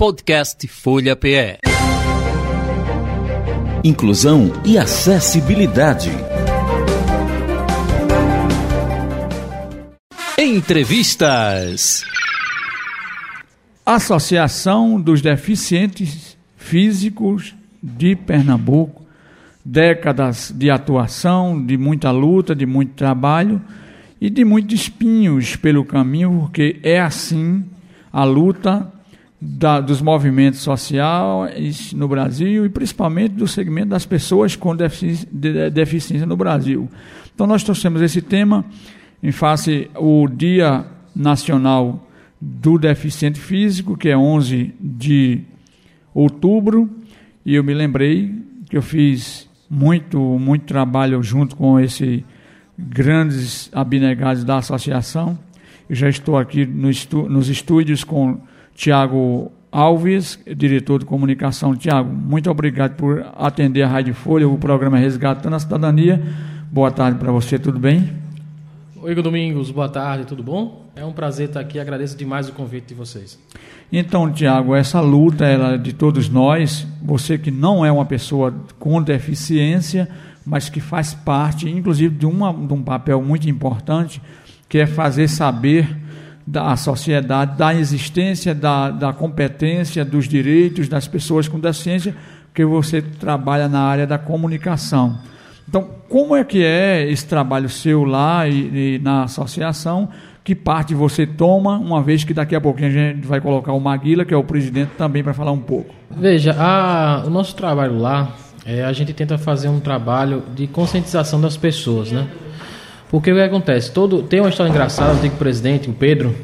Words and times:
Podcast 0.00 0.66
Folha 0.66 1.14
PE. 1.14 1.58
Inclusão 3.84 4.50
e 4.64 4.78
acessibilidade. 4.78 6.08
Entrevistas. 10.38 12.02
Associação 13.84 14.98
dos 14.98 15.20
Deficientes 15.20 16.34
Físicos 16.56 17.54
de 17.82 18.16
Pernambuco, 18.16 19.04
décadas 19.62 20.50
de 20.50 20.70
atuação, 20.70 21.62
de 21.62 21.76
muita 21.76 22.10
luta, 22.10 22.54
de 22.54 22.64
muito 22.64 22.94
trabalho 22.94 23.60
e 24.18 24.30
de 24.30 24.46
muitos 24.46 24.80
espinhos 24.80 25.56
pelo 25.56 25.84
caminho, 25.84 26.38
porque 26.40 26.80
é 26.82 26.98
assim 26.98 27.66
a 28.10 28.24
luta 28.24 28.90
da, 29.40 29.80
dos 29.80 30.02
movimentos 30.02 30.60
sociais 30.60 31.92
no 31.94 32.06
Brasil 32.06 32.66
e 32.66 32.68
principalmente 32.68 33.32
do 33.32 33.48
segmento 33.48 33.88
das 33.88 34.04
pessoas 34.04 34.54
com 34.54 34.76
defici 34.76 35.26
de, 35.32 35.70
deficiência 35.70 36.26
no 36.26 36.36
Brasil. 36.36 36.88
Então 37.34 37.46
nós 37.46 37.62
trouxemos 37.64 38.02
esse 38.02 38.20
tema 38.20 38.64
em 39.22 39.32
face 39.32 39.90
o 39.96 40.28
Dia 40.28 40.84
Nacional 41.16 42.06
do 42.40 42.78
Deficiente 42.78 43.40
Físico, 43.40 43.96
que 43.96 44.08
é 44.08 44.16
11 44.16 44.74
de 44.78 45.40
outubro, 46.14 46.90
e 47.44 47.54
eu 47.54 47.64
me 47.64 47.72
lembrei 47.72 48.34
que 48.68 48.76
eu 48.76 48.82
fiz 48.82 49.48
muito, 49.68 50.18
muito 50.18 50.64
trabalho 50.64 51.22
junto 51.22 51.56
com 51.56 51.78
esses 51.78 52.22
grandes 52.78 53.70
abnegados 53.72 54.44
da 54.44 54.58
associação. 54.58 55.38
Eu 55.88 55.96
já 55.96 56.08
estou 56.08 56.38
aqui 56.38 56.66
no 56.66 56.90
estu 56.90 57.28
nos 57.28 57.48
estúdios 57.48 58.04
com 58.04 58.40
Tiago 58.74 59.52
Alves, 59.70 60.38
diretor 60.56 60.98
de 60.98 61.04
comunicação. 61.04 61.76
Tiago, 61.76 62.12
muito 62.12 62.50
obrigado 62.50 62.96
por 62.96 63.24
atender 63.36 63.82
a 63.82 63.88
Rádio 63.88 64.14
Folha, 64.14 64.48
o 64.48 64.58
programa 64.58 64.98
Resgatando 64.98 65.54
a 65.54 65.58
Cidadania. 65.58 66.22
Boa 66.70 66.90
tarde 66.90 67.18
para 67.18 67.30
você, 67.30 67.58
tudo 67.58 67.78
bem? 67.78 68.10
Oi, 69.02 69.14
Domingos, 69.14 69.70
boa 69.70 69.88
tarde, 69.88 70.26
tudo 70.26 70.42
bom? 70.42 70.90
É 70.94 71.04
um 71.04 71.12
prazer 71.12 71.48
estar 71.48 71.60
aqui, 71.60 71.78
agradeço 71.78 72.16
demais 72.16 72.48
o 72.48 72.52
convite 72.52 72.88
de 72.88 72.94
vocês. 72.94 73.38
Então, 73.90 74.30
Tiago, 74.30 74.74
essa 74.74 75.00
luta 75.00 75.46
ela 75.46 75.74
é 75.74 75.78
de 75.78 75.92
todos 75.92 76.28
nós, 76.28 76.86
você 77.02 77.38
que 77.38 77.50
não 77.50 77.84
é 77.84 77.90
uma 77.90 78.04
pessoa 78.04 78.54
com 78.78 79.02
deficiência, 79.02 80.08
mas 80.44 80.68
que 80.68 80.80
faz 80.80 81.14
parte, 81.14 81.68
inclusive, 81.68 82.14
de, 82.14 82.26
uma, 82.26 82.52
de 82.52 82.72
um 82.72 82.82
papel 82.82 83.22
muito 83.22 83.48
importante, 83.48 84.20
que 84.68 84.78
é 84.78 84.86
fazer 84.86 85.28
saber 85.28 85.88
da 86.50 86.74
sociedade, 86.76 87.56
da 87.56 87.72
existência, 87.72 88.52
da, 88.52 88.90
da 88.90 89.12
competência, 89.12 90.04
dos 90.04 90.26
direitos 90.26 90.88
das 90.88 91.06
pessoas 91.06 91.46
com 91.46 91.60
deficiência, 91.60 92.14
que 92.52 92.64
você 92.64 93.00
trabalha 93.00 93.68
na 93.68 93.80
área 93.80 94.06
da 94.06 94.18
comunicação. 94.18 95.18
Então, 95.68 95.88
como 96.08 96.34
é 96.34 96.42
que 96.42 96.64
é 96.64 97.08
esse 97.08 97.24
trabalho 97.24 97.68
seu 97.68 98.02
lá 98.02 98.48
e, 98.48 98.96
e, 98.96 98.98
na 98.98 99.22
associação? 99.22 100.08
Que 100.42 100.52
parte 100.52 100.92
você 100.92 101.24
toma, 101.24 101.78
uma 101.78 102.02
vez 102.02 102.24
que 102.24 102.34
daqui 102.34 102.56
a 102.56 102.60
pouquinho 102.60 102.88
a 102.88 102.90
gente 102.90 103.26
vai 103.26 103.40
colocar 103.40 103.72
o 103.72 103.78
Maguila, 103.78 104.24
que 104.24 104.34
é 104.34 104.36
o 104.36 104.42
presidente, 104.42 104.90
também 104.98 105.22
para 105.22 105.32
falar 105.32 105.52
um 105.52 105.60
pouco. 105.60 105.94
Veja, 106.10 106.56
a, 106.58 107.22
o 107.24 107.30
nosso 107.30 107.54
trabalho 107.54 107.96
lá, 107.96 108.34
é, 108.66 108.82
a 108.82 108.92
gente 108.92 109.12
tenta 109.12 109.38
fazer 109.38 109.68
um 109.68 109.78
trabalho 109.78 110.42
de 110.52 110.66
conscientização 110.66 111.40
das 111.40 111.56
pessoas, 111.56 112.10
né? 112.10 112.26
Porque 113.10 113.32
o 113.32 113.34
que 113.34 113.42
acontece? 113.42 113.90
Todo, 113.90 114.22
tem 114.22 114.40
uma 114.40 114.48
história 114.48 114.70
engraçada, 114.70 115.12
o 115.12 115.16
antigo 115.16 115.36
presidente, 115.36 115.90
o 115.90 115.92
Pedro, 115.92 116.34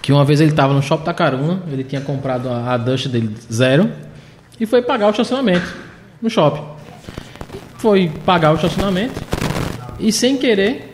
que 0.00 0.12
uma 0.12 0.24
vez 0.24 0.40
ele 0.40 0.50
estava 0.50 0.74
no 0.74 0.82
shopping 0.82 1.04
Tacaruna, 1.04 1.62
ele 1.72 1.82
tinha 1.82 2.00
comprado 2.00 2.48
a, 2.48 2.74
a 2.74 2.76
Dust 2.76 3.08
dele 3.08 3.34
zero 3.50 3.90
e 4.60 4.66
foi 4.66 4.82
pagar 4.82 5.06
o 5.06 5.10
estacionamento 5.10 5.74
no 6.20 6.28
shopping 6.28 6.72
foi 7.82 8.12
pagar 8.24 8.52
o 8.52 8.54
estacionamento 8.54 9.20
e 9.98 10.12
sem 10.12 10.36
querer, 10.36 10.92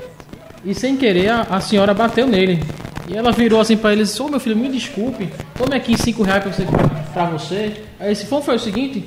e 0.64 0.74
sem 0.74 0.96
querer 0.96 1.28
a, 1.28 1.42
a 1.42 1.60
senhora 1.60 1.92
bateu 1.92 2.26
nele. 2.26 2.64
E 3.06 3.14
ela 3.14 3.30
virou 3.30 3.60
assim 3.60 3.76
para 3.76 3.92
ele 3.92 4.00
e 4.00 4.04
disse: 4.04 4.20
Ô 4.22 4.24
oh, 4.24 4.28
meu 4.30 4.40
filho, 4.40 4.56
me 4.56 4.70
desculpe, 4.70 5.28
tome 5.54 5.76
aqui 5.76 6.00
5 6.00 6.22
reais 6.22 6.42
pra 6.42 6.52
você, 6.52 6.66
pra 7.12 7.24
você. 7.26 7.72
Aí 8.00 8.12
esse 8.12 8.24
foi 8.24 8.54
o 8.54 8.58
seguinte: 8.58 9.06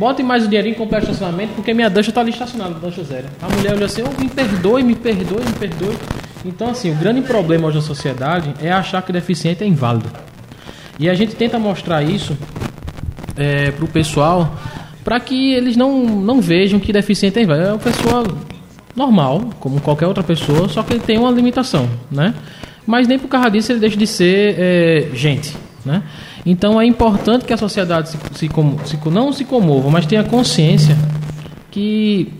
bote 0.00 0.22
mais 0.22 0.46
o 0.46 0.48
dinheirinho 0.48 0.72
e 0.72 0.76
compre 0.78 0.96
o 0.96 1.00
estacionamento, 1.00 1.52
porque 1.54 1.74
minha 1.74 1.90
dança 1.90 2.10
tá 2.10 2.22
ali 2.22 2.30
estacionada, 2.30 2.72
dança 2.80 3.04
zero. 3.04 3.26
A 3.42 3.54
mulher 3.54 3.74
olhou 3.74 3.84
assim: 3.84 4.02
oh, 4.02 4.18
me 4.18 4.30
perdoe, 4.30 4.82
me 4.82 4.94
perdoe, 4.94 5.44
me 5.44 5.52
perdoe. 5.52 5.94
Então, 6.42 6.70
assim, 6.70 6.90
o 6.90 6.94
grande 6.94 7.20
problema 7.20 7.68
hoje 7.68 7.76
da 7.76 7.82
sociedade 7.82 8.54
é 8.62 8.72
achar 8.72 9.02
que 9.02 9.12
deficiente 9.12 9.62
é 9.62 9.66
inválido. 9.66 10.10
E 10.98 11.10
a 11.10 11.12
gente 11.12 11.36
tenta 11.36 11.58
mostrar 11.58 12.02
isso 12.02 12.34
é, 13.36 13.70
pro 13.72 13.86
pessoal 13.86 14.56
para 15.04 15.20
que 15.20 15.52
eles 15.52 15.76
não, 15.76 16.04
não 16.06 16.40
vejam 16.40 16.80
que 16.80 16.94
deficiente 16.94 17.38
é 17.38 17.42
inválido. 17.42 17.68
É 17.68 17.72
uma 17.72 17.78
pessoa 17.78 18.24
normal, 18.96 19.50
como 19.60 19.82
qualquer 19.82 20.06
outra 20.06 20.22
pessoa, 20.22 20.66
só 20.66 20.82
que 20.82 20.94
ele 20.94 21.00
tem 21.00 21.18
uma 21.18 21.30
limitação, 21.30 21.86
né? 22.10 22.34
Mas 22.86 23.06
nem 23.06 23.18
por 23.18 23.28
causa 23.28 23.50
disso 23.50 23.70
ele 23.70 23.80
deixa 23.80 23.98
de 23.98 24.06
ser 24.06 24.54
é, 24.58 25.08
gente, 25.12 25.54
né? 25.84 26.02
Então 26.44 26.80
é 26.80 26.86
importante 26.86 27.44
que 27.44 27.52
a 27.52 27.56
sociedade 27.56 28.08
se, 28.08 28.18
se, 28.34 28.48
se, 28.84 29.10
não 29.10 29.32
se 29.32 29.44
comova, 29.44 29.90
mas 29.90 30.06
tenha 30.06 30.24
consciência 30.24 30.96
que 31.70 32.32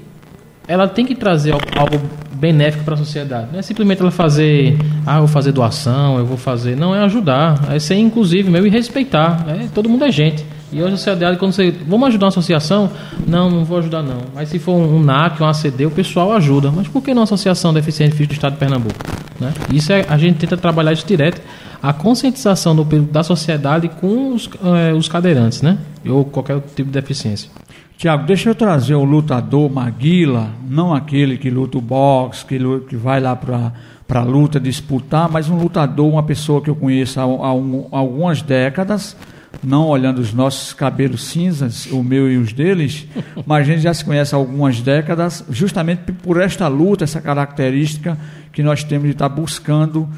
ela 0.66 0.86
tem 0.86 1.04
que 1.04 1.14
trazer 1.14 1.52
algo, 1.52 2.00
benéfico 2.40 2.84
para 2.84 2.94
a 2.94 2.96
sociedade. 2.96 3.48
Não 3.52 3.58
é 3.58 3.62
simplesmente 3.62 4.00
ela 4.00 4.10
fazer, 4.10 4.78
ah, 5.06 5.16
eu 5.16 5.20
vou 5.20 5.28
fazer 5.28 5.52
doação, 5.52 6.18
eu 6.18 6.24
vou 6.24 6.38
fazer. 6.38 6.74
Não, 6.74 6.94
é 6.94 7.00
ajudar, 7.04 7.68
é 7.70 7.78
ser 7.78 7.96
inclusive 7.96 8.50
mesmo 8.50 8.66
e 8.66 8.70
respeitar. 8.70 9.44
É, 9.46 9.68
todo 9.74 9.88
mundo 9.88 10.04
é 10.04 10.10
gente. 10.10 10.44
E 10.72 10.80
hoje 10.80 10.94
a 10.94 10.96
sociedade, 10.96 11.36
quando 11.36 11.52
você. 11.52 11.70
Vamos 11.86 12.08
ajudar 12.08 12.26
uma 12.26 12.30
associação? 12.30 12.90
Não, 13.26 13.50
não 13.50 13.64
vou 13.64 13.78
ajudar 13.78 14.02
não. 14.02 14.22
Mas 14.34 14.48
se 14.48 14.58
for 14.58 14.72
um 14.72 15.02
NAC, 15.02 15.42
um 15.42 15.46
ACD, 15.46 15.84
o 15.84 15.90
pessoal 15.90 16.32
ajuda. 16.32 16.70
Mas 16.70 16.88
por 16.88 17.02
que 17.02 17.12
não 17.12 17.22
a 17.22 17.24
Associação 17.24 17.74
Deficiente 17.74 18.12
Físico 18.12 18.34
do 18.34 18.36
Estado 18.36 18.52
de 18.52 18.58
Pernambuco? 18.58 18.94
Né? 19.40 19.52
Isso 19.72 19.92
é, 19.92 20.04
a 20.08 20.18
gente 20.18 20.38
tenta 20.38 20.56
trabalhar 20.56 20.92
isso 20.92 21.06
direto. 21.06 21.40
A 21.82 21.92
conscientização 21.92 22.76
do, 22.76 22.84
da 22.84 23.22
sociedade 23.22 23.88
com 23.88 24.34
os, 24.34 24.48
é, 24.62 24.92
os 24.92 25.08
cadeirantes, 25.08 25.62
né? 25.62 25.78
Ou 26.06 26.24
qualquer 26.24 26.60
tipo 26.60 26.90
de 26.90 27.00
deficiência. 27.00 27.50
Tiago, 27.96 28.26
deixa 28.26 28.48
eu 28.48 28.54
trazer 28.54 28.94
o 28.94 29.04
lutador 29.04 29.70
Maguila, 29.70 30.50
não 30.68 30.94
aquele 30.94 31.36
que 31.36 31.50
luta 31.50 31.78
o 31.78 31.80
boxe, 31.80 32.44
que, 32.44 32.58
que 32.88 32.96
vai 32.96 33.20
lá 33.20 33.36
para 33.36 33.72
para 34.10 34.24
luta 34.24 34.58
disputar, 34.58 35.30
mas 35.30 35.48
um 35.48 35.56
lutador, 35.56 36.08
uma 36.08 36.24
pessoa 36.24 36.60
que 36.60 36.68
eu 36.68 36.74
conheço 36.74 37.20
há, 37.20 37.22
há, 37.22 37.54
um, 37.54 37.86
algumas 37.92 38.42
décadas, 38.42 39.16
não 39.62 39.86
olhando 39.88 40.18
os 40.18 40.32
nossos 40.32 40.72
cabelos 40.72 41.24
cinzas, 41.24 41.86
o 41.86 42.02
meu 42.02 42.30
e 42.30 42.36
os 42.36 42.52
deles, 42.52 43.06
mas 43.46 43.62
a 43.62 43.72
gente 43.72 43.82
já 43.82 43.92
se 43.92 44.04
conhece 44.04 44.34
há 44.34 44.38
algumas 44.38 44.80
décadas, 44.80 45.44
justamente 45.50 46.12
por 46.12 46.40
esta 46.40 46.68
luta, 46.68 47.04
essa 47.04 47.20
característica 47.20 48.16
que 48.52 48.62
nós 48.62 48.84
temos 48.84 49.06
de 49.06 49.12
estar 49.12 49.28
buscando 49.28 50.08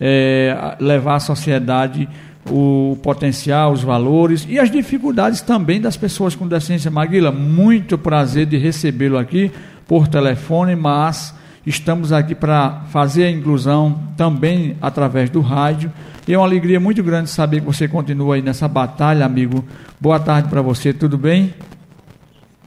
é, 0.00 0.76
levar 0.80 1.16
à 1.16 1.20
sociedade 1.20 2.08
o 2.50 2.98
potencial, 3.02 3.72
os 3.72 3.82
valores 3.82 4.46
e 4.48 4.58
as 4.58 4.70
dificuldades 4.70 5.40
também 5.40 5.80
das 5.80 5.96
pessoas 5.96 6.34
com 6.34 6.46
deficiência. 6.46 6.90
Maguila, 6.90 7.30
muito 7.30 7.96
prazer 7.96 8.46
de 8.46 8.56
recebê-lo 8.56 9.16
aqui 9.16 9.50
por 9.86 10.08
telefone, 10.08 10.74
mas 10.74 11.34
estamos 11.66 12.12
aqui 12.12 12.34
para 12.34 12.82
fazer 12.90 13.24
a 13.24 13.30
inclusão 13.30 14.00
também 14.16 14.76
através 14.80 15.30
do 15.30 15.40
rádio 15.40 15.92
e 16.26 16.32
é 16.32 16.38
uma 16.38 16.46
alegria 16.46 16.78
muito 16.78 17.02
grande 17.02 17.30
saber 17.30 17.60
que 17.60 17.66
você 17.66 17.88
continua 17.88 18.36
aí 18.36 18.42
nessa 18.42 18.68
batalha, 18.68 19.26
amigo. 19.26 19.64
Boa 20.00 20.20
tarde 20.20 20.48
para 20.48 20.62
você, 20.62 20.92
tudo 20.92 21.18
bem? 21.18 21.52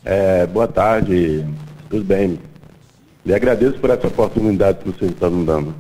É, 0.04 0.46
boa 0.46 0.68
tarde, 0.68 1.46
tudo 1.90 2.04
bem. 2.04 2.38
E 3.26 3.34
agradeço 3.34 3.80
por 3.80 3.90
essa 3.90 4.08
oportunidade 4.08 4.80
que 4.80 4.92
você 4.92 5.06
está 5.06 5.30
me 5.30 5.46
dando. 5.46 5.74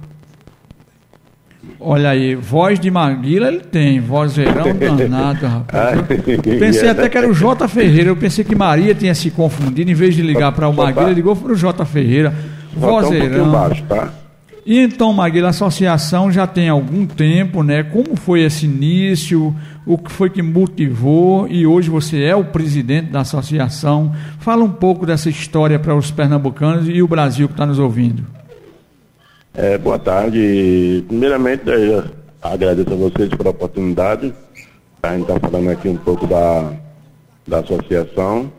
Olha 1.79 2.09
aí, 2.09 2.33
voz 2.33 2.79
de 2.79 2.89
Maguila 2.89 3.49
ele 3.49 3.59
tem, 3.59 3.99
vozeirão 3.99 4.63
danado, 4.97 5.45
rapaz. 5.45 5.99
Eu 5.99 6.41
pensei 6.57 6.87
até 6.87 7.09
que 7.09 7.17
era 7.17 7.29
o 7.29 7.33
J. 7.33 7.67
Ferreira, 7.67 8.09
eu 8.09 8.15
pensei 8.15 8.45
que 8.45 8.55
Maria 8.55 8.95
tinha 8.95 9.13
se 9.13 9.29
confundido, 9.29 9.91
em 9.91 9.93
vez 9.93 10.15
de 10.15 10.21
ligar 10.21 10.53
para 10.53 10.67
o 10.67 10.73
Maguila, 10.73 11.11
ligou 11.11 11.35
para 11.35 11.51
o 11.51 11.55
J. 11.55 11.85
Ferreira. 11.85 12.33
Vozeirão. 12.75 13.47
Um 13.47 13.51
baixo, 13.51 13.83
tá? 13.83 14.13
E 14.65 14.79
então, 14.79 15.13
Maguila, 15.13 15.47
a 15.47 15.49
associação 15.51 16.31
já 16.31 16.47
tem 16.47 16.69
algum 16.69 17.05
tempo, 17.05 17.61
né? 17.61 17.83
Como 17.83 18.15
foi 18.15 18.41
esse 18.41 18.65
início? 18.65 19.55
O 19.85 19.95
que 19.95 20.11
foi 20.11 20.27
que 20.27 20.41
motivou? 20.41 21.47
E 21.47 21.67
hoje 21.67 21.87
você 21.87 22.23
é 22.23 22.35
o 22.35 22.43
presidente 22.43 23.11
da 23.11 23.21
associação. 23.21 24.11
Fala 24.39 24.63
um 24.63 24.71
pouco 24.71 25.05
dessa 25.05 25.29
história 25.29 25.77
para 25.77 25.95
os 25.95 26.09
pernambucanos 26.09 26.89
e 26.89 27.03
o 27.03 27.07
Brasil 27.07 27.47
que 27.47 27.53
está 27.53 27.63
nos 27.63 27.77
ouvindo. 27.77 28.25
É, 29.53 29.77
boa 29.77 29.99
tarde. 29.99 31.05
Primeiramente, 31.07 31.69
eu 31.69 32.03
agradeço 32.41 32.91
a 32.91 32.95
vocês 32.95 33.29
pela 33.29 33.51
oportunidade. 33.51 34.33
A 35.03 35.11
gente 35.15 35.29
está 35.31 35.39
falando 35.39 35.69
aqui 35.69 35.87
um 35.87 35.97
pouco 35.97 36.25
da, 36.25 36.71
da 37.47 37.59
associação. 37.59 38.51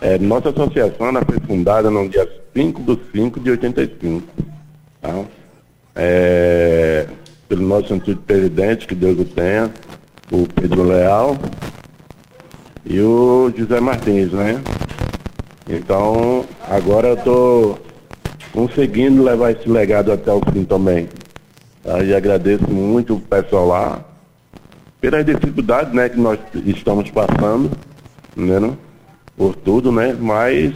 É, 0.00 0.18
nossa 0.18 0.48
associação 0.48 1.12
foi 1.26 1.38
fundada 1.46 1.90
no 1.90 2.08
dia 2.08 2.26
5 2.54 2.82
de 2.82 3.00
5 3.12 3.40
de 3.40 3.50
85. 3.50 4.22
Tá? 5.00 5.24
é, 5.94 7.06
pelo 7.48 7.62
nosso 7.62 7.92
antigo 7.92 8.20
presidente, 8.22 8.86
que 8.86 8.94
Deus 8.94 9.18
o 9.18 9.24
tenha, 9.24 9.70
o 10.30 10.46
Pedro 10.46 10.82
Leal 10.82 11.36
e 12.84 13.00
o 13.00 13.52
José 13.56 13.80
Martins, 13.80 14.32
né? 14.32 14.60
Então, 15.68 16.44
agora 16.68 17.08
eu 17.08 17.14
estou 17.14 17.78
conseguindo 18.52 19.22
levar 19.22 19.52
esse 19.52 19.68
legado 19.68 20.12
até 20.12 20.32
o 20.32 20.40
fim 20.52 20.64
também. 20.64 21.08
Tá? 21.82 22.02
E 22.02 22.14
agradeço 22.14 22.68
muito 22.68 23.14
o 23.14 23.20
pessoal 23.20 23.68
lá 23.68 24.04
pelas 25.00 25.24
dificuldades 25.24 25.92
né, 25.92 26.08
que 26.08 26.18
nós 26.18 26.38
estamos 26.66 27.10
passando, 27.10 27.70
né, 28.36 28.76
por 29.36 29.54
tudo, 29.54 29.90
né? 29.90 30.14
Mas 30.18 30.74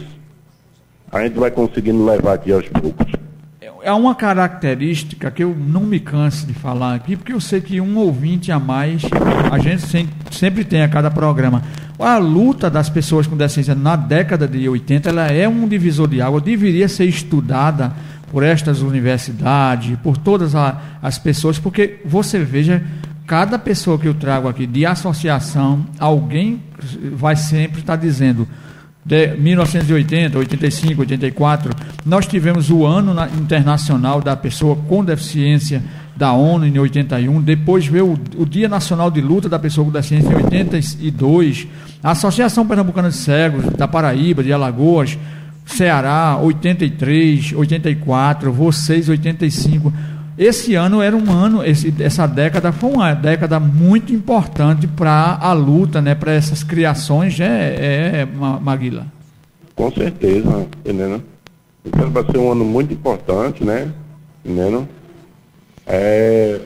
a 1.11 1.23
gente 1.23 1.37
vai 1.37 1.51
conseguindo 1.51 2.05
levar 2.05 2.33
aqui 2.33 2.51
aos 2.51 2.67
poucos. 2.69 3.13
É 3.85 3.91
uma 3.93 4.15
característica 4.15 5.29
que 5.29 5.43
eu 5.43 5.55
não 5.55 5.81
me 5.81 5.99
canso 5.99 6.47
de 6.47 6.53
falar 6.53 6.95
aqui, 6.95 7.15
porque 7.15 7.31
eu 7.31 7.39
sei 7.39 7.61
que 7.61 7.79
um 7.79 7.97
ouvinte 7.97 8.51
a 8.51 8.59
mais 8.59 9.03
a 9.51 9.59
gente 9.59 9.83
sempre 10.31 10.63
tem 10.63 10.81
a 10.81 10.89
cada 10.89 11.11
programa. 11.11 11.61
A 11.99 12.17
luta 12.17 12.67
das 12.67 12.89
pessoas 12.89 13.27
com 13.27 13.37
deficiência 13.37 13.75
na 13.75 13.95
década 13.95 14.47
de 14.47 14.67
80 14.67 15.09
ela 15.09 15.27
é 15.27 15.47
um 15.47 15.67
divisor 15.67 16.07
de 16.07 16.19
água, 16.19 16.41
deveria 16.41 16.87
ser 16.89 17.05
estudada 17.05 17.93
por 18.31 18.41
estas 18.41 18.81
universidades, 18.81 19.95
por 19.99 20.17
todas 20.17 20.55
a, 20.55 20.81
as 20.99 21.19
pessoas, 21.19 21.59
porque 21.59 22.01
você 22.03 22.39
veja, 22.39 22.83
cada 23.27 23.59
pessoa 23.59 23.99
que 23.99 24.07
eu 24.07 24.15
trago 24.15 24.47
aqui 24.47 24.65
de 24.65 24.83
associação, 24.83 25.85
alguém 25.99 26.61
vai 27.13 27.35
sempre 27.35 27.81
estar 27.81 27.95
dizendo 27.95 28.47
de 29.05 29.37
1980, 29.37 30.39
85, 30.39 31.01
84, 31.01 31.71
nós 32.03 32.25
tivemos 32.25 32.71
o 32.71 32.85
ano 32.85 33.13
internacional 33.39 34.19
da 34.19 34.35
pessoa 34.35 34.75
com 34.75 35.05
deficiência 35.05 35.83
da 36.15 36.31
ONU 36.31 36.65
em 36.65 36.79
81, 36.79 37.41
depois 37.41 37.85
veio 37.85 38.17
o, 38.37 38.45
Dia 38.45 38.67
Nacional 38.69 39.11
de 39.11 39.21
Luta 39.21 39.49
da 39.49 39.59
Pessoa 39.59 39.85
com 39.85 39.91
Deficiência 39.91 40.29
em 40.29 40.35
82, 40.35 41.67
a 42.01 42.11
Associação 42.11 42.65
Pernambucana 42.65 43.09
de 43.09 43.15
Cegos 43.15 43.65
da 43.77 43.87
Paraíba, 43.87 44.41
de 44.41 44.53
Alagoas, 44.53 45.17
Ceará 45.65 46.39
83, 46.41 47.53
84, 47.53 48.51
vocês 48.51 49.09
85. 49.09 49.91
Esse 50.37 50.75
ano 50.75 51.01
era 51.01 51.15
um 51.15 51.31
ano, 51.31 51.63
esse, 51.63 51.93
essa 51.99 52.27
década 52.27 52.71
foi 52.73 52.91
uma 52.91 53.13
década 53.13 53.57
muito 53.59 54.13
importante 54.13 54.85
para 54.85 55.37
a 55.39 55.53
luta, 55.53 56.01
né, 56.01 56.13
para 56.13 56.33
essas 56.33 56.61
criações, 56.61 57.39
é, 57.39 58.21
é 58.21 58.25
Maguila. 58.25 59.07
Com 59.75 59.89
certeza, 59.91 60.67
entendendo? 60.79 61.23
Então 61.85 62.09
vai 62.09 62.23
ser 62.25 62.37
um 62.37 62.51
ano 62.51 62.65
muito 62.65 62.93
importante, 62.93 63.63
né? 63.63 63.91
Entendendo? 64.43 64.87
É, 65.85 66.59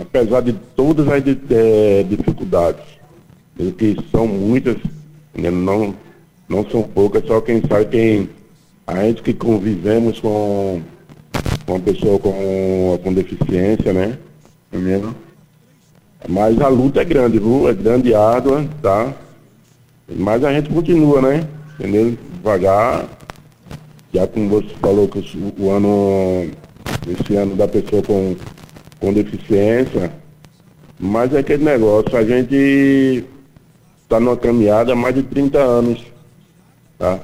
apesar 0.00 0.40
de 0.40 0.52
todas 0.74 1.06
as 1.06 1.22
é, 1.50 2.02
dificuldades, 2.02 2.82
que 3.78 3.96
são 4.10 4.26
muitas, 4.26 4.76
não, 5.36 5.94
não 6.48 6.68
são 6.68 6.82
poucas, 6.82 7.24
só 7.26 7.40
quem 7.40 7.60
sabe 7.68 7.86
quem. 7.86 8.28
A 8.86 9.02
gente 9.04 9.22
que 9.22 9.32
convivemos 9.32 10.20
com 10.20 10.82
uma 11.66 11.80
pessoa 11.80 12.18
com, 12.18 12.98
com 13.02 13.12
deficiência, 13.12 13.92
né? 13.92 14.18
Entendeu? 14.72 15.14
Mas 16.28 16.60
a 16.60 16.68
luta 16.68 17.00
é 17.00 17.04
grande, 17.04 17.38
viu? 17.38 17.68
É 17.68 17.74
grande 17.74 18.10
e 18.10 18.14
árdua, 18.14 18.66
tá? 18.82 19.12
Mas 20.08 20.44
a 20.44 20.52
gente 20.52 20.70
continua, 20.70 21.20
né? 21.20 21.46
Entendeu? 21.78 22.16
Devagar. 22.34 23.06
Já 24.12 24.26
como 24.26 24.48
você 24.48 24.68
falou 24.80 25.08
que 25.08 25.18
o, 25.18 25.64
o 25.64 25.70
ano, 25.70 26.50
esse 27.08 27.36
ano 27.36 27.56
da 27.56 27.66
pessoa 27.66 28.02
com, 28.02 28.36
com 29.00 29.12
deficiência, 29.12 30.12
mas 30.98 31.34
é 31.34 31.38
aquele 31.38 31.64
negócio, 31.64 32.16
a 32.16 32.24
gente 32.24 33.24
está 34.02 34.20
numa 34.20 34.36
caminhada 34.36 34.92
há 34.92 34.96
mais 34.96 35.14
de 35.14 35.22
30 35.24 35.58
anos, 35.58 36.04
tá? 36.98 37.18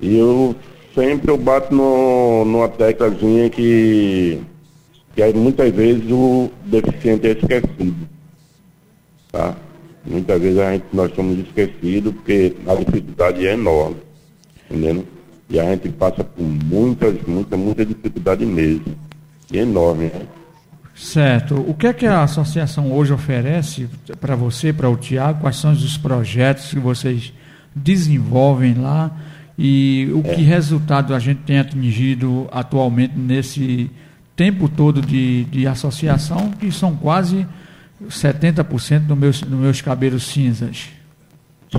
E 0.00 0.18
eu 0.18 0.56
sempre 0.94 1.30
eu 1.30 1.36
bato 1.36 1.74
no, 1.74 2.44
numa 2.44 2.68
teclazinha 2.68 3.48
que, 3.50 4.40
que 5.14 5.22
aí 5.22 5.34
muitas 5.34 5.72
vezes 5.72 6.04
o 6.10 6.50
deficiente 6.64 7.26
é 7.26 7.30
esquecido. 7.32 8.08
Tá? 9.30 9.56
Muitas 10.04 10.40
vezes 10.40 10.58
a 10.58 10.72
gente, 10.72 10.84
nós 10.92 11.14
somos 11.14 11.38
esquecidos 11.38 12.14
porque 12.14 12.54
a 12.66 12.74
dificuldade 12.74 13.46
é 13.46 13.54
enorme. 13.54 13.96
Entendeu? 14.70 15.06
E 15.48 15.60
a 15.60 15.64
gente 15.64 15.88
passa 15.90 16.24
por 16.24 16.42
muitas, 16.42 17.14
muita, 17.26 17.56
muita 17.56 17.84
dificuldade 17.84 18.44
mesmo. 18.44 18.96
E 19.52 19.58
enorme, 19.58 20.06
né? 20.06 20.22
Certo. 20.94 21.54
O 21.68 21.74
que 21.74 21.86
é 21.86 21.92
que 21.92 22.06
a 22.06 22.22
associação 22.22 22.92
hoje 22.92 23.12
oferece 23.12 23.88
para 24.20 24.34
você, 24.34 24.72
para 24.72 24.88
o 24.88 24.96
Tiago? 24.96 25.40
Quais 25.40 25.56
são 25.56 25.72
os 25.72 25.96
projetos 25.96 26.70
que 26.70 26.78
vocês 26.78 27.32
desenvolvem 27.74 28.74
lá? 28.74 29.10
E 29.64 30.10
o 30.12 30.26
é. 30.26 30.34
que 30.34 30.42
resultado 30.42 31.14
a 31.14 31.20
gente 31.20 31.42
tem 31.42 31.60
atingido 31.60 32.48
atualmente 32.50 33.16
nesse 33.16 33.88
tempo 34.34 34.68
todo 34.68 35.00
de, 35.00 35.44
de 35.44 35.68
associação, 35.68 36.50
que 36.50 36.72
são 36.72 36.96
quase 36.96 37.46
70% 38.08 39.06
dos 39.06 39.16
meus, 39.16 39.40
dos 39.40 39.60
meus 39.60 39.80
cabelos 39.80 40.24
cinzas. 40.24 40.88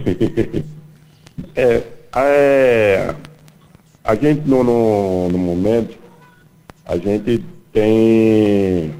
é, 1.53 1.83
é, 2.15 3.15
a 4.01 4.15
gente 4.15 4.47
no, 4.47 4.63
no, 4.63 5.27
no, 5.27 5.37
momento, 5.37 5.97
a 6.85 6.95
gente 6.95 7.43
tem 7.73 8.93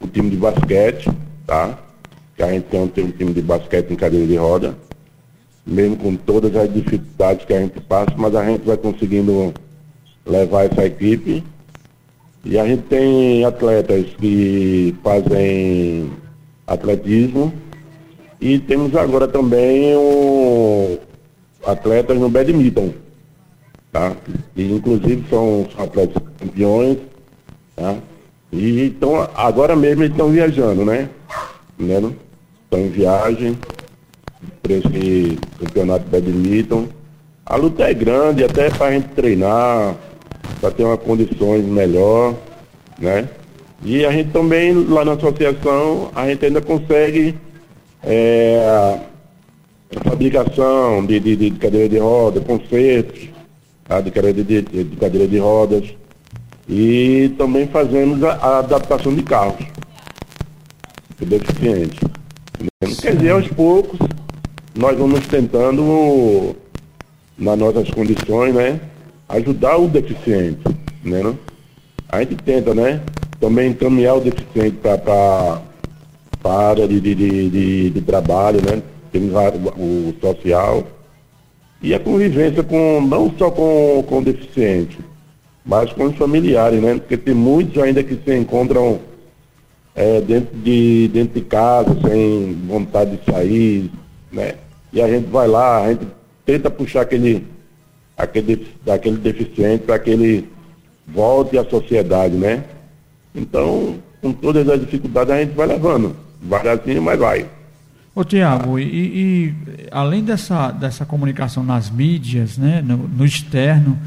o 0.00 0.06
time 0.06 0.30
de 0.30 0.36
basquete, 0.38 1.10
tá? 1.46 1.78
Que 2.34 2.42
a 2.42 2.50
gente 2.50 2.64
tem, 2.64 2.88
tem 2.88 3.04
um 3.04 3.10
time 3.10 3.34
de 3.34 3.42
basquete 3.42 3.90
em 3.90 3.96
cadeira 3.96 4.26
de 4.26 4.36
roda 4.36 4.85
mesmo 5.66 5.96
com 5.96 6.14
todas 6.14 6.54
as 6.54 6.72
dificuldades 6.72 7.44
que 7.44 7.52
a 7.52 7.60
gente 7.60 7.80
passa, 7.80 8.12
mas 8.16 8.34
a 8.34 8.44
gente 8.44 8.62
vai 8.62 8.76
conseguindo 8.76 9.52
levar 10.24 10.64
essa 10.66 10.84
equipe. 10.84 11.42
E 12.44 12.56
a 12.58 12.64
gente 12.64 12.84
tem 12.84 13.44
atletas 13.44 14.06
que 14.18 14.94
fazem 15.02 16.12
atletismo 16.64 17.52
e 18.40 18.58
temos 18.60 18.94
agora 18.94 19.26
também 19.26 19.96
o 19.96 20.98
atletas 21.66 22.16
no 22.16 22.28
badminton. 22.28 22.92
Tá? 23.90 24.14
E 24.54 24.72
inclusive 24.72 25.24
são, 25.28 25.66
são 25.74 25.84
atletas 25.84 26.22
campeões. 26.38 26.98
Tá? 27.74 27.96
E 28.52 28.86
então 28.86 29.28
agora 29.34 29.74
mesmo 29.74 30.04
eles 30.04 30.12
estão 30.12 30.30
viajando, 30.30 30.84
né? 30.84 31.08
Estão 31.80 32.80
em 32.80 32.88
viagem 32.88 33.58
para 34.62 34.72
esse 34.72 35.38
campeonato 35.58 36.08
badminton. 36.08 36.88
A 37.44 37.56
luta 37.56 37.84
é 37.84 37.94
grande, 37.94 38.44
até 38.44 38.70
para 38.70 38.86
a 38.86 38.92
gente 38.92 39.08
treinar, 39.08 39.94
para 40.60 40.70
ter 40.70 40.84
uma 40.84 40.96
condições 40.96 41.64
melhor, 41.64 42.34
né? 42.98 43.28
E 43.84 44.04
a 44.04 44.10
gente 44.10 44.30
também, 44.30 44.72
lá 44.72 45.04
na 45.04 45.12
associação, 45.12 46.10
a 46.14 46.26
gente 46.26 46.44
ainda 46.44 46.60
consegue 46.60 47.36
é, 48.02 48.98
a 49.94 50.04
fabricação 50.08 51.04
de, 51.06 51.20
de, 51.20 51.36
de, 51.36 51.50
cadeira 51.52 51.88
de 51.88 51.98
rodas, 51.98 52.42
consertos 52.44 53.28
tá? 53.84 54.00
de, 54.00 54.10
cadeira 54.10 54.42
de, 54.42 54.62
de, 54.62 54.96
cadeira 54.96 55.28
de 55.28 55.38
rodas. 55.38 55.84
E 56.68 57.32
também 57.38 57.68
fazemos 57.68 58.24
a, 58.24 58.32
a 58.32 58.58
adaptação 58.58 59.14
de 59.14 59.22
carros 59.22 59.64
deficiente. 61.24 61.98
Quer 63.00 63.16
dizer, 63.16 63.30
aos 63.30 63.48
poucos, 63.48 63.98
nós 64.76 64.96
vamos 64.98 65.26
tentando, 65.26 66.54
nas 67.38 67.58
nossas 67.58 67.90
condições, 67.90 68.54
né, 68.54 68.78
ajudar 69.28 69.78
o 69.78 69.88
deficiente, 69.88 70.62
né? 71.02 71.22
Não? 71.22 71.38
A 72.08 72.20
gente 72.20 72.36
tenta, 72.36 72.74
né, 72.74 73.00
também 73.40 73.70
encaminhar 73.70 74.16
o 74.16 74.20
deficiente 74.20 74.76
para 74.76 75.60
a 76.44 76.68
área 76.68 76.86
de, 76.86 77.00
de, 77.00 77.14
de, 77.14 77.90
de, 77.90 78.00
trabalho, 78.02 78.60
né? 78.62 78.82
Temos 79.10 79.32
o 79.78 80.14
social 80.20 80.84
e 81.82 81.94
a 81.94 81.98
convivência 81.98 82.62
com, 82.62 83.00
não 83.00 83.32
só 83.38 83.50
com, 83.50 84.04
com 84.06 84.18
o 84.18 84.24
deficiente, 84.24 84.98
mas 85.64 85.90
com 85.92 86.04
os 86.04 86.16
familiares, 86.16 86.80
né? 86.82 86.94
Porque 86.94 87.16
tem 87.16 87.34
muitos 87.34 87.82
ainda 87.82 88.02
que 88.02 88.14
se 88.14 88.36
encontram 88.36 89.00
é, 89.94 90.20
dentro, 90.20 90.54
de, 90.58 91.08
dentro 91.08 91.40
de 91.40 91.46
casa, 91.46 91.96
sem 92.06 92.52
vontade 92.68 93.16
de 93.16 93.32
sair, 93.32 93.90
né? 94.30 94.54
E 94.96 95.02
a 95.02 95.06
gente 95.06 95.26
vai 95.26 95.46
lá, 95.46 95.84
a 95.84 95.88
gente 95.90 96.06
tenta 96.46 96.70
puxar 96.70 97.02
aquele, 97.02 97.46
aquele, 98.16 98.66
aquele 98.88 99.18
deficiente 99.18 99.84
para 99.84 99.98
que 99.98 100.08
ele 100.08 100.48
volte 101.06 101.58
à 101.58 101.64
sociedade, 101.66 102.34
né? 102.34 102.64
Então, 103.34 103.96
com 104.22 104.32
todas 104.32 104.66
as 104.66 104.80
dificuldades, 104.80 105.34
a 105.34 105.38
gente 105.40 105.54
vai 105.54 105.66
levando. 105.66 106.16
Devagarzinho, 106.40 107.02
mas 107.02 107.18
vai. 107.18 107.46
Ô 108.14 108.24
Tiago, 108.24 108.78
e, 108.78 108.84
e, 108.84 109.54
além 109.90 110.24
dessa, 110.24 110.70
dessa 110.70 111.04
comunicação 111.04 111.62
nas 111.62 111.90
mídias, 111.90 112.56
né, 112.56 112.80
no, 112.80 112.96
no, 112.96 113.26
externo, 113.26 113.98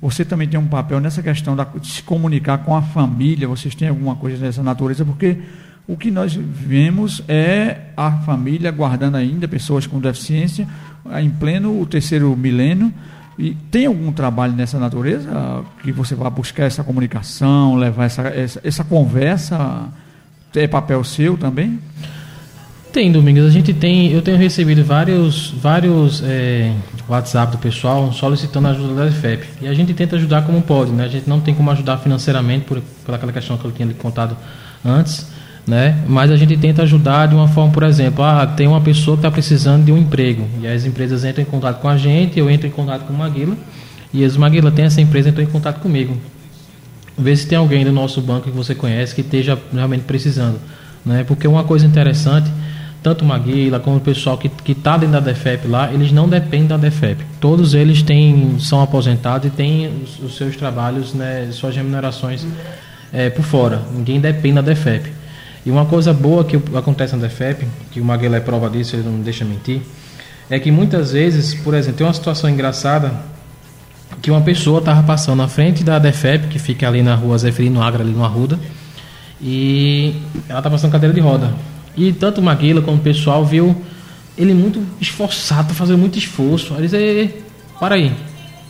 você 0.00 0.24
também 0.24 0.46
tem 0.46 0.60
um 0.60 0.68
papel 0.68 1.00
nessa 1.00 1.24
questão 1.24 1.56
da, 1.56 1.64
de 1.64 1.88
se 1.90 2.04
comunicar 2.04 2.58
com 2.58 2.76
a 2.76 2.82
família, 2.82 3.48
vocês 3.48 3.74
têm 3.74 3.88
alguma 3.88 4.14
coisa 4.14 4.36
dessa 4.36 4.62
natureza, 4.62 5.04
porque 5.04 5.38
o 5.88 5.96
que 5.96 6.10
nós 6.10 6.34
vemos 6.34 7.22
é 7.28 7.76
a 7.96 8.10
família 8.10 8.72
guardando 8.72 9.14
ainda 9.14 9.46
pessoas 9.46 9.86
com 9.86 10.00
deficiência 10.00 10.66
em 11.20 11.30
pleno 11.30 11.80
o 11.80 11.86
terceiro 11.86 12.36
milênio. 12.36 12.92
E 13.38 13.54
tem 13.70 13.86
algum 13.86 14.10
trabalho 14.10 14.54
nessa 14.54 14.80
natureza 14.80 15.64
que 15.82 15.92
você 15.92 16.14
vai 16.14 16.30
buscar 16.30 16.64
essa 16.64 16.82
comunicação, 16.82 17.76
levar 17.76 18.06
essa, 18.06 18.22
essa, 18.22 18.60
essa 18.64 18.82
conversa? 18.82 19.88
É 20.54 20.66
papel 20.66 21.04
seu 21.04 21.36
também? 21.36 21.78
Tem, 22.90 23.12
Domingos. 23.12 23.44
A 23.44 23.50
gente 23.50 23.74
tem, 23.74 24.10
eu 24.10 24.22
tenho 24.22 24.38
recebido 24.38 24.82
vários, 24.82 25.50
vários 25.50 26.22
é, 26.24 26.72
WhatsApp 27.06 27.52
do 27.52 27.58
pessoal 27.58 28.10
solicitando 28.10 28.68
ajuda 28.68 29.04
da 29.04 29.12
FEP. 29.12 29.46
E 29.60 29.68
a 29.68 29.74
gente 29.74 29.92
tenta 29.92 30.16
ajudar 30.16 30.46
como 30.46 30.62
pode, 30.62 30.90
né? 30.92 31.04
A 31.04 31.08
gente 31.08 31.28
não 31.28 31.40
tem 31.40 31.54
como 31.54 31.70
ajudar 31.70 31.98
financeiramente 31.98 32.64
por, 32.64 32.80
por 33.04 33.14
aquela 33.14 33.32
questão 33.32 33.58
que 33.58 33.66
eu 33.66 33.70
tinha 33.70 33.86
lhe 33.86 33.94
contado 33.94 34.34
antes 34.82 35.36
né? 35.66 35.98
Mas 36.06 36.30
a 36.30 36.36
gente 36.36 36.56
tenta 36.56 36.82
ajudar 36.82 37.26
de 37.26 37.34
uma 37.34 37.48
forma, 37.48 37.72
por 37.72 37.82
exemplo, 37.82 38.22
ah, 38.22 38.46
tem 38.46 38.68
uma 38.68 38.80
pessoa 38.80 39.16
que 39.16 39.20
está 39.20 39.30
precisando 39.30 39.84
de 39.84 39.92
um 39.92 39.98
emprego 39.98 40.46
e 40.60 40.66
as 40.66 40.84
empresas 40.84 41.24
entram 41.24 41.42
em 41.42 41.46
contato 41.46 41.80
com 41.80 41.88
a 41.88 41.96
gente, 41.96 42.38
eu 42.38 42.48
entro 42.48 42.66
em 42.66 42.70
contato 42.70 43.02
com 43.02 43.12
o 43.12 43.16
Maguila 43.16 43.56
e 44.14 44.24
as 44.24 44.36
Maguila 44.36 44.70
tem 44.70 44.84
essa 44.84 45.00
empresa 45.00 45.28
entrou 45.28 45.44
em 45.44 45.50
contato 45.50 45.80
comigo. 45.80 46.16
Vê 47.18 47.34
se 47.34 47.46
tem 47.46 47.58
alguém 47.58 47.84
do 47.84 47.90
nosso 47.90 48.20
banco 48.20 48.50
que 48.50 48.56
você 48.56 48.74
conhece 48.74 49.14
que 49.14 49.22
esteja 49.22 49.58
realmente 49.72 50.04
precisando, 50.04 50.60
né? 51.04 51.24
Porque 51.24 51.48
uma 51.48 51.64
coisa 51.64 51.86
interessante, 51.86 52.50
tanto 53.02 53.24
o 53.24 53.28
Maguila 53.28 53.80
como 53.80 53.96
o 53.96 54.00
pessoal 54.00 54.36
que 54.38 54.50
está 54.70 54.98
dentro 54.98 55.14
da 55.14 55.20
DEFEP 55.20 55.66
lá, 55.66 55.92
eles 55.92 56.12
não 56.12 56.28
dependem 56.28 56.68
da 56.68 56.76
DEFEP. 56.76 57.24
Todos 57.40 57.74
eles 57.74 58.02
têm, 58.02 58.58
são 58.60 58.82
aposentados 58.82 59.48
e 59.48 59.50
têm 59.50 59.90
os, 60.04 60.22
os 60.22 60.36
seus 60.36 60.56
trabalhos, 60.56 61.14
né, 61.14 61.48
suas 61.52 61.74
remunerações 61.74 62.46
é, 63.12 63.30
por 63.30 63.44
fora. 63.44 63.82
Ninguém 63.92 64.20
depende 64.20 64.56
da 64.56 64.62
DEFEP. 64.62 65.10
E 65.66 65.70
uma 65.70 65.84
coisa 65.84 66.14
boa 66.14 66.44
que 66.44 66.56
acontece 66.76 67.16
na 67.16 67.22
DEFEP, 67.22 67.66
que 67.90 68.00
o 68.00 68.04
Maguila 68.04 68.36
é 68.36 68.40
prova 68.40 68.70
disso, 68.70 68.94
ele 68.94 69.02
não 69.02 69.20
deixa 69.20 69.44
mentir, 69.44 69.82
é 70.48 70.60
que 70.60 70.70
muitas 70.70 71.10
vezes, 71.10 71.54
por 71.54 71.74
exemplo, 71.74 71.98
tem 71.98 72.06
uma 72.06 72.12
situação 72.12 72.48
engraçada 72.48 73.12
que 74.22 74.30
uma 74.30 74.40
pessoa 74.40 74.78
estava 74.78 75.02
passando 75.02 75.38
na 75.38 75.48
frente 75.48 75.82
da 75.82 75.98
DEFEP, 75.98 76.46
que 76.46 76.60
fica 76.60 76.86
ali 76.86 77.02
na 77.02 77.16
rua 77.16 77.36
Zeferino 77.36 77.82
Agra, 77.82 78.04
ali 78.04 78.12
no 78.12 78.24
Arruda, 78.24 78.60
e 79.42 80.14
ela 80.48 80.60
está 80.60 80.70
passando 80.70 80.92
cadeira 80.92 81.12
de 81.12 81.20
roda. 81.20 81.52
E 81.96 82.12
tanto 82.12 82.40
o 82.40 82.44
Maguila 82.44 82.80
como 82.80 82.98
o 82.98 83.00
pessoal 83.00 83.44
viu 83.44 83.76
ele 84.38 84.54
muito 84.54 84.80
esforçado, 85.00 85.74
fazendo 85.74 85.98
muito 85.98 86.16
esforço. 86.16 86.74
Aí 86.74 86.84
eles, 86.84 87.32
para 87.80 87.96
aí, 87.96 88.12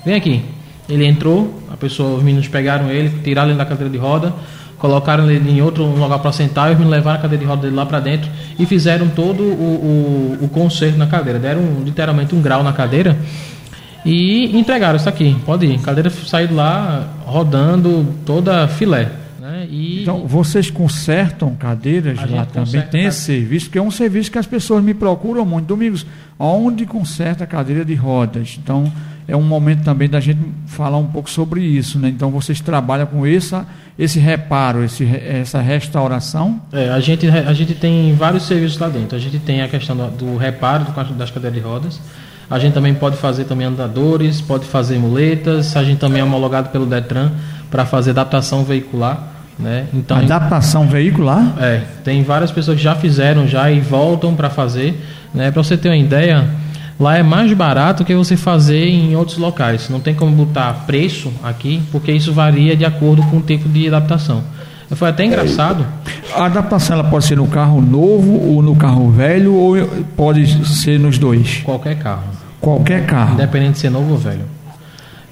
vem 0.05 0.15
aqui. 0.15 0.43
Ele 0.89 1.05
entrou, 1.05 1.63
a 1.71 1.77
pessoa, 1.77 2.17
os 2.17 2.23
meninos 2.23 2.49
pegaram 2.49 2.89
ele, 2.91 3.21
tiraram 3.23 3.51
ele 3.51 3.59
da 3.59 3.67
cadeira 3.67 3.91
de 3.91 3.99
roda, 3.99 4.33
colocaram 4.79 5.31
ele 5.31 5.51
em 5.51 5.63
outro 5.63 5.85
lugar 5.85 6.19
para 6.19 6.33
sentar 6.33 6.73
e 6.73 6.77
me 6.77 6.85
levaram 6.85 7.19
a 7.19 7.23
cadeira 7.23 7.45
de 7.45 7.49
roda 7.49 7.63
dele 7.63 7.75
lá 7.75 7.87
para 7.87 8.01
dentro 8.01 8.31
e 8.59 8.67
fizeram 8.67 9.09
todo 9.09 9.43
o, 9.43 10.37
o, 10.41 10.45
o 10.45 10.49
conserto 10.49 10.97
na 10.97 11.07
cadeira. 11.07 11.39
Deram 11.39 11.63
literalmente 11.85 12.35
um 12.35 12.43
grau 12.43 12.63
na 12.63 12.73
cadeira 12.73 13.17
e 14.05 14.57
entregaram 14.57 14.97
isso 14.97 15.09
aqui. 15.09 15.37
Pode 15.45 15.67
ir. 15.67 15.77
A 15.77 15.83
cadeira 15.83 16.11
saiu 16.11 16.55
lá 16.55 17.09
rodando 17.25 18.07
toda 18.25 18.69
filé. 18.69 19.11
Né? 19.41 19.67
E... 19.71 20.03
Então, 20.03 20.27
vocês 20.27 20.71
consertam 20.71 21.55
cadeiras 21.55 22.19
A 22.19 22.27
lá 22.27 22.47
também? 22.47 22.83
Tem 22.83 23.05
esse 23.05 23.21
serviço, 23.21 23.71
que 23.71 23.79
é 23.79 23.83
um 23.83 23.91
serviço 23.91 24.31
que 24.31 24.39
as 24.39 24.47
pessoas 24.47 24.85
me 24.85 24.95
procuram 24.95 25.45
muito. 25.45 25.67
Domingos, 25.67 26.07
onde 26.39 26.87
conserta 26.87 27.45
a 27.45 27.47
cadeira 27.47 27.85
de 27.85 27.95
rodas? 27.95 28.59
Então, 28.63 28.93
é 29.29 29.37
um 29.37 29.43
momento 29.43 29.83
também 29.83 30.09
da 30.09 30.21
gente 30.21 30.41
falar 30.67 30.99
um 30.99 31.07
pouco 31.07 31.29
sobre 31.29 31.61
isso. 31.61 31.99
Né? 31.99 32.09
Então, 32.09 32.31
vocês 32.31 32.61
trabalham 32.61 33.07
com 33.07 33.27
essa, 33.27 33.67
esse 33.99 34.19
reparo, 34.19 34.85
esse, 34.85 35.05
essa 35.05 35.61
restauração. 35.61 36.61
É, 36.73 36.91
a 36.91 37.01
gente, 37.01 37.27
a 37.29 37.53
gente 37.53 37.75
tem 37.75 38.15
vários 38.15 38.45
serviços 38.45 38.79
lá 38.79 38.89
dentro. 38.89 39.17
A 39.17 39.21
gente 39.21 39.39
tem 39.41 39.63
a 39.63 39.69
questão 39.69 39.97
do, 39.97 40.11
do 40.11 40.37
reparo 40.37 40.87
das 41.17 41.31
cadeiras 41.31 41.61
de 41.61 41.67
rodas. 41.67 42.01
A 42.49 42.59
gente 42.61 42.75
também 42.75 42.95
pode 42.95 43.17
fazer 43.17 43.45
também 43.45 43.67
andadores, 43.67 44.41
pode 44.41 44.65
fazer 44.67 44.99
muletas. 44.99 45.77
A 45.77 45.83
gente 45.83 45.99
também 45.99 46.21
é 46.21 46.25
homologado 46.25 46.69
pelo 46.69 46.87
Detran 46.87 47.33
para 47.71 47.85
fazer 47.85 48.11
adaptação 48.11 48.65
veicular. 48.65 49.33
Né? 49.59 49.87
Então, 49.93 50.19
Adaptação 50.19 50.87
veicular? 50.87 51.55
É, 51.59 51.83
tem 52.05 52.23
várias 52.23 52.53
pessoas 52.53 52.77
que 52.77 52.83
já 52.83 52.95
fizeram 52.95 53.49
já 53.49 53.71
e 53.71 53.81
voltam 53.81 54.35
para 54.37 54.51
fazer. 54.51 55.03
Né? 55.35 55.51
Para 55.51 55.63
você 55.63 55.77
ter 55.77 55.89
uma 55.89 55.97
ideia, 55.97 56.47
lá 56.99 57.17
é 57.19 57.23
mais 57.23 57.53
barato 57.53 58.05
que 58.05 58.15
você 58.15 58.37
fazer 58.37 58.87
em 58.89 59.15
outros 59.17 59.39
locais. 59.39 59.89
Não 59.89 60.01
tem 60.01 60.15
como 60.15 60.33
botar 60.33 60.85
preço 60.87 61.33
aqui, 61.43 61.83
porque 61.93 62.13
isso 62.13 62.33
varia 62.33 62.77
de 62.77 62.85
acordo 62.85 63.23
com 63.25 63.39
o 63.39 63.43
tipo 63.43 63.69
de 63.69 63.89
adaptação. 63.89 64.43
Foi 64.91 65.09
até 65.09 65.25
engraçado. 65.25 65.85
A 66.35 66.45
adaptação 66.47 66.99
ela 66.99 67.09
pode 67.09 67.25
ser 67.25 67.37
no 67.37 67.49
carro 67.49 67.81
novo 67.81 68.55
ou 68.55 68.63
no 68.63 68.77
carro 68.77 69.11
velho, 69.11 69.53
ou 69.55 69.77
pode 70.17 70.65
ser 70.67 70.99
nos 71.01 71.19
dois? 71.19 71.61
Qualquer 71.65 71.99
carro, 71.99 72.23
Qualquer 72.61 73.05
carro. 73.05 73.35
independente 73.35 73.73
de 73.73 73.79
ser 73.81 73.91
novo 73.91 74.13
ou 74.13 74.19
velho. 74.19 74.45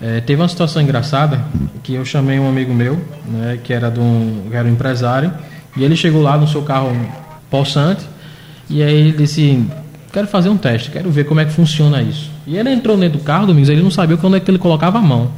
É, 0.02 0.21
teve 0.21 0.42
uma 0.42 0.49
situação 0.49 0.83
engraçada 0.83 1.40
que 1.83 1.94
eu 1.94 2.04
chamei 2.04 2.38
um 2.38 2.49
amigo 2.49 2.75
meu, 2.75 3.00
né, 3.26 3.59
que 3.62 3.73
era 3.73 3.90
de 3.90 4.00
um, 4.00 4.42
que 4.50 4.56
era 4.56 4.66
um 4.66 4.73
empresário, 4.73 5.33
e 5.76 5.85
ele 5.85 5.97
chegou 5.97 6.21
lá 6.21 6.37
no 6.37 6.49
seu 6.49 6.62
carro 6.62 6.90
possante, 7.49 8.04
e 8.68 8.83
aí 8.83 8.92
ele 8.92 9.12
disse: 9.12 9.64
Quero 10.14 10.28
fazer 10.28 10.49
um 10.49 10.56
teste, 10.56 10.92
quero 10.92 11.11
ver 11.11 11.25
como 11.25 11.40
é 11.40 11.44
que 11.44 11.50
funciona 11.50 12.00
isso. 12.00 12.30
E 12.47 12.56
ele 12.56 12.71
entrou 12.71 12.97
dentro 12.97 13.18
do 13.18 13.25
carro, 13.25 13.49
Domingos, 13.49 13.68
ele 13.68 13.83
não 13.83 13.90
sabia 13.90 14.16
onde 14.23 14.37
é 14.37 14.40
que 14.40 14.49
ele 14.49 14.59
colocava 14.59 14.99
a 14.99 15.02
mão. 15.02 15.28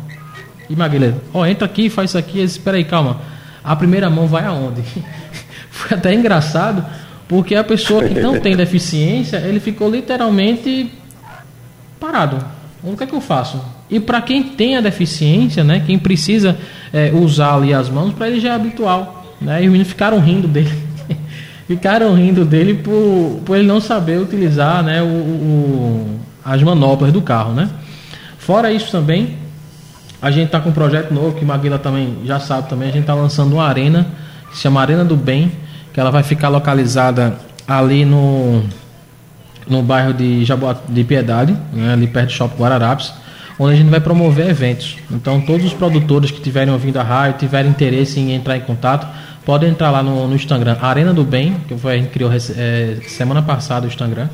E 0.68 0.76
Maguila, 0.76 1.14
ó, 1.32 1.46
entra 1.46 1.64
aqui, 1.64 1.88
faz 1.88 2.10
isso 2.10 2.18
aqui. 2.18 2.36
Ele 2.36 2.46
disse, 2.46 2.58
Espera 2.58 2.76
aí, 2.76 2.84
calma. 2.84 3.22
A 3.64 3.74
primeira 3.74 4.10
mão 4.10 4.26
vai 4.26 4.44
aonde? 4.44 4.82
Foi 5.70 5.96
até 5.96 6.12
engraçado, 6.12 6.84
porque 7.26 7.54
a 7.54 7.64
pessoa 7.64 8.04
que 8.04 8.20
não 8.20 8.38
tem 8.38 8.54
deficiência, 8.54 9.38
ele 9.38 9.60
ficou 9.60 9.90
literalmente 9.90 10.92
parado. 11.98 12.36
O 12.82 12.94
que 12.94 13.04
é 13.04 13.06
que 13.06 13.14
eu 13.14 13.20
faço? 13.22 13.58
E 13.90 13.98
para 13.98 14.20
quem 14.20 14.42
tem 14.42 14.76
a 14.76 14.82
deficiência, 14.82 15.64
né, 15.64 15.82
quem 15.86 15.98
precisa 15.98 16.54
é, 16.92 17.10
usar 17.14 17.54
ali 17.54 17.72
as 17.72 17.88
mãos, 17.88 18.12
para 18.12 18.28
ele 18.28 18.40
já 18.40 18.50
é 18.50 18.54
habitual. 18.54 19.34
Né? 19.40 19.62
E 19.62 19.66
os 19.66 19.72
meninos 19.72 19.88
ficaram 19.88 20.20
rindo 20.20 20.46
dele. 20.46 20.85
Ficaram 21.66 22.14
rindo 22.14 22.44
dele 22.44 22.74
por, 22.74 23.40
por 23.44 23.56
ele 23.56 23.66
não 23.66 23.80
saber 23.80 24.18
utilizar 24.18 24.82
né, 24.82 25.02
o, 25.02 25.06
o- 25.06 26.20
as 26.44 26.62
manobras 26.62 27.12
do 27.12 27.20
carro. 27.20 27.52
Né? 27.52 27.68
Fora 28.38 28.70
isso 28.72 28.90
também, 28.90 29.36
a 30.22 30.30
gente 30.30 30.46
está 30.46 30.60
com 30.60 30.70
um 30.70 30.72
projeto 30.72 31.12
novo 31.12 31.36
que 31.36 31.44
Maguila 31.44 31.78
também 31.78 32.18
já 32.24 32.38
sabe 32.40 32.68
também. 32.68 32.88
A 32.88 32.92
gente 32.92 33.02
está 33.02 33.14
lançando 33.14 33.54
uma 33.54 33.64
arena 33.66 34.06
que 34.50 34.56
se 34.56 34.62
chama 34.62 34.80
Arena 34.80 35.04
do 35.04 35.16
Bem, 35.16 35.52
que 35.92 35.98
ela 36.00 36.10
vai 36.10 36.22
ficar 36.22 36.48
localizada 36.48 37.34
ali 37.66 38.04
no 38.04 38.62
no 39.68 39.82
bairro 39.82 40.14
de 40.14 40.44
Jaboa, 40.44 40.80
de 40.88 41.02
Piedade, 41.02 41.56
né, 41.72 41.92
ali 41.92 42.06
perto 42.06 42.26
do 42.28 42.32
Shopping 42.32 42.62
Guararapes, 42.62 43.12
onde 43.58 43.74
a 43.74 43.76
gente 43.76 43.90
vai 43.90 43.98
promover 43.98 44.48
eventos. 44.48 44.96
Então, 45.10 45.40
todos 45.40 45.66
os 45.66 45.72
produtores 45.72 46.30
que 46.30 46.40
tiverem 46.40 46.72
ouvindo 46.72 46.98
a 46.98 47.02
rádio, 47.02 47.40
tiverem 47.40 47.68
interesse 47.72 48.20
em 48.20 48.30
entrar 48.32 48.56
em 48.56 48.60
contato, 48.60 49.08
podem 49.46 49.70
entrar 49.70 49.90
lá 49.90 50.02
no, 50.02 50.28
no 50.28 50.34
Instagram, 50.34 50.76
Arena 50.82 51.14
do 51.14 51.24
Bem, 51.24 51.56
que 51.66 51.74
foi, 51.76 51.94
a 51.94 51.96
gente 51.96 52.10
criou 52.10 52.30
eh, 52.32 52.96
semana 53.06 53.40
passada 53.40 53.86
o 53.86 53.88
Instagram, 53.88 54.28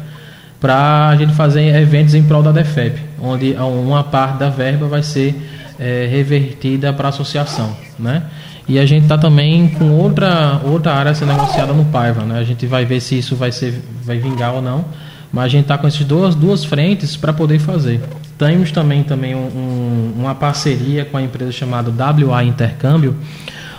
para 0.61 1.09
a 1.09 1.16
gente 1.16 1.35
fazer 1.35 1.75
eventos 1.76 2.14
em 2.14 2.23
prol 2.23 2.42
da 2.42 2.50
DEFEP, 2.50 2.99
onde 3.21 3.52
uma 3.54 4.02
parte 4.02 4.38
da 4.38 4.49
verba 4.49 4.87
vai 4.88 5.02
ser 5.02 5.35
eh, 5.78 6.09
revertida 6.11 6.92
para 6.92 7.09
a 7.09 7.11
associação, 7.11 7.76
né? 7.99 8.23
E 8.69 8.78
a 8.78 8.87
gente 8.87 9.02
está 9.02 9.19
também 9.19 9.69
com 9.69 9.90
outra, 9.90 10.61
outra 10.64 10.95
área 10.95 11.14
ser 11.14 11.26
negociada 11.26 11.73
no 11.73 11.85
Paiva, 11.87 12.23
né? 12.23 12.38
A 12.38 12.45
gente 12.45 12.64
vai 12.64 12.85
ver 12.85 13.00
se 13.00 13.19
isso 13.19 13.35
vai, 13.37 13.50
ser, 13.52 13.83
vai 14.04 14.19
vingar 14.19 14.54
ou 14.54 14.62
não, 14.62 14.85
mas 15.33 15.45
a 15.47 15.49
gente 15.49 15.62
está 15.62 15.76
com 15.76 15.87
essas 15.87 16.04
duas, 16.07 16.35
duas 16.37 16.64
frentes 16.64 17.16
para 17.16 17.33
poder 17.33 17.59
fazer. 17.59 18.00
Temos 18.38 18.71
também, 18.71 19.02
também 19.02 19.35
um- 19.35 19.38
um- 19.38 20.14
uma 20.21 20.35
parceria 20.35 21.04
com 21.04 21.16
a 21.16 21.23
empresa 21.23 21.50
chamada 21.50 21.90
WA 21.90 22.45
Intercâmbio, 22.45 23.16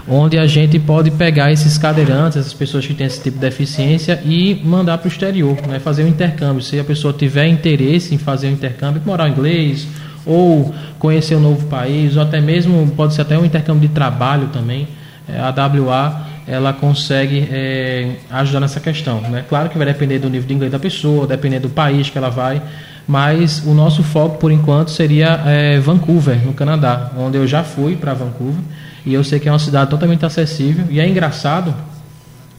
onde 0.08 0.38
a 0.38 0.46
gente 0.46 0.78
pode 0.80 1.12
pegar 1.12 1.52
esses 1.52 1.78
cadeirantes, 1.78 2.38
essas 2.38 2.54
pessoas 2.54 2.86
que 2.86 2.94
têm 2.94 3.08
esse 3.08 3.22
tipo 3.22 3.38
de 3.38 3.42
deficiência 3.42 4.22
e 4.26 4.62
mandar 4.64 4.98
para 4.98 5.08
o 5.08 5.12
exterior, 5.12 5.56
né? 5.68 5.80
fazer 5.80 6.04
um 6.04 6.08
intercâmbio. 6.08 6.62
Se 6.62 6.78
a 6.80 6.84
pessoa 6.84 7.14
tiver 7.14 7.48
interesse 7.48 8.14
em 8.14 8.18
fazer 8.18 8.48
um 8.48 8.52
intercâmbio, 8.52 9.02
morar 9.06 9.30
em 9.30 9.32
inglês, 9.32 9.88
ou 10.26 10.74
conhecer 11.00 11.36
um 11.36 11.40
novo 11.40 11.68
país, 11.68 12.16
ou 12.16 12.24
até 12.24 12.42
mesmo 12.42 12.92
pode 12.96 13.14
ser 13.14 13.22
até 13.22 13.38
um 13.38 13.46
intercâmbio 13.46 13.88
de 13.88 13.94
trabalho 13.94 14.48
também, 14.48 14.88
eh, 15.28 15.40
a 15.40 15.50
WA 15.50 16.28
ela 16.46 16.74
consegue 16.74 17.48
eh, 17.50 18.16
ajudar 18.30 18.60
nessa 18.60 18.82
questão. 18.82 19.22
Né? 19.22 19.46
Claro 19.48 19.70
que 19.70 19.78
vai 19.78 19.88
depender 19.88 20.20
do 20.20 20.30
nível 20.30 20.48
de 20.48 20.54
inglês 20.54 20.72
da 20.72 20.80
pessoa, 20.80 21.26
depender 21.26 21.60
do 21.60 21.70
país 21.70 22.10
que 22.10 22.18
ela 22.18 22.30
vai, 22.30 22.62
mas 23.08 23.64
o 23.66 23.74
nosso 23.74 24.04
foco 24.04 24.38
por 24.38 24.52
enquanto 24.52 24.92
seria 24.92 25.42
eh, 25.46 25.80
Vancouver, 25.80 26.46
no 26.46 26.54
Canadá, 26.54 27.12
onde 27.18 27.38
eu 27.38 27.48
já 27.48 27.64
fui 27.64 27.96
para 27.96 28.14
Vancouver 28.14 28.62
e 29.06 29.14
eu 29.14 29.24
sei 29.24 29.40
que 29.40 29.50
é 29.50 29.52
uma 29.52 29.60
cidade 29.60 29.90
totalmente 29.90 30.26
acessível. 30.26 30.86
E 30.90 31.00
é 31.00 31.08
engraçado 31.08 31.74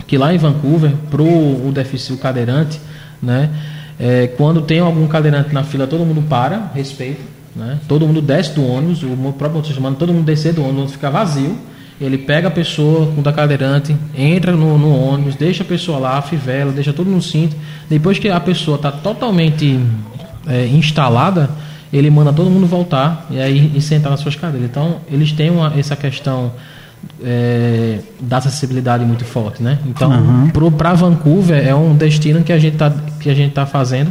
que 0.07 0.19
lá 0.19 0.35
em 0.35 0.39
Vancouver, 0.39 0.93
para 1.11 1.23
o 1.23 1.71
deficiente 1.73 2.21
cadeirante, 2.21 2.81
né, 3.23 3.51
é, 3.99 4.27
quando 4.37 4.63
tem 4.63 4.81
algum 4.81 5.07
cadeirante 5.07 5.55
na 5.55 5.65
fila, 5.65 5.87
todo 5.87 6.05
mundo 6.05 6.23
para, 6.29 6.71
respeita, 6.75 7.21
né, 7.57 7.79
todo 7.89 8.07
mundo 8.07 8.21
desce 8.21 8.53
do 8.53 8.67
ônibus, 8.67 9.03
o 9.03 9.17
próprio 9.33 9.53
motorista 9.53 9.81
manda 9.81 9.97
todo 9.97 10.13
mundo 10.13 10.25
descer 10.25 10.53
do 10.53 10.63
ônibus 10.63 10.93
fica 10.93 11.11
vazio, 11.11 11.57
Ele 12.01 12.19
pega 12.19 12.49
a 12.49 12.51
pessoa 12.51 13.07
com 13.15 13.23
da 13.23 13.33
cadeirante, 13.33 13.97
entra 14.15 14.53
no, 14.53 14.77
no, 14.77 14.95
ônibus, 14.95 15.37
deixa 15.37 15.63
a 15.63 15.67
pessoa 15.67 15.99
lá, 15.99 16.21
fivela, 16.21 16.73
deixa 16.73 16.93
tudo 16.93 17.09
no 17.09 17.23
cinto. 17.23 17.55
Depois 17.89 18.19
que 18.19 18.29
a 18.29 18.41
pessoa 18.41 18.77
está 18.77 18.91
totalmente 18.91 19.79
é, 20.47 20.67
instalada, 20.67 21.49
ele 21.97 22.11
manda 22.11 22.33
todo 22.33 22.51
mundo 22.51 22.67
voltar 22.67 23.27
e 23.31 23.41
aí 23.41 23.73
e 23.75 23.81
sentar 23.81 24.11
nas 24.11 24.21
suas 24.21 24.35
cadeiras. 24.35 24.69
Então, 24.69 24.97
eles 25.11 25.33
têm 25.33 25.51
uma, 25.51 25.73
essa 25.79 25.95
questão 25.95 26.53
é, 27.23 28.01
da 28.21 28.39
acessibilidade 28.39 29.05
muito 29.05 29.25
forte, 29.25 29.63
né? 29.63 29.79
Então, 29.87 30.11
uhum. 30.11 30.71
para 30.73 30.95
Vancouver 30.95 31.67
é 31.67 31.75
um 31.75 31.95
destino 31.95 32.43
que 32.43 32.53
a 32.53 32.59
gente 32.59 32.75
está 32.75 32.91
que 33.21 33.31
a 33.31 33.35
gente 33.35 33.53
tá 33.53 33.65
fazendo 33.65 34.11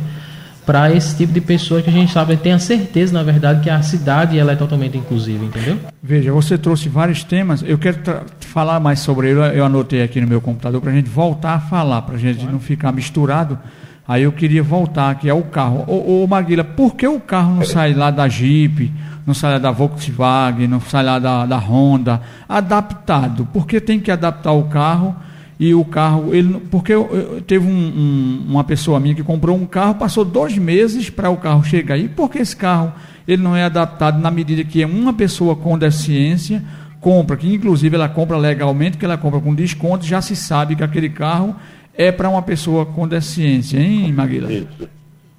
para 0.66 0.94
esse 0.94 1.16
tipo 1.18 1.34
de 1.34 1.42
pessoa 1.42 1.82
que 1.82 1.90
a 1.90 1.94
gente 1.94 2.14
sabe, 2.14 2.38
tem 2.38 2.54
a 2.54 2.60
certeza, 2.60 3.14
na 3.14 3.22
verdade, 3.22 3.62
que 3.62 3.70
a 3.70 3.82
cidade 3.82 4.40
ela 4.40 4.54
é 4.54 4.56
totalmente 4.56 4.98
inclusiva, 4.98 5.44
entendeu? 5.44 5.78
Veja, 6.02 6.32
você 6.32 6.58
trouxe 6.58 6.88
vários 6.88 7.22
temas, 7.22 7.62
eu 7.68 7.78
quero 7.78 7.98
falar 8.40 8.80
mais 8.80 9.00
sobre 9.00 9.32
ele, 9.32 9.40
eu 9.58 9.66
anotei 9.66 10.02
aqui 10.02 10.22
no 10.22 10.28
meu 10.28 10.40
computador 10.40 10.80
para 10.80 10.92
a 10.92 10.94
gente 10.94 11.10
voltar 11.10 11.56
a 11.56 11.60
falar, 11.60 12.04
para 12.04 12.16
a 12.16 12.18
gente 12.18 12.46
não 12.46 12.60
ficar 12.60 12.94
misturado. 12.94 13.60
Aí 14.08 14.24
eu 14.24 14.32
queria 14.32 14.62
voltar 14.62 15.12
aqui 15.12 15.30
ao 15.30 15.42
carro. 15.44 15.86
Ô, 15.88 16.24
ô 16.24 16.28
Maguila, 16.28 16.64
por 16.64 16.96
que 16.96 17.08
o 17.08 17.20
carro 17.20 17.56
não 17.56 17.66
sai 17.66 17.94
lá 17.94 18.12
da 18.12 18.28
Jeep, 18.28 18.92
não 19.26 19.34
sai 19.34 19.54
lá 19.54 19.60
da 19.60 19.72
Volkswagen, 19.72 20.68
não 20.68 20.82
sai 20.82 21.04
lá 21.04 21.20
da, 21.20 21.46
da 21.46 21.58
Honda, 21.58 22.22
adaptado? 22.48 23.48
Por 23.54 23.66
que 23.66 23.80
tem 23.80 24.00
que 24.00 24.12
adaptar 24.12 24.52
o 24.52 24.66
carro 24.66 25.16
e 25.60 25.74
o 25.74 25.86
carro, 25.86 26.34
ele, 26.34 26.60
porque 26.70 26.94
eu, 26.94 27.10
eu, 27.14 27.42
teve 27.42 27.66
um, 27.66 27.72
um, 27.72 28.46
uma 28.50 28.64
pessoa 28.66 29.00
minha 29.00 29.16
que 29.16 29.24
comprou 29.24 29.56
um 29.56 29.66
carro, 29.66 29.96
passou 29.96 30.26
dois 30.26 30.58
meses 30.58 31.10
para 31.10 31.30
o 31.30 31.38
carro 31.38 31.64
chegar 31.64 31.96
aí, 31.96 32.10
porque 32.10 32.40
esse 32.40 32.56
carro 32.56 32.92
ele 33.26 33.42
não 33.42 33.56
é 33.56 33.64
adaptado 33.64 34.20
na 34.20 34.30
medida 34.30 34.64
que 34.66 34.84
uma 34.84 35.14
pessoa 35.14 35.56
com 35.56 35.78
deficiência 35.78 36.62
compra, 37.00 37.38
que 37.38 37.54
inclusive 37.54 37.96
ela 37.96 38.10
compra 38.10 38.36
legalmente, 38.36 38.98
que 38.98 39.06
ela 39.06 39.18
compra 39.18 39.40
com 39.40 39.56
desconto, 39.56 40.06
já 40.06 40.22
se 40.22 40.36
sabe 40.36 40.76
que 40.76 40.84
aquele 40.84 41.10
carro 41.10 41.56
é 41.96 42.12
para 42.12 42.30
uma 42.30 42.42
pessoa 42.42 42.86
com 42.86 43.08
deficiência, 43.08 43.78
hein, 43.78 44.12
Maguila? 44.12 44.52
Isso. 44.52 44.90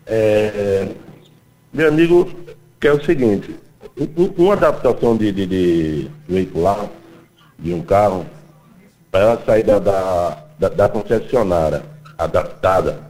É, 0.06 0.88
meu 1.72 1.88
amigo, 1.88 2.30
que 2.78 2.86
é 2.86 2.92
o 2.92 3.04
seguinte, 3.04 3.54
uma 4.36 4.54
adaptação 4.54 5.16
de, 5.16 5.32
de, 5.32 5.46
de 5.46 6.10
veicular 6.28 6.88
de 7.58 7.72
um 7.72 7.82
carro, 7.82 8.26
para 9.10 9.20
ela 9.20 9.42
sair 9.46 9.62
da, 9.62 9.78
da, 9.78 10.68
da, 10.68 10.88
concessionária 10.88 11.82
adaptada, 12.18 13.00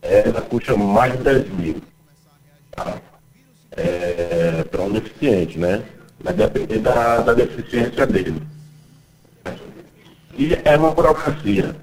ela 0.00 0.40
custa 0.42 0.76
mais 0.76 1.12
de 1.12 1.24
10 1.24 1.50
mil. 1.50 1.76
Tá? 2.70 2.94
É, 3.72 4.64
para 4.70 4.82
um 4.82 4.90
deficiente, 4.90 5.58
né? 5.58 5.82
Vai 6.20 6.32
depender 6.32 6.78
da, 6.78 7.18
da 7.18 7.34
deficiência 7.34 8.06
dele. 8.06 8.40
E 10.38 10.54
é 10.64 10.76
uma 10.76 10.92
burocracia, 10.92 11.74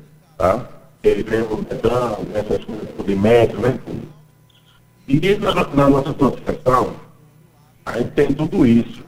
tá? 0.44 0.66
Ele 1.04 1.24
vem 1.24 1.42
o 1.42 1.64
Detran, 1.64 2.18
essas 2.34 2.66
coisas 2.66 3.06
de 3.06 3.16
metro, 3.16 3.62
né? 3.62 3.80
E 5.08 5.36
na, 5.38 5.54
na 5.54 5.90
nossa 5.90 6.10
associação, 6.10 6.96
a 7.86 7.98
gente 7.98 8.12
tem 8.12 8.34
tudo 8.34 8.66
isso, 8.66 9.04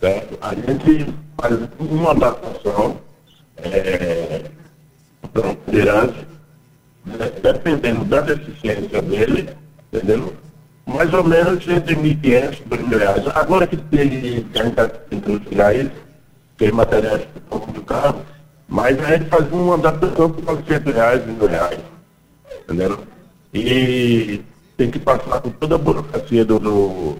certo? 0.00 0.38
A 0.40 0.54
gente 0.54 1.14
faz 1.38 1.58
uma 1.78 2.10
adaptação 2.12 2.96
é, 3.58 4.44
liderança, 5.66 6.26
né, 7.04 7.32
dependendo 7.42 8.04
da 8.06 8.20
deficiência 8.22 9.02
dele, 9.02 9.50
entendeu? 9.92 10.34
Mais 10.86 11.12
ou 11.12 11.24
menos 11.24 11.66
entre 11.68 11.94
1.500 11.96 12.60
e 12.60 12.68
2.000 12.68 12.98
reais. 12.98 13.26
Agora 13.34 13.66
que, 13.66 13.76
tem, 13.76 14.08
que 14.08 14.58
a 14.58 14.62
gente 14.64 14.70
está 14.70 14.88
tentando 14.88 15.40
tirar 15.40 15.74
isso, 15.74 15.92
tem 16.56 16.72
materiais 16.72 17.26
do 17.50 17.82
carro, 17.82 18.22
mas 18.72 18.98
a 19.00 19.12
gente 19.12 19.28
faz 19.28 19.52
uma 19.52 19.74
adaptação 19.74 20.30
por 20.30 20.42
900 20.44 20.94
reais, 20.94 21.26
mil 21.26 21.46
reais. 21.46 21.78
Entendeu? 22.64 22.98
E 23.52 24.40
tem 24.78 24.90
que 24.90 24.98
passar 24.98 25.42
por 25.42 25.52
toda 25.52 25.74
a 25.74 25.78
burocracia 25.78 26.42
do, 26.42 26.58
do, 26.58 27.16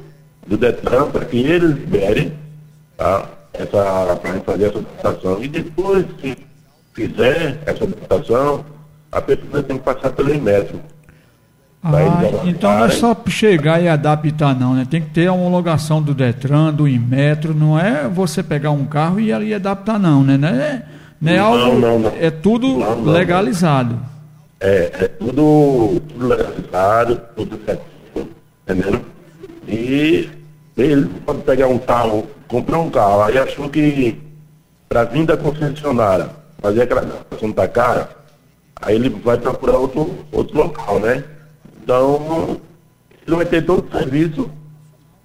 do 0.46 0.56
Detran 0.56 1.10
para 1.10 1.26
que 1.26 1.36
eles 1.36 1.76
liberem 1.76 2.32
tá? 2.96 3.28
para 3.52 4.40
fazer 4.46 4.64
essa 4.64 4.78
adaptação. 4.78 5.44
E 5.44 5.48
depois, 5.48 6.06
se 6.22 6.38
fizer 6.94 7.60
essa 7.66 7.84
adaptação, 7.84 8.64
a 9.12 9.20
pessoa 9.20 9.62
tem 9.62 9.76
que 9.76 9.84
passar 9.84 10.08
pelo 10.08 10.34
Inmetro. 10.34 10.80
Ah, 11.84 11.92
então 12.46 12.78
não 12.78 12.86
é 12.86 12.88
só 12.88 13.14
chegar 13.28 13.82
e 13.82 13.88
adaptar 13.88 14.58
não, 14.58 14.72
né? 14.72 14.86
Tem 14.88 15.02
que 15.02 15.10
ter 15.10 15.26
a 15.26 15.34
homologação 15.34 16.00
do 16.00 16.14
Detran, 16.14 16.72
do 16.72 16.88
Inmetro, 16.88 17.52
não 17.52 17.78
é 17.78 18.08
você 18.08 18.42
pegar 18.42 18.70
um 18.70 18.86
carro 18.86 19.20
e 19.20 19.30
ali 19.30 19.52
adaptar 19.52 19.98
não, 19.98 20.22
né? 20.22 20.82
Não 21.22 21.32
é, 21.32 21.38
não 21.38 21.56
não, 21.56 21.78
não, 21.78 21.98
não. 22.00 22.12
é 22.20 22.30
tudo 22.30 22.78
legalizado. 23.10 23.98
É, 24.60 24.90
é 24.92 25.08
tudo, 25.08 26.00
tudo 26.08 26.26
legalizado, 26.26 27.20
tudo 27.34 27.58
certinho, 27.64 28.28
entendeu? 28.68 29.00
E 29.66 30.28
ele 30.76 31.06
pode 31.24 31.42
pegar 31.42 31.68
um 31.68 31.78
carro 31.78 32.28
comprou 32.52 32.84
um 32.84 32.90
carro, 32.90 33.22
aí 33.22 33.38
achou 33.38 33.66
que 33.70 34.20
para 34.86 35.04
vir 35.04 35.24
da 35.24 35.38
concessionária 35.38 36.28
fazer 36.60 36.82
aquela 36.82 37.00
adaptação 37.00 37.50
tá 37.50 37.66
cara, 37.66 38.10
aí 38.76 38.94
ele 38.94 39.08
vai 39.08 39.38
procurar 39.38 39.78
outro, 39.78 40.18
outro 40.30 40.56
local, 40.58 41.00
né? 41.00 41.24
Então, 41.82 42.60
ele 43.26 43.36
vai 43.36 43.46
ter 43.46 43.64
todo 43.64 43.88
o 43.88 43.98
serviço, 43.98 44.50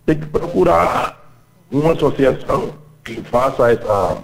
tem 0.06 0.18
que 0.18 0.26
procurar 0.28 1.22
uma 1.70 1.92
associação 1.92 2.74
que 3.04 3.22
faça 3.24 3.72
essa, 3.72 4.18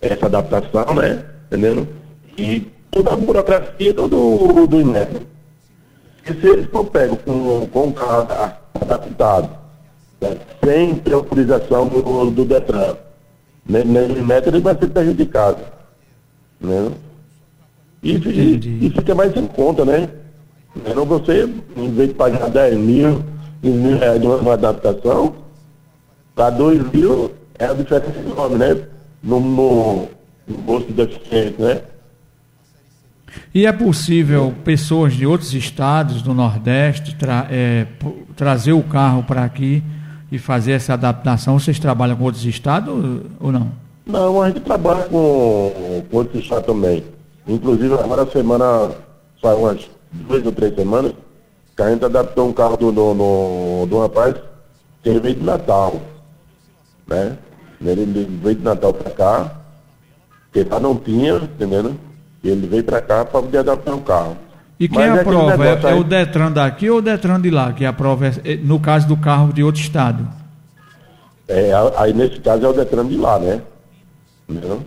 essa 0.00 0.26
adaptação, 0.26 0.94
né? 0.94 1.24
Entendendo? 1.46 1.88
E 2.36 2.66
toda 2.90 3.12
a 3.12 3.16
burocracia 3.16 3.92
do, 3.92 4.66
do 4.66 4.80
INEP. 4.80 5.26
E 6.24 6.32
se 6.34 6.46
eles 6.46 6.66
for 6.66 6.84
pego 6.86 7.16
com, 7.16 7.66
com 7.66 7.88
o 7.88 7.92
carro 7.92 8.28
adaptado, 8.80 9.50
né, 10.20 10.36
sem 10.64 10.94
ter 10.96 11.14
autorização 11.14 11.88
do, 11.88 12.30
do 12.30 12.44
Detran. 12.44 12.96
Nesse 13.66 14.22
método 14.22 14.56
ele 14.56 14.64
vai 14.64 14.76
ser 14.76 14.88
prejudicado. 14.88 15.62
Né? 16.60 16.90
E, 18.02 18.16
e, 18.16 18.86
e, 18.86 18.90
fica 18.90 19.14
mais 19.14 19.36
em 19.36 19.46
conta, 19.46 19.84
né? 19.84 20.08
Então 20.74 21.04
você, 21.04 21.48
em 21.76 21.90
vez 21.92 22.08
de 22.08 22.14
pagar 22.14 22.48
10 22.48 22.76
mil, 22.78 23.22
15 23.62 23.76
mil 23.76 23.98
reais 23.98 24.20
de 24.20 24.26
uma 24.26 24.54
adaptação, 24.54 25.34
para 26.34 26.50
2 26.50 26.90
mil 26.92 27.30
é 27.58 27.66
a 27.66 27.74
diferença 27.74 28.18
enorme, 28.18 28.56
né? 28.56 28.82
No, 29.22 29.40
no, 29.40 30.08
no 30.48 30.58
bolso 30.58 30.90
deficiente, 30.92 31.60
né? 31.60 31.82
E 33.54 33.66
é 33.66 33.72
possível 33.72 34.54
pessoas 34.64 35.12
de 35.12 35.26
outros 35.26 35.54
estados 35.54 36.22
do 36.22 36.34
Nordeste 36.34 37.14
tra 37.14 37.46
é, 37.50 37.86
trazer 38.36 38.72
o 38.72 38.82
carro 38.82 39.22
para 39.22 39.44
aqui 39.44 39.82
e 40.30 40.38
fazer 40.38 40.72
essa 40.72 40.94
adaptação? 40.94 41.58
Vocês 41.58 41.78
trabalham 41.78 42.16
com 42.16 42.24
outros 42.24 42.44
estados 42.44 42.92
ou 43.40 43.52
não? 43.52 43.72
Não, 44.06 44.42
a 44.42 44.48
gente 44.48 44.60
trabalha 44.60 45.04
com, 45.04 46.04
com 46.10 46.16
outros 46.16 46.42
estados 46.42 46.66
também. 46.66 47.04
Inclusive, 47.46 47.94
agora 47.94 48.22
a 48.22 48.26
semana, 48.26 48.90
faz 49.40 49.58
umas 49.58 49.90
duas 50.10 50.44
ou 50.44 50.52
três 50.52 50.74
semanas, 50.74 51.12
que 51.76 51.82
a 51.82 51.90
gente 51.90 52.04
adaptou 52.04 52.48
um 52.48 52.52
carro 52.52 52.76
do, 52.76 52.92
do, 52.92 53.14
do, 53.14 53.86
do 53.86 54.00
rapaz 54.00 54.34
que 55.02 55.08
ele 55.08 55.20
veio 55.20 55.36
de 55.36 55.44
Natal. 55.44 56.00
Né? 57.06 57.36
Ele 57.80 58.04
veio 58.42 58.56
de 58.56 58.62
Natal 58.62 58.92
para 58.92 59.10
cá, 59.10 59.50
que 60.52 60.62
lá 60.64 60.78
não 60.78 60.96
tinha, 60.96 61.36
entendendo? 61.36 61.98
E 62.42 62.48
ele 62.48 62.66
veio 62.66 62.84
para 62.84 63.00
cá 63.00 63.24
para 63.24 63.40
poder 63.40 63.58
adaptar 63.58 63.94
o 63.94 64.00
carro. 64.00 64.36
E 64.78 64.88
quem 64.88 64.98
Mas 64.98 65.20
aprova? 65.20 65.66
É, 65.66 65.92
é, 65.92 65.94
o 65.94 66.04
Detran 66.04 66.52
daqui 66.52 66.88
ou 66.88 66.98
o 66.98 67.02
Detran 67.02 67.40
de 67.40 67.50
lá 67.50 67.72
que 67.72 67.84
aprova, 67.84 68.26
é, 68.26 68.56
no 68.56 68.80
caso 68.80 69.06
do 69.06 69.16
carro 69.16 69.52
de 69.52 69.62
outro 69.62 69.80
estado? 69.80 70.26
É, 71.46 71.72
aí 71.96 72.12
nesse 72.12 72.40
caso 72.40 72.64
é 72.64 72.68
o 72.68 72.72
Detran 72.72 73.06
de 73.06 73.16
lá, 73.16 73.38
né? 73.38 73.60
Entendeu? 74.48 74.82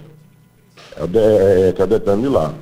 É 0.97 1.03
o, 1.03 1.08
de, 1.08 1.19
é, 1.19 1.73
é 1.77 1.84
o 1.84 1.88
Detran 1.88 2.19
de 2.21 2.27
lá. 2.27 2.53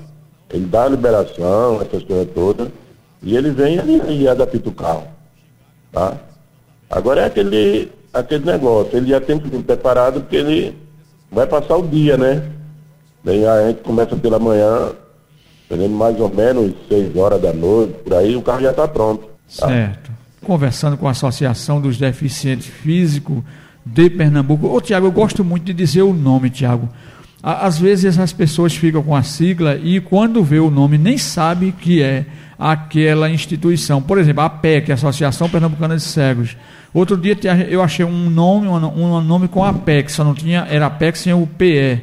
Ele 0.50 0.66
dá 0.66 0.84
a 0.84 0.90
liberação, 0.90 1.82
essas 1.82 2.04
coisas 2.04 2.28
todas, 2.34 2.68
e 3.24 3.38
ele 3.38 3.52
vem 3.52 3.80
e, 3.80 4.24
e 4.24 4.28
adapta 4.28 4.68
o 4.68 4.74
carro. 4.74 5.08
Tá? 5.92 6.18
Agora 6.90 7.22
é 7.22 7.26
aquele, 7.26 7.92
aquele 8.14 8.46
negócio, 8.46 8.98
ele 8.98 9.10
já 9.10 9.22
tem 9.22 9.40
que 9.40 9.50
vir 9.50 9.64
preparado 9.64 10.22
porque 10.22 10.36
ele 10.36 10.78
vai 11.32 11.48
passar 11.48 11.78
o 11.78 11.88
dia, 11.88 12.18
né? 12.18 12.44
Daí 13.24 13.46
a 13.46 13.68
gente 13.68 13.82
começa 13.82 14.16
pela 14.16 14.40
manhã? 14.40 14.92
Mais 15.90 16.20
ou 16.20 16.28
menos 16.28 16.74
6 16.90 17.16
horas 17.16 17.42
da 17.42 17.54
noite, 17.54 17.94
por 18.04 18.14
aí, 18.14 18.36
o 18.36 18.42
carro 18.42 18.62
já 18.62 18.72
está 18.72 18.86
pronto. 18.88 19.24
Tá? 19.58 19.68
Certo. 19.68 20.12
Conversando 20.44 20.98
com 20.98 21.08
a 21.08 21.12
Associação 21.12 21.80
dos 21.80 21.98
Deficientes 21.98 22.68
Físicos 22.68 23.42
de 23.86 24.10
Pernambuco. 24.10 24.68
Ô, 24.68 24.82
Tiago, 24.82 25.08
eu 25.08 25.12
gosto 25.14 25.46
muito 25.46 25.64
de 25.64 25.74
dizer 25.74 26.02
o 26.02 26.12
nome, 26.12 26.50
Tiago. 26.50 26.90
Às 27.42 27.80
vezes 27.80 28.20
as 28.20 28.34
pessoas 28.34 28.76
ficam 28.76 29.02
com 29.02 29.16
a 29.16 29.24
sigla 29.24 29.78
e 29.78 30.02
quando 30.02 30.44
vê 30.44 30.60
o 30.60 30.70
nome 30.70 30.98
nem 30.98 31.18
sabe 31.18 31.72
que 31.72 32.04
é 32.04 32.26
aquela 32.60 33.30
instituição. 33.30 34.02
Por 34.02 34.18
exemplo, 34.18 34.44
a 34.44 34.50
PEC, 34.50 34.92
Associação 34.92 35.50
Pernambucana 35.50 35.96
de 35.96 36.04
Cegos. 36.04 36.58
Outro 36.94 37.16
dia 37.16 37.38
eu 37.70 37.82
achei 37.82 38.06
um 38.06 38.30
nome, 38.30 38.68
um 38.68 39.22
nome 39.22 39.48
com 39.48 39.64
a 39.64 39.72
PEC, 39.72 40.12
só 40.12 40.24
não 40.24 40.34
tinha, 40.34 40.68
era 40.70 40.88
a 40.88 40.90
PEC 40.90 41.18
sem 41.18 41.34
o 41.34 41.48
PE. 41.48 42.02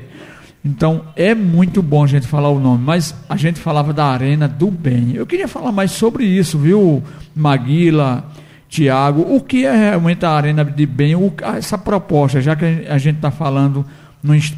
Então 0.64 1.02
é 1.14 1.34
muito 1.34 1.82
bom 1.82 2.04
a 2.04 2.06
gente 2.06 2.26
falar 2.26 2.48
o 2.48 2.58
nome, 2.58 2.82
mas 2.84 3.14
a 3.28 3.36
gente 3.36 3.60
falava 3.60 3.92
da 3.92 4.06
Arena 4.06 4.48
do 4.48 4.70
Bem. 4.70 5.12
Eu 5.14 5.26
queria 5.26 5.46
falar 5.46 5.72
mais 5.72 5.92
sobre 5.92 6.24
isso, 6.24 6.58
viu, 6.58 7.02
Maguila, 7.34 8.24
Tiago? 8.68 9.22
O 9.34 9.40
que 9.40 9.64
é 9.64 9.74
realmente 9.74 10.24
a 10.24 10.30
Arena 10.30 10.64
de 10.64 10.86
Bem? 10.86 11.14
O, 11.14 11.32
essa 11.56 11.78
proposta, 11.78 12.40
já 12.40 12.56
que 12.56 12.64
a 12.88 12.98
gente 12.98 13.16
está 13.16 13.30
falando 13.30 13.84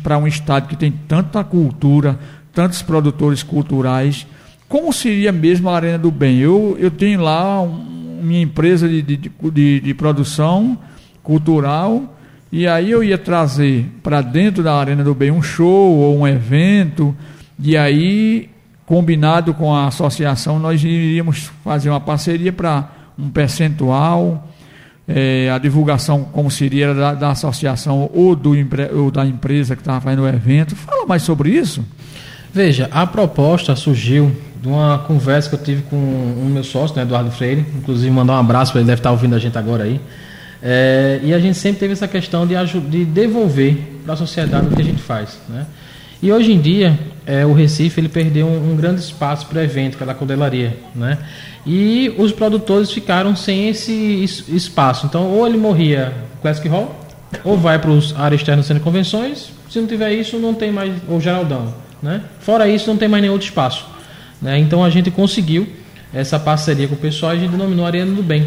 para 0.02 0.16
um 0.16 0.26
estado 0.26 0.68
que 0.68 0.76
tem 0.76 0.90
tanta 0.90 1.44
cultura, 1.44 2.18
tantos 2.52 2.82
produtores 2.82 3.42
culturais, 3.42 4.26
como 4.68 4.92
seria 4.92 5.32
mesmo 5.32 5.68
a 5.68 5.76
Arena 5.76 5.98
do 5.98 6.10
Bem? 6.10 6.38
Eu, 6.38 6.76
eu 6.78 6.90
tenho 6.90 7.20
lá 7.20 7.60
um, 7.60 8.09
minha 8.20 8.42
empresa 8.42 8.88
de, 8.88 9.02
de, 9.02 9.16
de, 9.16 9.80
de 9.80 9.94
produção 9.94 10.78
cultural 11.22 12.16
e 12.52 12.66
aí 12.66 12.90
eu 12.90 13.04
ia 13.04 13.16
trazer 13.16 13.86
para 14.02 14.20
dentro 14.20 14.60
da 14.60 14.74
Arena 14.74 15.04
do 15.04 15.14
Bem 15.14 15.30
um 15.30 15.40
show 15.40 15.96
ou 15.96 16.18
um 16.18 16.26
evento, 16.26 17.14
e 17.56 17.76
aí, 17.76 18.50
combinado 18.84 19.54
com 19.54 19.72
a 19.72 19.86
associação, 19.86 20.58
nós 20.58 20.82
iríamos 20.82 21.48
fazer 21.62 21.90
uma 21.90 22.00
parceria 22.00 22.52
para 22.52 22.90
um 23.16 23.30
percentual, 23.30 24.48
é, 25.06 25.48
a 25.48 25.58
divulgação 25.58 26.24
como 26.24 26.50
seria 26.50 26.92
da, 26.92 27.14
da 27.14 27.30
associação 27.30 28.10
ou, 28.12 28.34
do, 28.34 28.50
ou 28.96 29.12
da 29.12 29.24
empresa 29.24 29.76
que 29.76 29.82
estava 29.82 30.00
fazendo 30.00 30.22
o 30.22 30.28
evento. 30.28 30.74
Fala 30.74 31.06
mais 31.06 31.22
sobre 31.22 31.50
isso. 31.50 31.84
Veja, 32.52 32.88
a 32.90 33.06
proposta 33.06 33.76
surgiu 33.76 34.32
de 34.60 34.68
uma 34.68 34.98
conversa 34.98 35.48
que 35.48 35.54
eu 35.54 35.62
tive 35.62 35.82
com 35.82 35.96
o 35.96 36.50
meu 36.52 36.62
sócio, 36.62 36.94
né, 36.94 37.02
Eduardo 37.02 37.30
Freire, 37.30 37.64
inclusive 37.76 38.10
mandar 38.10 38.34
um 38.34 38.40
abraço 38.40 38.76
ele, 38.76 38.84
deve 38.84 39.00
estar 39.00 39.10
ouvindo 39.10 39.34
a 39.34 39.38
gente 39.38 39.56
agora 39.56 39.84
aí. 39.84 40.00
É, 40.62 41.18
e 41.22 41.32
a 41.32 41.38
gente 41.38 41.56
sempre 41.56 41.80
teve 41.80 41.94
essa 41.94 42.06
questão 42.06 42.46
de, 42.46 42.54
de 42.88 43.04
devolver 43.06 43.78
para 44.04 44.12
a 44.14 44.16
sociedade 44.16 44.66
o 44.66 44.70
que 44.70 44.82
a 44.82 44.84
gente 44.84 45.00
faz. 45.00 45.38
Né? 45.48 45.66
E 46.22 46.30
hoje 46.30 46.52
em 46.52 46.60
dia, 46.60 46.98
é, 47.26 47.46
o 47.46 47.54
Recife 47.54 47.98
ele 47.98 48.10
perdeu 48.10 48.46
um, 48.46 48.72
um 48.72 48.76
grande 48.76 49.00
espaço 49.00 49.46
para 49.46 49.64
evento, 49.64 49.96
que 49.96 50.02
é 50.02 50.06
da 50.06 50.12
codelaria. 50.12 50.76
Né? 50.94 51.16
E 51.66 52.14
os 52.18 52.30
produtores 52.30 52.90
ficaram 52.90 53.34
sem 53.34 53.68
esse 53.68 53.92
espaço. 54.48 55.06
Então, 55.06 55.26
ou 55.30 55.46
ele 55.46 55.56
morria 55.56 56.12
Classic 56.42 56.68
Hall, 56.68 56.94
ou 57.42 57.56
vai 57.56 57.78
para 57.78 57.90
os 57.90 58.14
áreas 58.18 58.42
externas 58.42 58.66
sendo 58.66 58.80
convenções. 58.80 59.50
Se 59.70 59.78
não 59.78 59.86
tiver 59.86 60.12
isso, 60.12 60.38
não 60.38 60.52
tem 60.52 60.70
mais. 60.70 60.92
Ou 61.08 61.20
Geraldão. 61.20 61.72
Né? 62.02 62.22
Fora 62.40 62.68
isso, 62.68 62.86
não 62.88 62.98
tem 62.98 63.08
mais 63.08 63.22
nenhum 63.22 63.32
outro 63.32 63.48
espaço. 63.48 63.86
Né? 64.40 64.58
Então, 64.58 64.84
a 64.84 64.90
gente 64.90 65.10
conseguiu 65.10 65.66
essa 66.12 66.38
parceria 66.38 66.88
com 66.88 66.94
o 66.94 66.98
pessoal 66.98 67.34
e 67.34 67.36
a 67.36 67.40
gente 67.40 67.50
denominou 67.50 67.86
Arena 67.86 68.12
do 68.12 68.22
Bem 68.22 68.46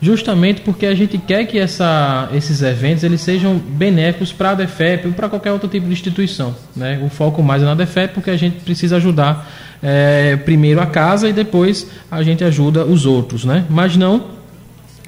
justamente 0.00 0.60
porque 0.60 0.86
a 0.86 0.94
gente 0.94 1.18
quer 1.18 1.46
que 1.46 1.58
essa, 1.58 2.28
esses 2.34 2.62
eventos 2.62 3.02
eles 3.02 3.20
sejam 3.20 3.56
benéficos 3.56 4.32
para 4.32 4.50
a 4.50 4.54
DEFEP 4.54 5.08
ou 5.08 5.12
para 5.12 5.28
qualquer 5.28 5.52
outro 5.52 5.68
tipo 5.68 5.86
de 5.86 5.92
instituição. 5.92 6.54
Né? 6.74 7.00
O 7.04 7.08
foco 7.08 7.42
mais 7.42 7.62
é 7.62 7.64
na 7.64 7.74
DEFEP 7.74 8.14
porque 8.14 8.30
a 8.30 8.36
gente 8.36 8.60
precisa 8.60 8.96
ajudar 8.96 9.50
é, 9.82 10.36
primeiro 10.36 10.80
a 10.80 10.86
casa 10.86 11.28
e 11.28 11.32
depois 11.32 11.88
a 12.10 12.22
gente 12.22 12.44
ajuda 12.44 12.84
os 12.84 13.06
outros. 13.06 13.44
Né? 13.44 13.64
Mas 13.68 13.96
não 13.96 14.36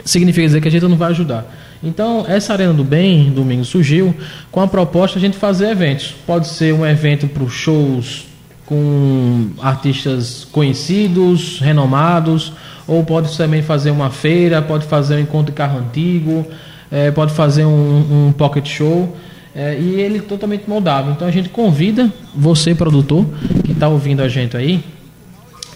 significa 0.04 0.46
dizer 0.46 0.60
que 0.60 0.68
a 0.68 0.70
gente 0.70 0.84
não 0.84 0.96
vai 0.96 1.10
ajudar. 1.10 1.46
Então, 1.82 2.24
essa 2.26 2.52
Arena 2.52 2.72
do 2.72 2.82
Bem, 2.82 3.30
domingo, 3.30 3.64
surgiu 3.64 4.12
com 4.50 4.60
a 4.60 4.66
proposta 4.66 5.18
de 5.18 5.24
a 5.24 5.28
gente 5.28 5.38
fazer 5.38 5.68
eventos. 5.68 6.14
Pode 6.26 6.48
ser 6.48 6.74
um 6.74 6.84
evento 6.84 7.28
para 7.28 7.46
shows 7.46 8.27
com 8.68 9.48
artistas 9.62 10.46
conhecidos, 10.52 11.58
renomados, 11.58 12.52
ou 12.86 13.02
pode 13.02 13.34
também 13.34 13.62
fazer 13.62 13.90
uma 13.90 14.10
feira, 14.10 14.60
pode 14.60 14.84
fazer 14.84 15.16
um 15.16 15.20
encontro 15.20 15.46
de 15.46 15.56
carro 15.56 15.78
antigo, 15.78 16.46
é, 16.92 17.10
pode 17.10 17.32
fazer 17.32 17.64
um, 17.64 18.26
um 18.28 18.32
pocket 18.32 18.68
show. 18.68 19.16
É, 19.54 19.78
e 19.78 19.98
ele 19.98 20.18
é 20.18 20.20
totalmente 20.20 20.68
moldável. 20.68 21.12
Então 21.12 21.26
a 21.26 21.30
gente 21.30 21.48
convida 21.48 22.12
você, 22.34 22.74
produtor, 22.74 23.24
que 23.64 23.72
está 23.72 23.88
ouvindo 23.88 24.22
a 24.22 24.28
gente 24.28 24.54
aí, 24.54 24.84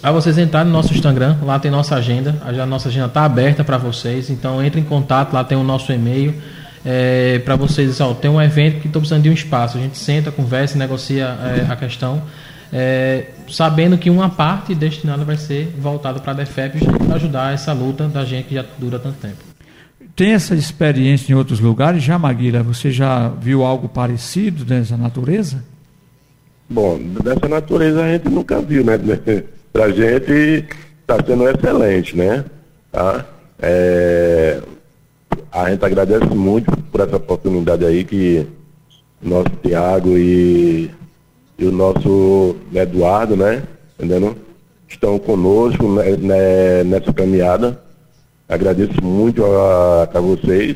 a 0.01 0.11
vocês 0.11 0.37
entrarem 0.37 0.71
no 0.71 0.77
nosso 0.77 0.93
Instagram, 0.93 1.37
lá 1.41 1.57
tem 1.57 1.71
nossa 1.71 1.95
agenda, 1.95 2.35
a 2.45 2.65
nossa 2.65 2.89
agenda 2.89 3.07
está 3.07 3.25
aberta 3.25 3.63
para 3.63 3.77
vocês, 3.77 4.29
então 4.29 4.63
entre 4.63 4.79
em 4.79 4.83
contato, 4.83 5.33
lá 5.33 5.43
tem 5.43 5.57
o 5.57 5.63
nosso 5.63 5.91
e-mail, 5.91 6.35
é, 6.85 7.39
para 7.39 7.55
vocês, 7.55 7.99
ó, 8.01 8.13
tem 8.13 8.29
um 8.29 8.41
evento 8.41 8.81
que 8.81 8.87
estou 8.87 9.01
precisando 9.01 9.23
de 9.23 9.29
um 9.29 9.33
espaço, 9.33 9.77
a 9.77 9.81
gente 9.81 9.97
senta, 9.97 10.29
conversa, 10.29 10.77
negocia 10.77 11.25
é, 11.25 11.65
a 11.71 11.75
questão 11.75 12.21
é, 12.73 13.27
sabendo 13.47 13.99
que 13.99 14.09
uma 14.09 14.29
parte 14.29 14.73
destinada 14.73 15.23
vai 15.23 15.37
ser 15.37 15.67
voltada 15.77 16.19
para 16.19 16.31
a 16.31 16.35
DEFEP 16.35 16.79
para 17.05 17.15
ajudar 17.15 17.53
essa 17.53 17.71
luta 17.71 18.07
da 18.07 18.25
gente 18.25 18.47
que 18.47 18.55
já 18.55 18.65
dura 18.79 18.97
tanto 18.97 19.17
tempo. 19.19 19.37
Tem 20.15 20.31
essa 20.31 20.55
experiência 20.55 21.31
em 21.31 21.35
outros 21.35 21.59
lugares 21.59 22.03
já, 22.03 22.17
Maguila? 22.17 22.63
Você 22.63 22.91
já 22.91 23.29
viu 23.29 23.63
algo 23.63 23.87
parecido 23.87 24.65
dessa 24.65 24.97
natureza? 24.97 25.63
Bom, 26.67 26.99
dessa 27.23 27.47
natureza 27.47 28.03
a 28.03 28.11
gente 28.11 28.29
nunca 28.29 28.59
viu, 28.59 28.83
né? 28.83 28.97
Para 29.71 29.85
a 29.85 29.91
gente 29.91 30.65
está 31.01 31.17
sendo 31.25 31.47
excelente, 31.47 32.17
né? 32.17 32.43
Tá? 32.91 33.25
É, 33.61 34.61
a 35.51 35.69
gente 35.69 35.85
agradece 35.85 36.25
muito 36.25 36.71
por 36.91 37.01
essa 37.01 37.17
oportunidade 37.17 37.85
aí 37.85 38.03
que 38.03 38.47
nosso 39.21 39.49
Tiago 39.63 40.17
e 40.17 40.89
e 41.57 41.65
o 41.65 41.71
nosso 41.71 42.55
Eduardo, 42.73 43.35
né? 43.35 43.63
Entendendo? 43.97 44.35
Estão 44.87 45.17
conosco 45.19 45.87
né, 45.87 46.17
né, 46.17 46.83
nessa 46.83 47.11
caminhada. 47.13 47.81
Agradeço 48.47 49.03
muito 49.03 49.43
a, 49.45 50.03
a 50.03 50.19
vocês 50.19 50.75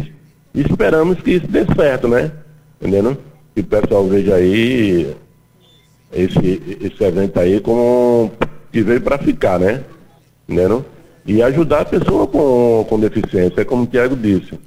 e 0.53 0.61
esperamos 0.61 1.19
que 1.21 1.31
isso 1.31 1.47
dê 1.47 1.65
certo, 1.75 2.07
né? 2.07 2.31
Entendendo? 2.79 3.17
Que 3.53 3.61
o 3.61 3.65
pessoal 3.65 4.07
veja 4.07 4.35
aí 4.35 5.15
esse, 6.11 6.77
esse 6.81 7.03
evento 7.03 7.39
aí 7.39 7.59
como 7.59 8.31
que 8.71 8.81
veio 8.81 9.01
para 9.01 9.17
ficar, 9.17 9.59
né? 9.59 9.83
Entendendo? 10.47 10.85
E 11.25 11.41
ajudar 11.43 11.81
a 11.81 11.85
pessoa 11.85 12.25
com, 12.25 12.85
com 12.87 12.99
deficiência, 12.99 13.61
é 13.61 13.65
como 13.65 13.83
o 13.83 13.87
Tiago 13.87 14.15
disse. 14.15 14.57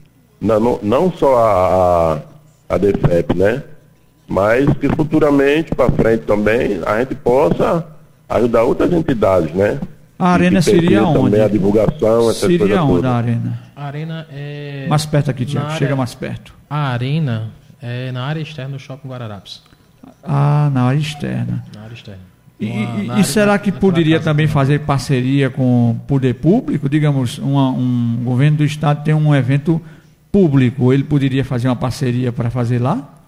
Não, 0.41 0.61
não, 0.61 0.79
não 0.83 1.13
só 1.13 1.37
a, 1.39 2.13
a, 2.13 2.75
a 2.75 2.79
DFEP, 2.79 3.37
né? 3.37 3.63
Mas 4.31 4.65
que 4.79 4.89
futuramente, 4.89 5.75
para 5.75 5.91
frente 5.91 6.21
também, 6.21 6.81
a 6.87 7.01
gente 7.01 7.17
possa 7.17 7.85
ajudar 8.29 8.63
outras 8.63 8.93
entidades, 8.93 9.53
né? 9.53 9.81
A 10.17 10.29
arena 10.29 10.63
seria 10.63 11.03
onde? 11.03 11.33
Também 11.33 11.41
a 11.41 11.49
divulgação, 11.49 12.31
essas 12.31 12.49
Seria 12.49 12.85
onde 12.85 13.07
a 13.07 13.13
arena? 13.13 13.61
A 13.75 13.85
arena 13.87 14.27
é... 14.31 14.87
Mais 14.89 15.05
perto 15.05 15.33
aqui, 15.33 15.45
Tiago, 15.45 15.73
chega 15.73 15.97
mais 15.97 16.15
perto. 16.15 16.55
A 16.69 16.93
arena 16.93 17.51
é 17.83 18.13
na 18.13 18.25
área 18.25 18.41
externa 18.41 18.77
do 18.77 18.79
Shopping 18.79 19.09
Guararapes. 19.09 19.63
Ah, 20.23 20.71
na 20.73 20.85
área 20.85 20.99
externa. 20.99 21.65
Na 21.75 21.83
área 21.83 21.95
externa. 21.95 22.21
E, 22.61 22.67
e, 22.67 23.21
e 23.21 23.25
será 23.25 23.59
que 23.59 23.73
poderia 23.73 24.21
também 24.21 24.47
fazer 24.47 24.81
parceria 24.81 25.51
com 25.51 25.91
o 25.91 25.95
poder 26.07 26.35
público? 26.35 26.89
Digamos, 26.89 27.39
uma, 27.39 27.71
um 27.71 28.21
governo 28.23 28.59
do 28.59 28.65
estado 28.65 29.03
tem 29.03 29.15
um 29.15 29.35
evento 29.35 29.83
público, 30.31 30.93
ele 30.93 31.03
poderia 31.03 31.45
fazer 31.45 31.67
uma 31.67 31.75
parceria 31.75 32.31
para 32.31 32.49
fazer 32.49 32.79
lá? 32.79 33.20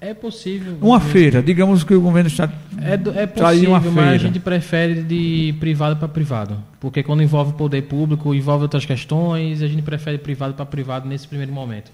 É 0.00 0.12
possível. 0.12 0.76
Uma 0.80 1.00
feira, 1.00 1.42
digamos 1.42 1.82
que 1.82 1.94
o 1.94 2.00
governo 2.00 2.28
está. 2.28 2.50
É, 2.80 3.22
é 3.22 3.26
possível, 3.26 3.70
uma 3.70 3.80
feira. 3.80 3.96
mas 3.96 4.14
a 4.14 4.18
gente 4.18 4.38
prefere 4.38 5.02
de 5.02 5.54
privado 5.58 5.96
para 5.96 6.06
privado. 6.06 6.58
Porque 6.78 7.02
quando 7.02 7.22
envolve 7.22 7.54
poder 7.54 7.82
público, 7.82 8.34
envolve 8.34 8.64
outras 8.64 8.84
questões, 8.84 9.62
a 9.62 9.66
gente 9.66 9.82
prefere 9.82 10.18
privado 10.18 10.52
para 10.52 10.66
privado 10.66 11.08
nesse 11.08 11.26
primeiro 11.26 11.52
momento. 11.52 11.90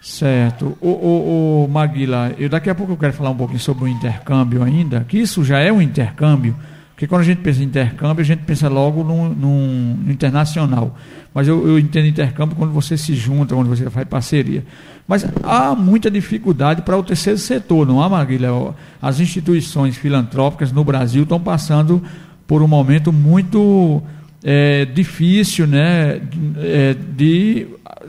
Certo. 0.00 0.78
O, 0.80 0.88
o, 0.88 1.64
o 1.64 1.68
Maguila, 1.68 2.32
eu 2.38 2.48
daqui 2.48 2.70
a 2.70 2.74
pouco 2.74 2.92
eu 2.92 2.96
quero 2.96 3.12
falar 3.12 3.30
um 3.30 3.36
pouquinho 3.36 3.58
sobre 3.58 3.84
o 3.84 3.88
intercâmbio 3.88 4.62
ainda, 4.62 5.04
que 5.08 5.18
isso 5.18 5.44
já 5.44 5.58
é 5.58 5.72
um 5.72 5.82
intercâmbio, 5.82 6.54
porque 6.96 7.06
quando 7.06 7.20
a 7.20 7.24
gente 7.24 7.42
pensa 7.42 7.62
em 7.62 7.66
intercâmbio, 7.66 8.22
a 8.22 8.24
gente 8.24 8.38
pensa 8.44 8.70
logo 8.70 9.04
num, 9.04 9.28
num 9.28 10.10
internacional. 10.10 10.96
Mas 11.34 11.46
eu, 11.46 11.68
eu 11.68 11.78
entendo 11.78 12.06
intercâmbio 12.06 12.56
quando 12.56 12.72
você 12.72 12.96
se 12.96 13.14
junta, 13.14 13.54
quando 13.54 13.68
você 13.68 13.90
faz 13.90 14.08
parceria. 14.08 14.64
Mas 15.06 15.26
há 15.42 15.74
muita 15.74 16.10
dificuldade 16.10 16.80
para 16.80 16.96
o 16.96 17.02
terceiro 17.02 17.38
setor, 17.38 17.86
não 17.86 18.02
há, 18.02 18.08
Maguila? 18.08 18.74
As 19.00 19.20
instituições 19.20 19.94
filantrópicas 19.98 20.72
no 20.72 20.82
Brasil 20.82 21.24
estão 21.24 21.38
passando 21.38 22.02
por 22.46 22.62
um 22.62 22.66
momento 22.66 23.12
muito 23.12 24.02
é, 24.42 24.86
difícil 24.86 25.66
né, 25.66 26.22
é, 26.56 26.96
de 27.14 27.66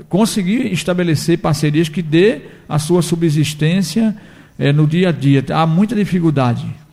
conseguir 0.07 0.71
estabelecer 0.71 1.39
parcerias 1.39 1.89
que 1.89 2.01
dê 2.01 2.39
a 2.69 2.79
sua 2.79 3.01
subsistência 3.01 4.15
é, 4.57 4.71
no 4.71 4.87
dia 4.87 5.09
a 5.09 5.11
dia. 5.11 5.43
Há 5.53 5.67
muita 5.67 5.93
dificuldade. 5.93 6.86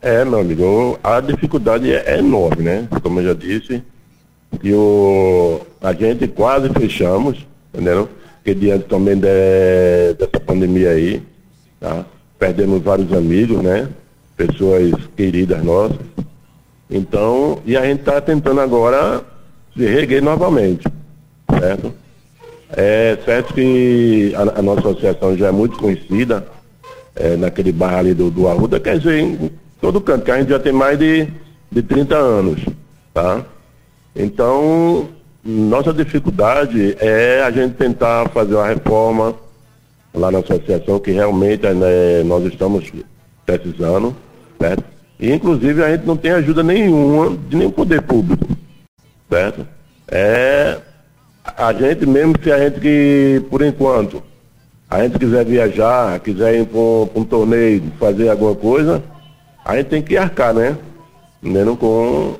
É, 0.00 0.24
meu 0.24 0.40
amigo, 0.40 0.98
a 1.02 1.20
dificuldade 1.20 1.92
é 1.92 2.18
enorme, 2.18 2.62
né? 2.62 2.88
Como 3.02 3.20
eu 3.20 3.26
já 3.26 3.34
disse, 3.34 3.82
e 4.62 4.72
o, 4.72 5.60
a 5.80 5.92
gente 5.92 6.28
quase 6.28 6.68
fechamos, 6.70 7.46
entendeu? 7.72 8.08
porque 8.48 8.54
diante 8.54 8.84
também 8.86 9.14
de, 9.16 10.14
dessa 10.18 10.40
pandemia 10.40 10.90
aí, 10.90 11.22
tá? 11.78 12.06
perdemos 12.38 12.82
vários 12.82 13.12
amigos, 13.12 13.60
né? 13.62 13.88
Pessoas 14.36 14.92
queridas 15.16 15.62
nossas. 15.62 15.98
Então, 16.90 17.60
e 17.66 17.76
a 17.76 17.84
gente 17.84 18.00
está 18.00 18.20
tentando 18.20 18.60
agora 18.60 19.22
se 19.76 19.84
reguer 19.84 20.22
novamente, 20.22 20.86
certo? 21.60 21.92
É 22.70 23.18
certo 23.24 23.52
que 23.52 24.32
a, 24.34 24.60
a 24.60 24.62
nossa 24.62 24.88
associação 24.88 25.36
já 25.36 25.48
é 25.48 25.52
muito 25.52 25.76
conhecida, 25.76 26.46
é, 27.14 27.36
naquele 27.36 27.72
bairro 27.72 27.98
ali 27.98 28.14
do, 28.14 28.30
do 28.30 28.48
Arruda, 28.48 28.80
quer 28.80 28.98
dizer, 28.98 29.50
todo 29.80 30.00
canto, 30.00 30.24
que 30.24 30.30
a 30.30 30.38
gente 30.38 30.50
já 30.50 30.58
tem 30.58 30.72
mais 30.72 30.98
de, 30.98 31.28
de 31.70 31.82
30 31.82 32.16
anos, 32.16 32.64
tá? 33.12 33.44
Então, 34.14 35.08
nossa 35.44 35.92
dificuldade 35.92 36.96
é 36.98 37.42
a 37.42 37.50
gente 37.50 37.74
tentar 37.74 38.28
fazer 38.30 38.54
uma 38.54 38.66
reforma 38.66 39.34
lá 40.14 40.30
na 40.30 40.40
associação, 40.40 40.98
que 40.98 41.10
realmente 41.10 41.66
né, 41.68 42.22
nós 42.24 42.44
estamos 42.44 42.90
precisando, 43.46 44.14
certo? 44.60 44.84
E, 45.20 45.32
inclusive, 45.32 45.82
a 45.82 45.90
gente 45.90 46.06
não 46.06 46.16
tem 46.16 46.32
ajuda 46.32 46.62
nenhuma 46.62 47.36
de 47.48 47.56
nenhum 47.56 47.70
poder 47.70 48.02
público, 48.02 48.46
certo? 49.28 49.66
É 50.10 50.78
a 51.56 51.72
gente 51.72 52.06
mesmo, 52.06 52.34
se 52.42 52.52
a 52.52 52.58
gente 52.58 52.80
que, 52.80 53.42
por 53.50 53.62
enquanto, 53.62 54.22
a 54.88 55.02
gente 55.02 55.18
quiser 55.18 55.44
viajar, 55.44 56.18
quiser 56.20 56.60
ir 56.60 56.66
para 56.66 56.78
um, 56.78 57.08
um, 57.16 57.24
torneio, 57.24 57.82
fazer 57.98 58.28
alguma 58.28 58.54
coisa, 58.54 59.02
a 59.68 59.76
gente 59.76 59.88
tem 59.88 60.00
que 60.00 60.16
arcar, 60.16 60.54
né? 60.54 60.78
Mesmo 61.42 61.76
com 61.76 62.36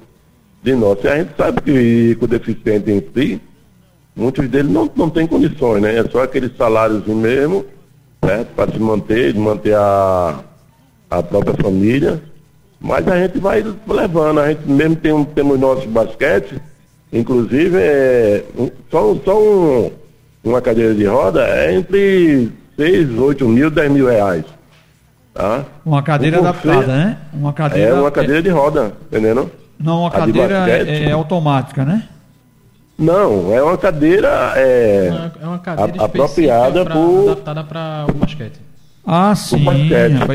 de 0.63 0.75
nós. 0.75 1.05
A 1.05 1.19
gente 1.19 1.37
sabe 1.37 1.61
que 1.61 2.15
com 2.15 2.25
o 2.25 2.29
deficiente 2.29 2.91
em 2.91 3.03
si, 3.15 3.39
muitos 4.17 4.49
deles 4.49 4.73
não, 4.73 4.91
não 4.97 5.11
têm 5.11 5.27
condições, 5.27 5.83
né? 5.83 5.99
É 5.99 6.05
só 6.09 6.23
aqueles 6.23 6.57
salários 6.57 7.07
mesmo, 7.07 7.67
certo? 8.25 8.49
Para 8.55 8.73
se 8.73 8.79
manter, 8.79 9.35
manter 9.35 9.75
a, 9.75 10.43
a 11.11 11.23
própria 11.23 11.55
família. 11.63 12.23
Mas 12.81 13.07
a 13.07 13.19
gente 13.21 13.39
vai 13.39 13.63
levando, 13.87 14.41
a 14.41 14.49
gente 14.49 14.67
mesmo 14.67 14.97
tem 14.97 15.13
um, 15.13 15.23
temos 15.23 15.61
nosso 15.61 15.87
basquete, 15.87 16.59
inclusive 17.13 17.77
é, 17.77 18.43
só, 18.91 19.15
só 19.23 19.39
um, 19.39 19.91
uma 20.43 20.63
cadeira 20.63 20.95
de 20.95 21.05
roda 21.05 21.47
é 21.47 21.75
entre 21.75 22.51
6, 22.79 23.19
8 23.19 23.47
mil, 23.47 23.71
10 23.71 23.93
mil 23.93 24.07
reais. 24.07 24.45
Tá? 25.39 25.65
Uma 25.87 26.03
cadeira 26.03 26.41
adaptada, 26.41 26.87
né? 26.89 27.17
Uma 27.33 27.53
cadeira, 27.53 27.91
é 27.91 27.95
uma 27.95 28.11
cadeira 28.11 28.43
de 28.43 28.49
roda, 28.49 28.93
entendendo? 29.07 29.49
Não, 29.79 30.01
uma 30.01 30.11
cadeira 30.11 30.69
é, 30.69 31.05
é, 31.05 31.13
automática, 31.13 31.85
né? 31.85 32.09
Não, 32.99 33.55
é 33.55 33.63
uma 33.63 33.79
cadeira, 33.79 34.53
é, 34.57 35.31
é 35.41 35.47
uma 35.47 35.61
cadeira 35.61 36.05
apropriada 36.05 36.85
pra, 36.85 36.93
por... 36.93 37.31
adaptada 37.31 37.63
para 37.63 38.07
o 38.09 38.15
basquete. 38.15 38.61
Ah, 39.07 39.33
sim. 39.37 39.65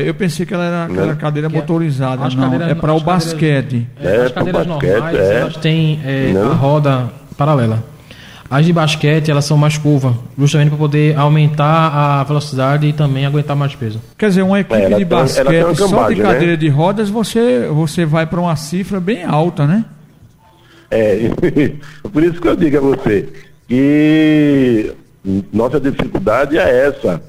Eu 0.06 0.14
pensei 0.14 0.46
que 0.46 0.54
ela 0.54 0.64
era 0.64 0.84
aquela 0.86 1.06
né? 1.08 1.18
cadeira 1.20 1.50
que 1.50 1.54
é- 1.54 1.60
motorizada. 1.60 2.26
Não, 2.30 2.50
cadeira, 2.50 2.70
é 2.70 2.74
para 2.74 2.94
o 2.94 3.00
basquete. 3.00 3.86
É, 4.00 4.16
as 4.22 4.32
cadeiras 4.32 4.66
basquete, 4.66 4.90
normais, 4.90 5.18
é. 5.18 5.40
elas 5.40 5.56
têm 5.58 6.00
é, 6.02 6.32
a 6.34 6.54
roda 6.54 7.10
paralela. 7.36 7.84
As 8.50 8.66
de 8.66 8.72
basquete, 8.72 9.30
elas 9.30 9.44
são 9.44 9.56
mais 9.56 9.78
curvas, 9.78 10.14
justamente 10.38 10.68
para 10.68 10.78
poder 10.78 11.16
aumentar 11.16 12.20
a 12.20 12.24
velocidade 12.24 12.86
e 12.86 12.92
também 12.92 13.24
aguentar 13.24 13.56
mais 13.56 13.74
peso. 13.74 14.00
Quer 14.18 14.28
dizer, 14.28 14.42
uma 14.42 14.60
equipe 14.60 14.74
é, 14.80 14.96
de 14.96 15.04
basquete 15.04 15.76
só 15.76 16.08
de 16.08 16.16
né? 16.16 16.22
cadeira 16.22 16.52
né? 16.52 16.56
de 16.56 16.68
rodas, 16.68 17.08
você, 17.08 17.66
você 17.68 18.04
vai 18.04 18.26
para 18.26 18.40
uma 18.40 18.54
cifra 18.54 19.00
bem 19.00 19.24
alta, 19.24 19.66
né? 19.66 19.84
É, 20.90 21.30
por 22.12 22.22
isso 22.22 22.40
que 22.40 22.46
eu 22.46 22.54
digo 22.54 22.76
a 22.76 22.80
você 22.80 23.28
que 23.66 24.94
nossa 25.52 25.80
dificuldade 25.80 26.58
é 26.58 26.86
essa. 26.86 27.22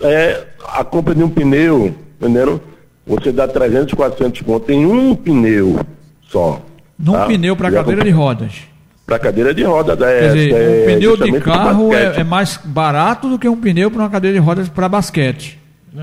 É 0.00 0.44
a 0.68 0.84
compra 0.84 1.14
de 1.14 1.22
um 1.22 1.28
pneu, 1.28 1.94
entendeu? 2.20 2.60
Você 3.06 3.32
dá 3.32 3.46
300, 3.46 3.92
400 3.94 4.42
pontos 4.42 4.68
em 4.70 4.86
um 4.86 5.14
pneu 5.14 5.80
só. 6.28 6.62
Num 6.98 7.12
tá? 7.12 7.26
pneu 7.26 7.56
para 7.56 7.70
cadeira 7.70 8.04
de 8.04 8.10
rodas 8.10 8.73
para 9.06 9.18
cadeira 9.18 9.54
de 9.54 9.62
rodas. 9.62 10.00
É, 10.00 10.20
Quer 10.20 10.32
dizer, 10.32 10.52
é, 10.52 10.82
um 10.82 10.94
pneu 10.94 11.16
de 11.16 11.40
carro 11.40 11.94
é, 11.94 12.20
é, 12.20 12.24
mais 12.24 12.58
barato 12.64 13.28
do 13.28 13.38
que 13.38 13.48
um 13.48 13.56
pneu 13.56 13.90
para 13.90 14.00
uma 14.00 14.10
cadeira 14.10 14.38
de 14.38 14.44
rodas 14.44 14.68
para 14.68 14.88
basquete. 14.88 15.58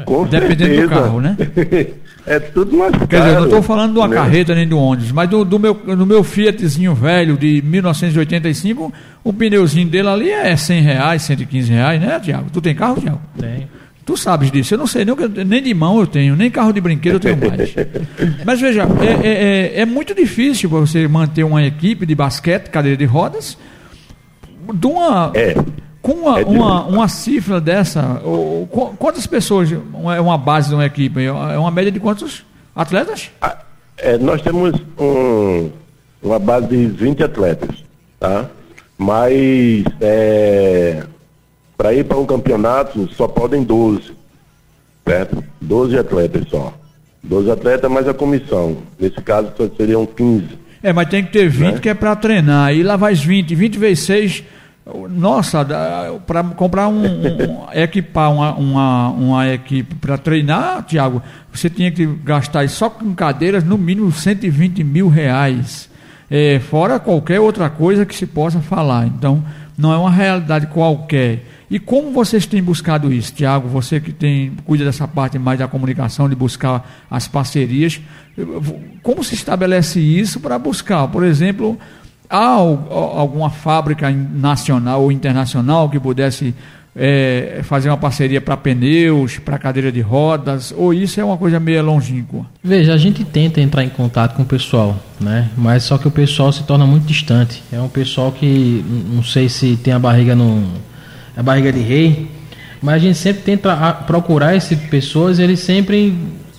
Com 0.06 0.26
Dependendo 0.26 0.74
certeza. 0.74 0.88
do 0.88 0.90
carro, 0.90 1.20
né? 1.20 1.36
é 2.26 2.40
tudo 2.40 2.78
mais 2.78 2.92
caro. 2.94 3.08
Quer 3.08 3.20
dizer, 3.20 3.32
eu 3.32 3.40
não 3.40 3.46
estou 3.46 3.62
falando 3.62 3.92
de 3.92 4.00
uma 4.00 4.08
né? 4.08 4.16
carreta 4.16 4.56
nem 4.56 4.66
do 4.66 4.78
ônibus, 4.78 5.12
mas 5.12 5.30
do, 5.30 5.44
do, 5.44 5.60
meu, 5.60 5.74
do 5.74 6.06
meu 6.06 6.24
Fiatzinho 6.24 6.96
velho 6.96 7.36
de 7.36 7.62
1985, 7.66 8.94
o 9.22 9.34
pneuzinho 9.34 9.90
dele 9.90 10.08
ali 10.08 10.30
é 10.30 10.56
100 10.56 10.82
reais, 10.82 11.22
115 11.24 11.74
reais, 11.74 12.00
né, 12.00 12.20
Tiago? 12.22 12.50
Tu 12.54 12.62
tem 12.62 12.74
carro, 12.74 13.02
Tiago? 13.02 13.20
Tem. 13.38 13.68
Tu 14.04 14.18
sabes 14.18 14.52
disso, 14.52 14.74
eu 14.74 14.78
não 14.80 14.88
sei, 14.88 15.06
nem, 15.06 15.16
nem 15.46 15.62
de 15.62 15.74
mão 15.74 16.00
eu 16.00 16.08
tenho, 16.08 16.36
nem 16.36 16.50
carro 16.50 16.74
de 16.74 16.82
brinquedo 16.82 17.16
eu 17.16 17.20
tenho 17.20 17.38
mais. 17.38 17.74
Mas 18.44 18.60
veja, 18.60 18.88
é, 19.00 19.28
é, 19.28 19.32
é, 19.78 19.82
é 19.82 19.86
muito 19.86 20.16
difícil 20.16 20.70
você 20.70 21.08
manter 21.08 21.44
uma 21.44 21.64
equipe 21.64 22.06
de 22.06 22.16
basquete, 22.16 22.70
cadeira 22.70 22.98
de 22.98 23.06
rodas, 23.06 23.58
de 24.74 24.88
uma, 24.88 25.32
é. 25.36 25.56
com 26.02 26.14
uma, 26.14 26.40
é 26.40 26.46
uma, 26.46 26.86
uma, 26.86 27.08
cifra 27.08 27.62
dessa. 27.62 28.22
Ou, 28.24 28.66
quantas 28.98 29.28
pessoas 29.28 29.72
é 29.72 30.20
uma 30.20 30.38
base 30.38 30.70
de 30.70 30.76
uma 30.76 30.86
equipe? 30.86 31.24
É 31.24 31.32
uma 31.32 31.72
média 31.72 31.92
de 31.92 32.00
quantos 32.00 32.44
atletas? 32.76 33.30
Ah, 33.40 33.58
é, 33.98 34.18
nós 34.18 34.42
temos 34.42 34.74
um, 34.98 35.70
uma 36.24 36.40
base 36.40 36.68
de 36.68 36.88
20 36.88 37.24
atletas, 37.24 37.84
tá? 38.20 38.50
Mas 38.98 39.84
é, 40.00 41.04
para 41.82 41.96
ir 41.96 42.06
para 42.06 42.20
um 42.20 42.28
campeonato 42.28 43.10
só 43.16 43.28
podem 43.28 43.64
12, 43.64 44.12
certo? 45.04 45.44
12 45.60 45.98
atletas 45.98 46.44
só. 46.48 46.72
12 47.24 47.50
atletas 47.50 47.90
mais 47.92 48.08
a 48.08 48.14
comissão. 48.14 48.78
Nesse 49.00 49.20
caso 49.22 49.52
só 49.58 49.68
seriam 49.76 50.06
15. 50.06 50.60
É, 50.84 50.94
mas 50.94 51.10
tem 51.10 51.24
que 51.26 51.32
ter 51.32 51.50
20 51.50 51.74
né? 51.74 51.80
que 51.80 51.90
é 51.90 51.96
para 51.96 52.16
treinar. 52.16 52.68
Aí 52.68 52.84
lá 52.84 52.96
vai 52.98 53.16
20, 53.16 53.56
20 53.56 53.80
vezes 53.80 54.06
6. 54.06 54.44
Nossa, 55.10 55.66
para 56.28 56.44
comprar 56.44 56.88
um, 56.88 57.04
um 57.04 57.68
equipar 57.74 58.32
uma, 58.32 58.54
uma, 58.54 59.10
uma 59.10 59.50
equipe 59.52 59.96
para 59.96 60.20
treinar, 60.20 60.84
Tiago, 60.84 61.20
você 61.52 61.68
tinha 61.68 61.92
que 61.92 62.06
gastar 62.06 62.70
só 62.70 62.92
com 62.92 63.12
cadeiras 63.16 63.64
no 63.64 63.76
mínimo 63.76 64.12
120 64.12 64.84
mil 64.84 65.10
reais. 65.10 65.90
É, 66.30 66.60
fora 66.60 67.00
qualquer 67.00 67.40
outra 67.40 67.72
coisa 67.72 68.06
que 68.06 68.14
se 68.14 68.28
possa 68.28 68.60
falar. 68.60 69.08
Então, 69.08 69.44
não 69.78 69.94
é 69.94 69.98
uma 69.98 70.12
realidade 70.12 70.68
qualquer. 70.68 71.46
E 71.70 71.80
como 71.80 72.12
vocês 72.12 72.46
têm 72.46 72.62
buscado 72.62 73.14
isso, 73.14 73.34
Tiago? 73.34 73.68
Você 73.70 74.00
que 74.00 74.12
tem 74.12 74.52
cuida 74.66 74.84
dessa 74.84 75.08
parte 75.08 75.40
mais 75.40 75.58
da 75.58 75.68
comunicação, 75.68 76.28
de 76.28 76.36
buscar 76.36 77.06
as 77.10 77.28
parcerias, 77.28 78.02
como 79.02 79.24
se 79.24 79.36
estabelece 79.36 80.00
isso 80.00 80.40
para 80.40 80.60
buscar, 80.60 81.08
por 81.08 81.24
exemplo, 81.24 81.80
há 82.30 82.46
alguma 82.46 83.50
fábrica 83.50 84.10
nacional 84.10 85.04
ou 85.04 85.12
internacional 85.12 85.90
que 85.90 86.00
pudesse 86.00 86.54
é, 86.96 87.62
fazer 87.64 87.90
uma 87.90 87.98
parceria 87.98 88.42
para 88.42 88.58
pneus, 88.58 89.38
para 89.38 89.58
cadeira 89.58 89.92
de 89.92 90.02
rodas, 90.02 90.74
ou 90.76 90.94
isso 90.94 91.20
é 91.20 91.24
uma 91.24 91.38
coisa 91.38 91.60
meio 91.60 91.84
longínqua? 91.84 92.46
Veja, 92.64 92.94
a 92.94 92.98
gente 92.98 93.24
tenta 93.24 93.62
entrar 93.62 93.84
em 93.84 93.90
contato 93.90 94.36
com 94.36 94.44
o 94.44 94.46
pessoal, 94.46 94.98
né? 95.20 95.50
Mas 95.58 95.84
só 95.84 95.98
que 95.98 96.08
o 96.08 96.12
pessoal 96.12 96.52
se 96.52 96.64
torna 96.64 96.86
muito 96.86 97.06
distante. 97.06 97.64
É 97.72 97.80
um 97.80 97.90
pessoal 97.90 98.32
que 98.32 98.84
não 99.10 99.24
sei 99.24 99.48
se 99.48 99.78
tem 99.78 99.94
a 99.94 100.00
barriga 100.00 100.36
no 100.36 100.64
a 101.36 101.42
barriga 101.42 101.72
de 101.72 101.80
rei, 101.80 102.30
mas 102.82 102.96
a 102.96 103.00
gente 103.00 103.18
sempre 103.18 103.42
tenta 103.44 103.94
procurar 104.06 104.56
essas 104.56 104.78
pessoas, 104.78 105.40
eles 105.40 105.62
sempre 105.62 106.14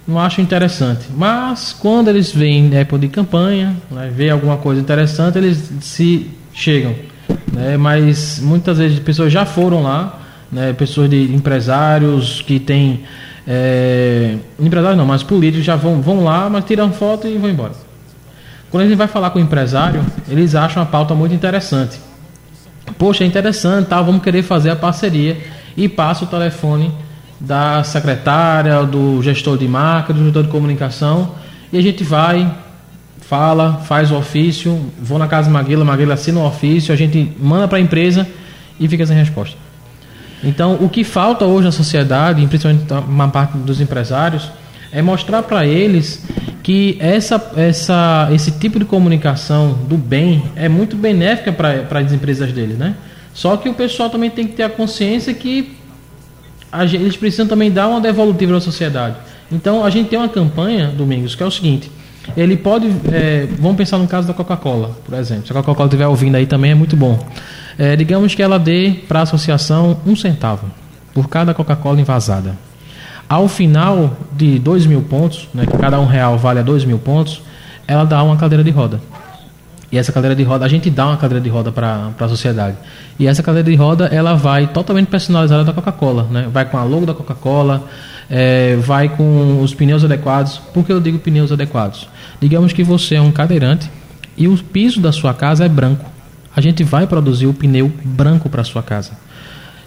não 0.06 0.18
acham 0.18 0.42
interessante. 0.42 1.06
Mas 1.14 1.72
quando 1.78 2.08
eles 2.08 2.32
veem 2.32 2.74
época 2.74 3.00
de 3.00 3.08
campanha, 3.08 3.76
né, 3.90 4.10
vê 4.14 4.30
alguma 4.30 4.56
coisa 4.56 4.80
interessante, 4.80 5.36
eles 5.36 5.70
se 5.80 6.30
chegam. 6.54 6.94
Né, 7.52 7.76
mas 7.76 8.40
muitas 8.40 8.78
vezes 8.78 8.98
pessoas 8.98 9.32
já 9.32 9.44
foram 9.44 9.82
lá, 9.82 10.21
né, 10.52 10.72
pessoas 10.74 11.08
de 11.08 11.34
empresários 11.34 12.42
que 12.42 12.60
têm. 12.60 13.04
É, 13.48 14.36
empresários 14.60 14.96
não, 14.96 15.06
mas 15.06 15.22
políticos 15.22 15.64
já 15.64 15.74
vão, 15.74 16.00
vão 16.00 16.22
lá, 16.22 16.48
mas 16.48 16.64
tiram 16.64 16.92
foto 16.92 17.26
e 17.26 17.36
vão 17.38 17.50
embora. 17.50 17.72
Quando 18.70 18.84
a 18.84 18.86
gente 18.86 18.96
vai 18.96 19.08
falar 19.08 19.30
com 19.30 19.38
o 19.38 19.42
empresário, 19.42 20.04
eles 20.28 20.54
acham 20.54 20.82
a 20.82 20.86
pauta 20.86 21.14
muito 21.14 21.34
interessante 21.34 21.98
poxa, 22.98 23.24
é 23.24 23.26
interessante, 23.26 23.86
tá, 23.86 24.00
vamos 24.00 24.22
querer 24.22 24.42
fazer 24.42 24.70
a 24.70 24.76
parceria 24.76 25.36
e 25.76 25.88
passa 25.88 26.24
o 26.24 26.28
telefone 26.28 26.92
da 27.40 27.82
secretária, 27.82 28.84
do 28.84 29.20
gestor 29.22 29.58
de 29.58 29.66
marca, 29.66 30.12
do 30.12 30.24
gestor 30.24 30.44
de 30.44 30.48
comunicação 30.48 31.34
e 31.72 31.78
a 31.78 31.82
gente 31.82 32.04
vai, 32.04 32.48
fala, 33.20 33.80
faz 33.84 34.10
o 34.10 34.16
ofício, 34.16 34.78
vou 35.00 35.18
na 35.18 35.26
casa 35.26 35.48
de 35.48 35.52
Maguila, 35.52 35.84
Maguila 35.84 36.14
assina 36.14 36.40
o 36.40 36.46
ofício, 36.46 36.92
a 36.92 36.96
gente 36.96 37.32
manda 37.40 37.66
para 37.66 37.78
a 37.78 37.80
empresa 37.80 38.28
e 38.78 38.86
fica 38.86 39.04
sem 39.06 39.16
resposta. 39.16 39.56
Então, 40.42 40.74
o 40.80 40.88
que 40.88 41.04
falta 41.04 41.44
hoje 41.44 41.66
na 41.66 41.72
sociedade, 41.72 42.44
principalmente 42.46 42.92
uma 43.08 43.28
parte 43.28 43.56
dos 43.58 43.80
empresários, 43.80 44.50
é 44.90 45.00
mostrar 45.00 45.42
para 45.42 45.64
eles 45.66 46.24
que 46.62 46.96
essa, 47.00 47.52
essa, 47.56 48.28
esse 48.32 48.52
tipo 48.52 48.78
de 48.78 48.84
comunicação 48.84 49.72
do 49.88 49.96
bem 49.96 50.42
é 50.54 50.68
muito 50.68 50.96
benéfica 50.96 51.52
para 51.52 51.98
as 51.98 52.12
empresas 52.12 52.52
deles, 52.52 52.76
né? 52.76 52.94
Só 53.32 53.56
que 53.56 53.68
o 53.68 53.74
pessoal 53.74 54.10
também 54.10 54.30
tem 54.30 54.46
que 54.46 54.52
ter 54.52 54.64
a 54.64 54.68
consciência 54.68 55.32
que 55.32 55.76
a, 56.70 56.84
eles 56.84 57.16
precisam 57.16 57.46
também 57.46 57.70
dar 57.70 57.88
uma 57.88 58.00
devolutiva 58.00 58.56
à 58.56 58.60
sociedade. 58.60 59.16
Então 59.50 59.84
a 59.84 59.90
gente 59.90 60.08
tem 60.08 60.18
uma 60.18 60.28
campanha, 60.28 60.88
Domingos, 60.88 61.34
que 61.34 61.42
é 61.42 61.46
o 61.46 61.50
seguinte: 61.50 61.90
ele 62.36 62.56
pode, 62.56 62.88
é, 63.10 63.48
vamos 63.58 63.76
pensar 63.76 63.98
no 63.98 64.06
caso 64.06 64.28
da 64.28 64.34
Coca-Cola, 64.34 64.96
por 65.04 65.14
exemplo. 65.18 65.46
Se 65.46 65.52
a 65.52 65.54
Coca-Cola 65.54 65.86
estiver 65.86 66.06
ouvindo 66.06 66.36
aí 66.36 66.46
também 66.46 66.70
é 66.70 66.74
muito 66.74 66.96
bom. 66.96 67.18
É, 67.78 67.96
digamos 67.96 68.34
que 68.34 68.42
ela 68.42 68.58
dê 68.58 68.94
para 69.08 69.20
a 69.20 69.22
associação 69.22 69.98
um 70.06 70.14
centavo 70.14 70.66
por 71.14 71.28
cada 71.28 71.54
Coca-Cola 71.54 72.00
envasada. 72.00 72.56
Ao 73.28 73.48
final 73.48 74.16
de 74.32 74.58
dois 74.58 74.84
mil 74.84 75.02
pontos, 75.02 75.48
né, 75.54 75.66
que 75.66 75.76
cada 75.78 75.98
um 75.98 76.06
real 76.06 76.36
vale 76.36 76.60
a 76.60 76.62
dois 76.62 76.84
mil 76.84 76.98
pontos, 76.98 77.42
ela 77.86 78.04
dá 78.04 78.22
uma 78.22 78.36
cadeira 78.36 78.62
de 78.62 78.70
roda. 78.70 79.00
E 79.90 79.98
essa 79.98 80.10
cadeira 80.10 80.34
de 80.34 80.42
roda, 80.42 80.64
a 80.64 80.68
gente 80.68 80.88
dá 80.88 81.06
uma 81.06 81.18
cadeira 81.18 81.42
de 81.42 81.50
roda 81.50 81.70
para 81.70 82.10
a 82.18 82.28
sociedade. 82.28 82.76
E 83.18 83.26
essa 83.26 83.42
cadeira 83.42 83.68
de 83.68 83.76
roda, 83.76 84.06
ela 84.06 84.34
vai 84.34 84.66
totalmente 84.66 85.08
personalizada 85.08 85.64
da 85.64 85.72
Coca-Cola, 85.72 86.26
né? 86.30 86.48
Vai 86.50 86.64
com 86.64 86.78
a 86.78 86.84
logo 86.84 87.04
da 87.04 87.12
Coca-Cola, 87.12 87.84
é, 88.30 88.76
vai 88.76 89.10
com 89.10 89.60
os 89.60 89.74
pneus 89.74 90.02
adequados. 90.02 90.58
Por 90.72 90.84
que 90.84 90.92
eu 90.92 91.00
digo 91.00 91.18
pneus 91.18 91.52
adequados? 91.52 92.08
Digamos 92.40 92.72
que 92.72 92.82
você 92.82 93.16
é 93.16 93.20
um 93.20 93.30
cadeirante 93.30 93.90
e 94.34 94.48
o 94.48 94.56
piso 94.56 94.98
da 94.98 95.12
sua 95.12 95.34
casa 95.34 95.66
é 95.66 95.68
branco. 95.68 96.11
A 96.54 96.60
gente 96.60 96.84
vai 96.84 97.06
produzir 97.06 97.46
o 97.46 97.54
pneu 97.54 97.90
branco 98.04 98.48
para 98.48 98.62
sua 98.64 98.82
casa. 98.82 99.12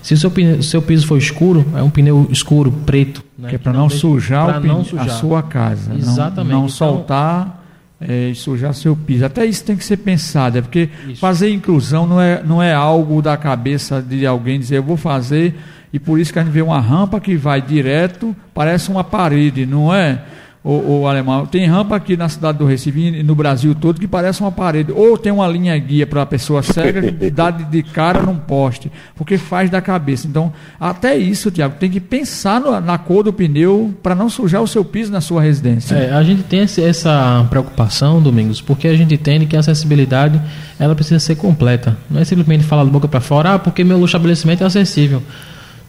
Se 0.01 0.13
o 0.13 0.17
seu, 0.17 0.29
pneu, 0.29 0.61
seu 0.61 0.81
piso 0.81 1.07
for 1.07 1.17
escuro, 1.17 1.65
é 1.75 1.81
um 1.81 1.89
pneu 1.89 2.27
escuro, 2.29 2.71
preto. 2.71 3.23
Né? 3.37 3.49
Que 3.49 3.55
é 3.55 3.57
para 3.57 3.73
não, 3.73 3.81
não, 3.81 3.89
sujar, 3.89 4.61
não 4.61 4.83
sujar 4.83 5.05
a 5.05 5.09
sua 5.09 5.43
casa. 5.43 5.93
Exatamente. 5.95 6.51
Não, 6.51 6.59
não 6.59 6.65
então, 6.65 6.69
soltar 6.69 7.65
é, 7.99 8.29
e 8.29 8.35
sujar 8.35 8.73
seu 8.73 8.95
piso. 8.95 9.25
Até 9.25 9.45
isso 9.45 9.63
tem 9.63 9.75
que 9.75 9.83
ser 9.83 9.97
pensado, 9.97 10.57
é 10.57 10.61
porque 10.61 10.89
isso. 11.07 11.19
fazer 11.19 11.51
inclusão 11.51 12.05
não 12.05 12.21
é, 12.21 12.43
não 12.43 12.61
é 12.61 12.73
algo 12.73 13.21
da 13.21 13.35
cabeça 13.37 14.01
de 14.01 14.25
alguém 14.25 14.59
dizer 14.59 14.77
eu 14.77 14.83
vou 14.83 14.97
fazer 14.97 15.55
e 15.91 15.99
por 15.99 16.19
isso 16.19 16.33
que 16.33 16.39
a 16.39 16.43
gente 16.43 16.51
vê 16.51 16.61
uma 16.61 16.79
rampa 16.79 17.19
que 17.19 17.35
vai 17.35 17.61
direto, 17.61 18.35
parece 18.53 18.89
uma 18.89 19.03
parede, 19.03 19.65
não 19.65 19.93
é? 19.93 20.21
O, 20.65 21.01
o 21.01 21.07
alemão. 21.07 21.45
Tem 21.45 21.67
rampa 21.67 21.95
aqui 21.95 22.17
na 22.17 22.27
cidade 22.27 22.57
do 22.57 22.65
Recife 22.65 22.99
e 22.99 23.21
no 23.21 23.35
Brasil 23.35 23.75
todo 23.75 23.99
que 23.99 24.07
parece 24.07 24.41
uma 24.41 24.51
parede. 24.51 24.91
Ou 24.91 25.15
tem 25.15 25.31
uma 25.31 25.47
linha 25.47 25.77
guia 25.77 26.07
para 26.07 26.23
a 26.23 26.25
pessoa 26.25 26.63
cega 26.63 27.03
que 27.03 27.29
dá 27.29 27.51
de, 27.51 27.83
cara 27.83 28.23
num 28.23 28.35
poste, 28.35 28.91
porque 29.15 29.37
faz 29.37 29.69
da 29.69 29.79
cabeça. 29.79 30.27
Então, 30.27 30.51
até 30.79 31.15
isso, 31.15 31.51
Tiago, 31.51 31.75
tem 31.79 31.91
que 31.91 31.99
pensar 31.99 32.59
no, 32.59 32.81
na 32.81 32.97
cor 32.97 33.23
do 33.23 33.31
pneu 33.31 33.93
para 34.01 34.15
não 34.15 34.27
sujar 34.27 34.63
o 34.63 34.67
seu 34.67 34.83
piso 34.83 35.11
na 35.11 35.21
sua 35.21 35.39
residência. 35.39 35.93
É, 35.93 36.11
a 36.11 36.23
gente 36.23 36.41
tem 36.41 36.61
essa 36.61 37.45
preocupação, 37.47 38.19
Domingos, 38.19 38.59
porque 38.59 38.87
a 38.87 38.95
gente 38.95 39.13
entende 39.13 39.45
que 39.45 39.55
a 39.55 39.59
acessibilidade 39.59 40.41
ela 40.79 40.95
precisa 40.95 41.19
ser 41.19 41.35
completa. 41.35 41.95
Não 42.09 42.19
é 42.19 42.25
simplesmente 42.25 42.63
falar 42.63 42.85
de 42.85 42.89
boca 42.89 43.07
para 43.07 43.19
fora, 43.19 43.53
ah, 43.53 43.59
porque 43.59 43.83
meu 43.83 44.03
estabelecimento 44.03 44.63
é 44.63 44.65
acessível. 44.65 45.21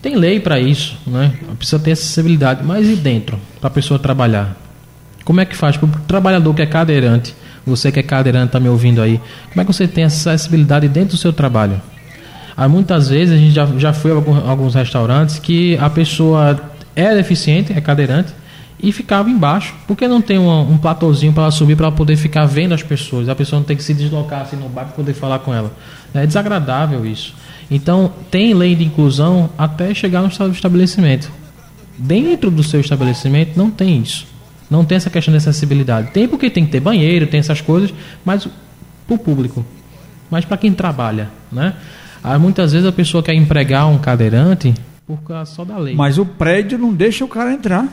Tem 0.02 0.14
lei 0.16 0.38
para 0.38 0.60
isso, 0.60 0.98
né? 1.06 1.32
Precisa 1.56 1.78
ter 1.78 1.92
acessibilidade, 1.92 2.62
mas 2.62 2.86
e 2.86 2.94
dentro, 2.94 3.38
para 3.58 3.68
a 3.68 3.70
pessoa 3.70 3.98
trabalhar? 3.98 4.65
Como 5.26 5.40
é 5.40 5.44
que 5.44 5.56
faz 5.56 5.76
para 5.76 5.86
o 5.86 5.90
trabalhador 6.06 6.54
que 6.54 6.62
é 6.62 6.66
cadeirante, 6.66 7.34
você 7.66 7.90
que 7.90 7.98
é 7.98 8.02
cadeirante 8.02 8.46
está 8.46 8.60
me 8.60 8.68
ouvindo 8.68 9.02
aí, 9.02 9.20
como 9.50 9.60
é 9.60 9.64
que 9.64 9.72
você 9.72 9.88
tem 9.88 10.04
acessibilidade 10.04 10.86
dentro 10.86 11.16
do 11.16 11.16
seu 11.16 11.32
trabalho? 11.32 11.82
Há 12.56 12.68
muitas 12.68 13.08
vezes 13.08 13.34
a 13.34 13.36
gente 13.36 13.52
já, 13.52 13.66
já 13.76 13.92
foi 13.92 14.12
a 14.12 14.14
alguns 14.48 14.76
restaurantes 14.76 15.40
que 15.40 15.76
a 15.78 15.90
pessoa 15.90 16.70
é 16.94 17.12
deficiente, 17.12 17.72
é 17.72 17.80
cadeirante, 17.80 18.32
e 18.80 18.92
ficava 18.92 19.28
embaixo, 19.28 19.74
porque 19.88 20.06
não 20.06 20.20
tem 20.22 20.38
um, 20.38 20.60
um 20.60 20.78
platôzinho 20.78 21.32
para 21.32 21.42
ela 21.42 21.50
subir 21.50 21.76
para 21.76 21.90
poder 21.90 22.14
ficar 22.14 22.46
vendo 22.46 22.72
as 22.72 22.84
pessoas. 22.84 23.28
A 23.28 23.34
pessoa 23.34 23.58
não 23.58 23.66
tem 23.66 23.76
que 23.76 23.82
se 23.82 23.94
deslocar 23.94 24.42
assim 24.42 24.54
no 24.54 24.68
bar 24.68 24.84
para 24.84 24.94
poder 24.94 25.12
falar 25.12 25.40
com 25.40 25.52
ela. 25.52 25.72
É 26.14 26.24
desagradável 26.24 27.04
isso. 27.04 27.34
Então, 27.68 28.12
tem 28.30 28.54
lei 28.54 28.76
de 28.76 28.84
inclusão 28.84 29.50
até 29.58 29.92
chegar 29.92 30.22
no 30.22 30.28
estabelecimento. 30.28 31.32
Dentro 31.98 32.48
do 32.48 32.62
seu 32.62 32.80
estabelecimento 32.80 33.56
não 33.56 33.72
tem 33.72 34.00
isso. 34.00 34.36
Não 34.70 34.85
tem 34.85 34.96
essa 34.96 35.11
questão 35.11 35.33
de 35.33 35.38
acessibilidade. 35.38 36.11
Tem 36.11 36.26
porque 36.26 36.50
tem 36.50 36.64
que 36.64 36.72
ter 36.72 36.81
banheiro, 36.81 37.26
tem 37.26 37.40
essas 37.40 37.61
coisas, 37.61 37.94
mas 38.24 38.48
para 39.07 39.14
o 39.14 39.18
público. 39.18 39.64
Mas 40.31 40.44
para 40.44 40.57
quem 40.57 40.72
trabalha, 40.72 41.31
né? 41.52 41.74
Aí, 42.22 42.38
muitas 42.38 42.72
vezes 42.72 42.87
a 42.87 42.92
pessoa 42.92 43.22
quer 43.22 43.35
empregar 43.35 43.88
um 43.88 43.98
cadeirante 43.98 44.74
por 45.07 45.22
causa 45.22 45.52
só 45.52 45.64
da 45.64 45.79
lei. 45.79 45.94
Mas 45.94 46.18
o 46.18 46.26
prédio 46.26 46.76
não 46.76 46.92
deixa 46.92 47.24
o 47.24 47.29
cara 47.29 47.52
entrar. 47.52 47.87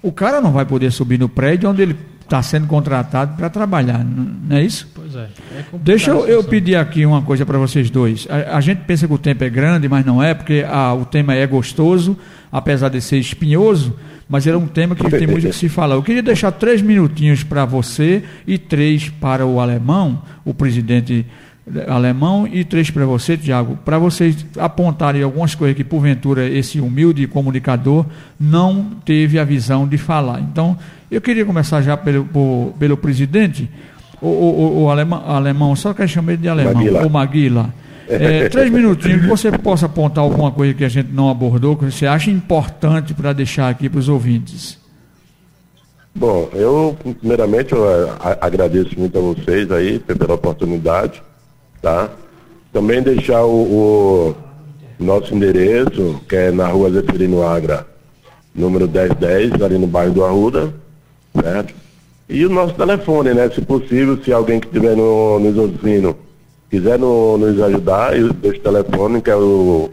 O 0.00 0.12
cara 0.12 0.40
não 0.40 0.52
vai 0.52 0.64
poder 0.64 0.92
subir 0.92 1.18
no 1.18 1.28
prédio 1.28 1.68
onde 1.68 1.82
ele 1.82 1.96
está 2.22 2.42
sendo 2.42 2.66
contratado 2.66 3.36
para 3.36 3.50
trabalhar, 3.50 4.04
não 4.04 4.56
é 4.56 4.62
isso? 4.62 4.88
Pois 4.94 5.14
é. 5.14 5.28
é 5.56 5.64
Deixa 5.74 6.10
eu, 6.10 6.26
eu, 6.26 6.44
pedir 6.44 6.76
aqui 6.76 7.04
uma 7.04 7.22
coisa 7.22 7.44
para 7.44 7.58
vocês 7.58 7.90
dois. 7.90 8.26
A, 8.30 8.56
a, 8.56 8.60
gente 8.60 8.80
pensa 8.86 9.06
que 9.06 9.12
o 9.12 9.18
tempo 9.18 9.44
é 9.44 9.50
grande, 9.50 9.88
mas 9.88 10.04
não 10.04 10.22
é, 10.22 10.34
porque 10.34 10.64
a, 10.68 10.94
o 10.94 11.04
tema 11.04 11.34
é 11.34 11.46
gostoso, 11.46 12.16
apesar 12.50 12.88
de 12.88 13.00
ser 13.00 13.18
espinhoso 13.18 13.94
mas 14.28 14.46
era 14.46 14.56
um 14.56 14.66
tema 14.66 14.94
que 14.94 15.10
tem 15.10 15.26
muito 15.26 15.46
que 15.46 15.52
se 15.52 15.68
falar. 15.68 15.94
Eu 15.94 16.02
queria 16.02 16.22
deixar 16.22 16.50
três 16.52 16.80
minutinhos 16.80 17.44
para 17.44 17.66
você 17.66 18.24
e 18.46 18.56
três 18.56 19.10
para 19.10 19.44
o 19.44 19.60
alemão, 19.60 20.22
o 20.42 20.54
presidente 20.54 21.26
alemão, 21.86 22.48
e 22.50 22.64
três 22.64 22.90
para 22.90 23.04
você, 23.04 23.36
Tiago, 23.36 23.78
para 23.84 23.98
vocês 23.98 24.46
apontarem 24.58 25.22
algumas 25.22 25.54
coisas 25.54 25.76
que, 25.76 25.84
porventura, 25.84 26.48
esse 26.48 26.80
humilde 26.80 27.26
comunicador 27.26 28.06
não 28.38 28.86
teve 29.04 29.38
a 29.38 29.44
visão 29.44 29.86
de 29.86 29.98
falar. 29.98 30.40
Então, 30.40 30.78
eu 31.12 31.20
queria 31.20 31.44
começar 31.44 31.82
já 31.82 31.96
pelo, 31.96 32.24
por, 32.24 32.74
pelo 32.78 32.96
presidente, 32.96 33.70
o, 34.20 34.28
o, 34.28 34.82
o, 34.82 34.90
alemão, 34.90 35.22
alemão, 35.26 35.76
só 35.76 35.92
que 35.92 36.02
eu 36.02 36.08
chamei 36.08 36.36
de 36.36 36.48
alemão, 36.48 36.74
Maguila. 36.74 37.06
o 37.06 37.10
Maguila. 37.10 37.74
É, 38.08 38.48
três 38.48 38.70
minutinhos, 38.70 39.22
que 39.22 39.26
você 39.26 39.50
possa 39.52 39.86
apontar 39.86 40.22
alguma 40.22 40.50
coisa 40.50 40.74
que 40.74 40.84
a 40.84 40.88
gente 40.88 41.10
não 41.12 41.30
abordou, 41.30 41.76
que 41.76 41.84
você 41.84 42.04
acha 42.04 42.30
importante 42.30 43.14
para 43.14 43.32
deixar 43.32 43.70
aqui 43.70 43.88
para 43.88 44.00
os 44.00 44.08
ouvintes. 44.08 44.76
Bom, 46.14 46.50
eu, 46.52 46.94
primeiramente, 47.20 47.72
eu 47.72 47.86
agradeço 48.38 48.98
muito 48.98 49.16
a 49.16 49.20
vocês 49.20 49.70
aí 49.70 49.98
pela 49.98 50.34
oportunidade, 50.34 51.22
tá? 51.80 52.10
Também 52.70 53.00
deixar 53.02 53.44
o, 53.44 54.34
o 54.98 55.02
nosso 55.02 55.34
endereço, 55.34 56.20
que 56.28 56.36
é 56.36 56.50
na 56.50 56.66
rua 56.66 56.90
Zeferino 56.90 57.42
Agra, 57.42 57.86
número 58.54 58.86
1010, 58.86 59.62
ali 59.62 59.78
no 59.78 59.86
bairro 59.86 60.12
do 60.12 60.24
Arruda, 60.24 60.74
certo? 61.40 61.74
E 62.28 62.44
o 62.46 62.50
nosso 62.50 62.74
telefone, 62.74 63.34
né? 63.34 63.50
Se 63.50 63.60
possível, 63.60 64.18
se 64.22 64.32
alguém 64.32 64.60
que 64.60 64.66
estiver 64.66 64.96
no, 64.96 65.38
nos 65.38 65.56
ouvindo 65.56 66.16
quiser 66.70 66.98
no, 66.98 67.36
nos 67.36 67.60
ajudar, 67.60 68.16
eu 68.16 68.32
deixo 68.32 68.58
o 68.58 68.62
telefone, 68.62 69.20
que 69.20 69.30
é 69.30 69.36
o 69.36 69.90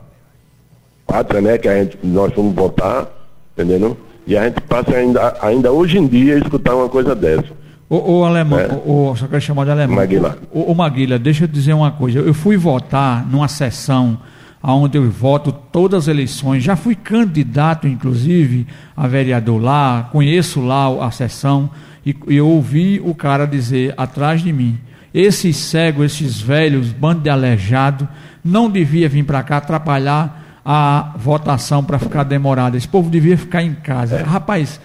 pátria, 1.06 1.40
né, 1.40 1.58
que 1.58 1.68
a 1.68 1.82
gente, 1.82 1.98
nós 2.04 2.32
vamos 2.34 2.54
votar, 2.54 3.08
entendeu? 3.56 3.96
E 4.26 4.36
a 4.36 4.44
gente 4.44 4.60
passa 4.62 4.96
ainda, 4.96 5.36
ainda 5.40 5.72
hoje 5.72 5.98
em 5.98 6.06
dia 6.06 6.34
a 6.34 6.38
escutar 6.38 6.74
uma 6.74 6.88
coisa 6.88 7.14
dessa. 7.14 7.46
O, 7.88 8.18
o 8.18 8.24
alemão, 8.24 8.58
é. 8.58 8.66
o, 8.84 9.10
o, 9.10 9.16
só 9.16 9.28
quero 9.28 9.40
chamar 9.40 9.64
de 9.64 9.70
alemão. 9.70 9.96
Maguila. 9.96 10.36
O, 10.52 10.72
o 10.72 10.74
Maguila, 10.74 11.18
deixa 11.18 11.44
eu 11.44 11.48
dizer 11.48 11.72
uma 11.72 11.92
coisa. 11.92 12.18
Eu 12.18 12.34
fui 12.34 12.56
votar 12.56 13.24
numa 13.28 13.46
sessão 13.46 14.18
onde 14.62 14.98
eu 14.98 15.08
voto 15.08 15.52
todas 15.52 16.04
as 16.04 16.08
eleições. 16.08 16.64
Já 16.64 16.74
fui 16.74 16.96
candidato, 16.96 17.86
inclusive, 17.86 18.66
a 18.96 19.06
vereador 19.06 19.62
lá, 19.62 20.08
conheço 20.10 20.60
lá 20.60 21.06
a 21.06 21.10
sessão, 21.12 21.70
e, 22.04 22.16
e 22.28 22.36
eu 22.36 22.48
ouvi 22.48 23.00
o 23.04 23.14
cara 23.14 23.46
dizer 23.46 23.94
atrás 23.96 24.42
de 24.42 24.52
mim: 24.52 24.78
esses 25.14 25.56
cegos, 25.56 26.06
esses 26.06 26.40
velhos, 26.40 26.90
bando 26.92 27.20
de 27.20 27.30
aleijado, 27.30 28.08
não 28.44 28.68
devia 28.68 29.08
vir 29.08 29.24
para 29.24 29.42
cá 29.42 29.58
atrapalhar 29.58 30.45
a 30.68 31.12
votação 31.16 31.84
para 31.84 31.96
ficar 31.96 32.24
demorada. 32.24 32.76
Esse 32.76 32.88
povo 32.88 33.08
devia 33.08 33.38
ficar 33.38 33.62
em 33.62 33.72
casa. 33.72 34.24
Rapaz, 34.24 34.80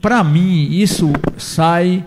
para 0.00 0.24
mim, 0.24 0.70
isso 0.70 1.12
sai 1.36 2.02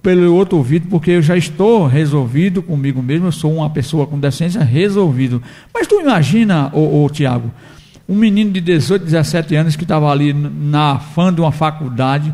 pelo 0.00 0.32
outro 0.32 0.58
ouvido, 0.58 0.86
porque 0.88 1.10
eu 1.10 1.22
já 1.22 1.36
estou 1.36 1.84
resolvido 1.88 2.62
comigo 2.62 3.02
mesmo, 3.02 3.26
eu 3.26 3.32
sou 3.32 3.52
uma 3.56 3.68
pessoa 3.70 4.06
com 4.06 4.20
deficiência 4.20 4.62
resolvido. 4.62 5.42
Mas 5.74 5.88
tu 5.88 6.00
imagina, 6.00 6.70
ô, 6.72 7.02
ô 7.04 7.10
Tiago, 7.10 7.50
um 8.08 8.14
menino 8.14 8.52
de 8.52 8.60
18, 8.60 9.04
17 9.04 9.56
anos 9.56 9.74
que 9.74 9.82
estava 9.82 10.08
ali 10.08 10.32
na 10.32 11.00
fã 11.00 11.34
de 11.34 11.40
uma 11.40 11.50
faculdade, 11.50 12.32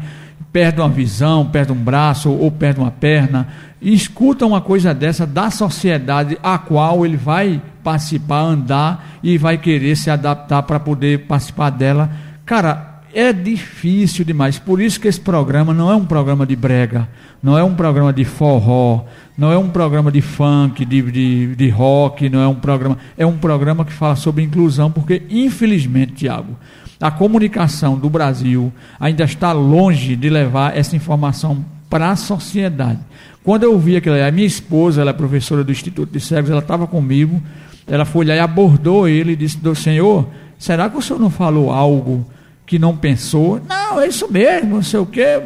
perde 0.53 0.81
uma 0.81 0.89
visão, 0.89 1.47
perde 1.47 1.73
um 1.73 1.77
braço 1.77 2.31
ou 2.31 2.51
perde 2.51 2.81
uma 2.81 2.91
perna, 2.91 3.49
e 3.81 3.95
escuta 3.95 4.45
uma 4.45 4.61
coisa 4.61 4.93
dessa 4.93 5.27
da 5.27 5.51
sociedade 5.51 6.39
a 6.43 6.59
qual 6.59 7.05
ele 7.07 7.17
vai 7.17 7.63
participar, 7.83 8.41
andar 8.41 9.19
e 9.23 9.39
vai 9.39 9.57
querer 9.57 9.97
se 9.97 10.11
adaptar 10.11 10.63
para 10.65 10.79
poder 10.79 11.21
participar 11.21 11.71
dela. 11.71 12.11
Cara, 12.45 12.91
é 13.13 13.33
difícil 13.33 14.25
demais. 14.25 14.59
Por 14.59 14.81
isso 14.81 15.01
que 15.01 15.09
esse 15.09 15.21
programa 15.21 15.73
não 15.73 15.91
é 15.91 15.95
um 15.95 16.05
programa 16.05 16.47
de 16.47 16.55
brega, 16.55 17.09
não 17.43 17.57
é 17.57 17.65
um 17.65 17.75
programa 17.75 18.13
de 18.13 18.25
forró, 18.25 19.05
não 19.37 19.51
é 19.51 19.59
um 19.59 19.69
programa 19.69 20.13
de 20.13 20.21
funk, 20.21 20.85
de, 20.85 21.03
de, 21.03 21.57
de 21.57 21.69
rock, 21.71 22.29
não 22.29 22.41
é 22.41 22.49
um 22.49 22.55
programa. 22.55 22.99
É 23.17 23.25
um 23.25 23.39
programa 23.39 23.85
que 23.85 23.93
fala 23.93 24.15
sobre 24.15 24.45
inclusão, 24.45 24.91
porque, 24.91 25.23
infelizmente, 25.31 26.13
Tiago, 26.13 26.57
a 27.01 27.11
comunicação 27.11 27.99
do 27.99 28.11
Brasil 28.11 28.73
ainda 28.99 29.25
está 29.25 29.53
longe 29.53 30.15
de 30.15 30.29
levar 30.29 30.77
essa 30.77 30.95
informação 30.95 31.65
para 31.89 32.11
a 32.11 32.17
sociedade. 32.17 32.99
Quando 33.43 33.63
eu 33.65 33.79
vi 33.79 33.97
aquilo, 33.97 34.17
a 34.23 34.31
minha 34.31 34.47
esposa, 34.47 35.01
ela 35.01 35.11
é 35.11 35.15
professora 35.15 35.65
do 35.65 35.73
Instituto 35.73 36.13
de 36.13 36.21
Cegos, 36.21 36.51
ela 36.51 36.61
estava 36.61 36.87
comigo, 36.87 37.41
ela 37.87 38.05
foi 38.05 38.27
lá 38.27 38.35
e 38.35 38.39
abordou 38.39 39.09
ele 39.09 39.33
e 39.33 39.37
disse: 39.37 39.57
do 39.59 39.75
Senhor, 39.75 40.29
será 40.59 40.91
que 40.91 40.97
o 40.97 41.03
senhor 41.03 41.19
não 41.19 41.31
falou 41.31 41.71
algo? 41.71 42.27
que 42.71 42.79
não 42.79 42.97
pensou, 42.97 43.61
não, 43.69 44.01
é 44.01 44.07
isso 44.07 44.31
mesmo, 44.31 44.77
não 44.77 44.83
sei 44.85 45.01
o 45.01 45.05
quê. 45.05 45.43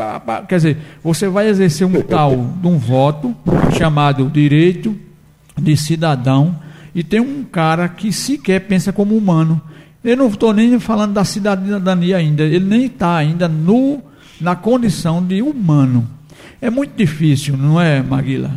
Quer 0.46 0.56
dizer, 0.56 0.76
você 1.02 1.26
vai 1.26 1.48
exercer 1.48 1.86
um 1.86 2.02
tal 2.02 2.36
de 2.60 2.68
um 2.68 2.76
voto 2.76 3.34
chamado 3.78 4.28
direito 4.28 4.94
de 5.58 5.74
cidadão 5.74 6.54
e 6.94 7.02
tem 7.02 7.20
um 7.20 7.42
cara 7.42 7.88
que 7.88 8.12
sequer 8.12 8.60
pensa 8.66 8.92
como 8.92 9.16
humano. 9.16 9.58
Eu 10.04 10.16
não 10.16 10.28
estou 10.28 10.52
nem 10.52 10.78
falando 10.78 11.14
da 11.14 11.24
cidadania 11.24 12.18
ainda, 12.18 12.42
ele 12.42 12.64
nem 12.64 12.84
está 12.86 13.16
ainda 13.16 13.48
no, 13.48 14.02
na 14.40 14.54
condição 14.54 15.24
de 15.24 15.40
humano. 15.40 16.06
É 16.60 16.68
muito 16.68 16.94
difícil, 16.96 17.56
não 17.56 17.80
é, 17.80 18.02
Maguila? 18.02 18.50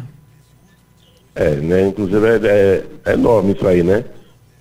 É, 1.33 1.55
né? 1.55 1.87
Inclusive 1.87 2.25
é, 2.27 2.39
é, 2.43 2.83
é 3.05 3.13
enorme 3.13 3.53
isso 3.53 3.67
aí, 3.67 3.83
né? 3.83 4.03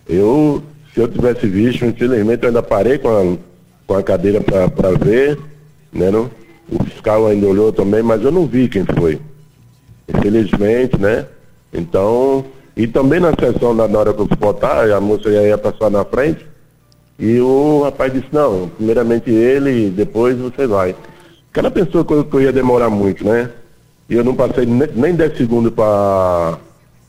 Eu, 0.09 0.63
se 0.95 1.01
eu 1.01 1.09
tivesse 1.09 1.47
visto, 1.47 1.85
infelizmente 1.85 2.43
eu 2.43 2.49
ainda 2.49 2.63
parei 2.63 2.99
com 2.99 3.09
a 3.09 3.37
com 3.87 3.95
a 3.95 4.03
cadeira 4.03 4.41
para 4.41 4.91
ver, 4.99 5.39
né? 5.93 6.11
Não? 6.11 6.31
O 6.69 6.83
fiscal 6.85 7.27
ainda 7.27 7.47
olhou 7.47 7.73
também, 7.73 8.03
mas 8.03 8.23
eu 8.23 8.33
não 8.33 8.47
vi 8.47 8.69
quem 8.69 8.85
foi. 8.85 9.21
Infelizmente, 10.09 10.99
né? 11.01 11.27
Então, 11.73 12.45
e 12.77 12.87
também 12.87 13.21
na 13.21 13.33
sessão, 13.39 13.73
na, 13.73 13.87
na 13.87 13.99
hora 13.99 14.13
que 14.13 14.21
eu 14.21 14.29
votar, 14.39 14.91
a 14.91 15.01
moça 15.01 15.29
ia 15.31 15.57
passar 15.57 15.91
na 15.91 16.05
frente, 16.05 16.46
e 17.19 17.41
o 17.41 17.83
rapaz 17.85 18.13
disse, 18.13 18.29
não, 18.33 18.69
primeiramente 18.77 19.31
ele, 19.31 19.91
depois 19.91 20.37
você 20.39 20.67
vai. 20.67 20.95
Aquela 21.51 21.71
pessoa 21.71 22.05
que 22.05 22.13
eu, 22.13 22.25
que 22.25 22.37
eu 22.37 22.43
ia 22.43 22.53
demorar 22.53 22.91
muito, 22.91 23.25
né? 23.25 23.51
E 24.09 24.15
eu 24.15 24.23
não 24.23 24.35
passei 24.35 24.67
nem, 24.67 24.89
nem 24.95 25.15
10 25.15 25.37
segundos 25.37 25.73
para 25.73 26.59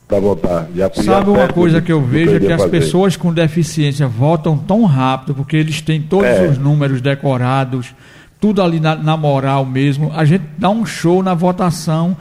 para 0.07 0.21
votar. 0.21 0.67
Sabe 1.03 1.29
uma 1.29 1.49
coisa 1.49 1.81
que 1.81 1.91
eu 1.91 2.01
vejo 2.01 2.37
é 2.37 2.39
que 2.39 2.51
as 2.51 2.61
fazer. 2.61 2.71
pessoas 2.71 3.17
com 3.17 3.33
deficiência 3.33 4.07
votam 4.07 4.57
tão 4.57 4.85
rápido 4.85 5.35
porque 5.35 5.57
eles 5.57 5.81
têm 5.81 6.01
todos 6.01 6.25
é. 6.29 6.47
os 6.47 6.57
números 6.57 7.01
decorados, 7.01 7.93
tudo 8.39 8.61
ali 8.61 8.79
na, 8.79 8.95
na, 8.95 9.17
moral 9.17 9.65
mesmo. 9.65 10.11
A 10.15 10.23
gente 10.23 10.45
dá 10.57 10.69
um 10.69 10.85
show 10.85 11.21
na 11.21 11.33
votação 11.33 12.15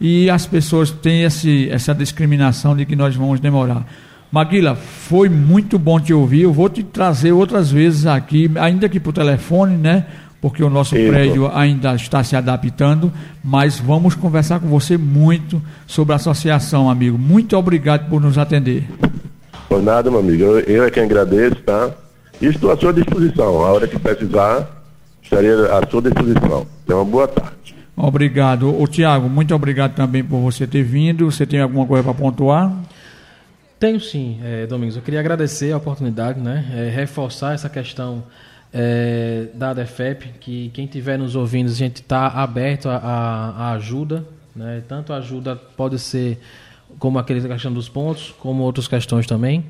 e 0.00 0.30
as 0.30 0.46
pessoas 0.46 0.92
têm 0.92 1.24
esse, 1.24 1.68
essa 1.68 1.92
discriminação 1.92 2.76
de 2.76 2.86
que 2.86 2.94
nós 2.94 3.16
vamos 3.16 3.40
demorar. 3.40 3.84
Maguila, 4.32 4.74
foi 4.74 5.28
muito 5.28 5.78
bom 5.78 6.00
te 6.00 6.12
ouvir. 6.12 6.42
Eu 6.42 6.52
vou 6.52 6.68
te 6.68 6.82
trazer 6.82 7.32
outras 7.32 7.70
vezes 7.70 8.06
aqui, 8.06 8.50
ainda 8.56 8.88
que 8.88 8.98
por 8.98 9.12
telefone, 9.12 9.76
né? 9.76 10.06
porque 10.42 10.64
o 10.64 10.68
nosso 10.68 10.96
Isso. 10.96 11.08
prédio 11.08 11.48
ainda 11.54 11.94
está 11.94 12.24
se 12.24 12.34
adaptando, 12.34 13.12
mas 13.44 13.78
vamos 13.78 14.16
conversar 14.16 14.58
com 14.58 14.66
você 14.66 14.98
muito 14.98 15.62
sobre 15.86 16.14
a 16.14 16.16
associação, 16.16 16.90
amigo. 16.90 17.16
Muito 17.16 17.56
obrigado 17.56 18.10
por 18.10 18.20
nos 18.20 18.36
atender. 18.36 18.84
Por 19.68 19.80
nada, 19.80 20.10
meu 20.10 20.18
amigo. 20.18 20.42
Eu, 20.42 20.58
eu 20.60 20.84
é 20.84 20.90
quem 20.90 21.04
agradeço, 21.04 21.56
tá? 21.64 21.90
E 22.40 22.46
estou 22.46 22.72
à 22.72 22.76
sua 22.76 22.92
disposição. 22.92 23.64
A 23.64 23.70
hora 23.70 23.86
que 23.86 23.96
precisar, 23.96 24.68
estaria 25.22 25.54
à 25.66 25.88
sua 25.88 26.02
disposição. 26.02 26.66
Tenha 26.84 26.98
uma 26.98 27.04
boa 27.04 27.28
tarde. 27.28 27.76
Obrigado. 27.96 28.74
Tiago, 28.88 29.28
muito 29.28 29.54
obrigado 29.54 29.94
também 29.94 30.24
por 30.24 30.40
você 30.40 30.66
ter 30.66 30.82
vindo. 30.82 31.30
Você 31.30 31.46
tem 31.46 31.60
alguma 31.60 31.86
coisa 31.86 32.02
para 32.02 32.14
pontuar? 32.14 32.72
Tenho 33.82 33.98
sim, 33.98 34.38
é, 34.44 34.64
Domingos. 34.64 34.94
Eu 34.94 35.02
queria 35.02 35.18
agradecer 35.18 35.72
a 35.72 35.76
oportunidade, 35.76 36.38
né? 36.38 36.64
É, 36.72 36.88
reforçar 36.88 37.52
essa 37.52 37.68
questão 37.68 38.22
é, 38.72 39.46
da 39.54 39.74
DEFEP, 39.74 40.34
que 40.38 40.70
quem 40.72 40.84
estiver 40.84 41.18
nos 41.18 41.34
ouvindo, 41.34 41.68
a 41.68 41.74
gente 41.74 41.96
está 41.96 42.28
aberto 42.28 42.88
à 42.88 43.72
ajuda, 43.72 44.24
né? 44.54 44.84
tanto 44.86 45.12
a 45.12 45.16
ajuda 45.16 45.56
pode 45.56 45.98
ser 45.98 46.38
como 46.96 47.18
aquele 47.18 47.40
questão 47.40 47.72
dos 47.72 47.88
pontos, 47.88 48.32
como 48.38 48.62
outras 48.62 48.86
questões 48.86 49.26
também. 49.26 49.64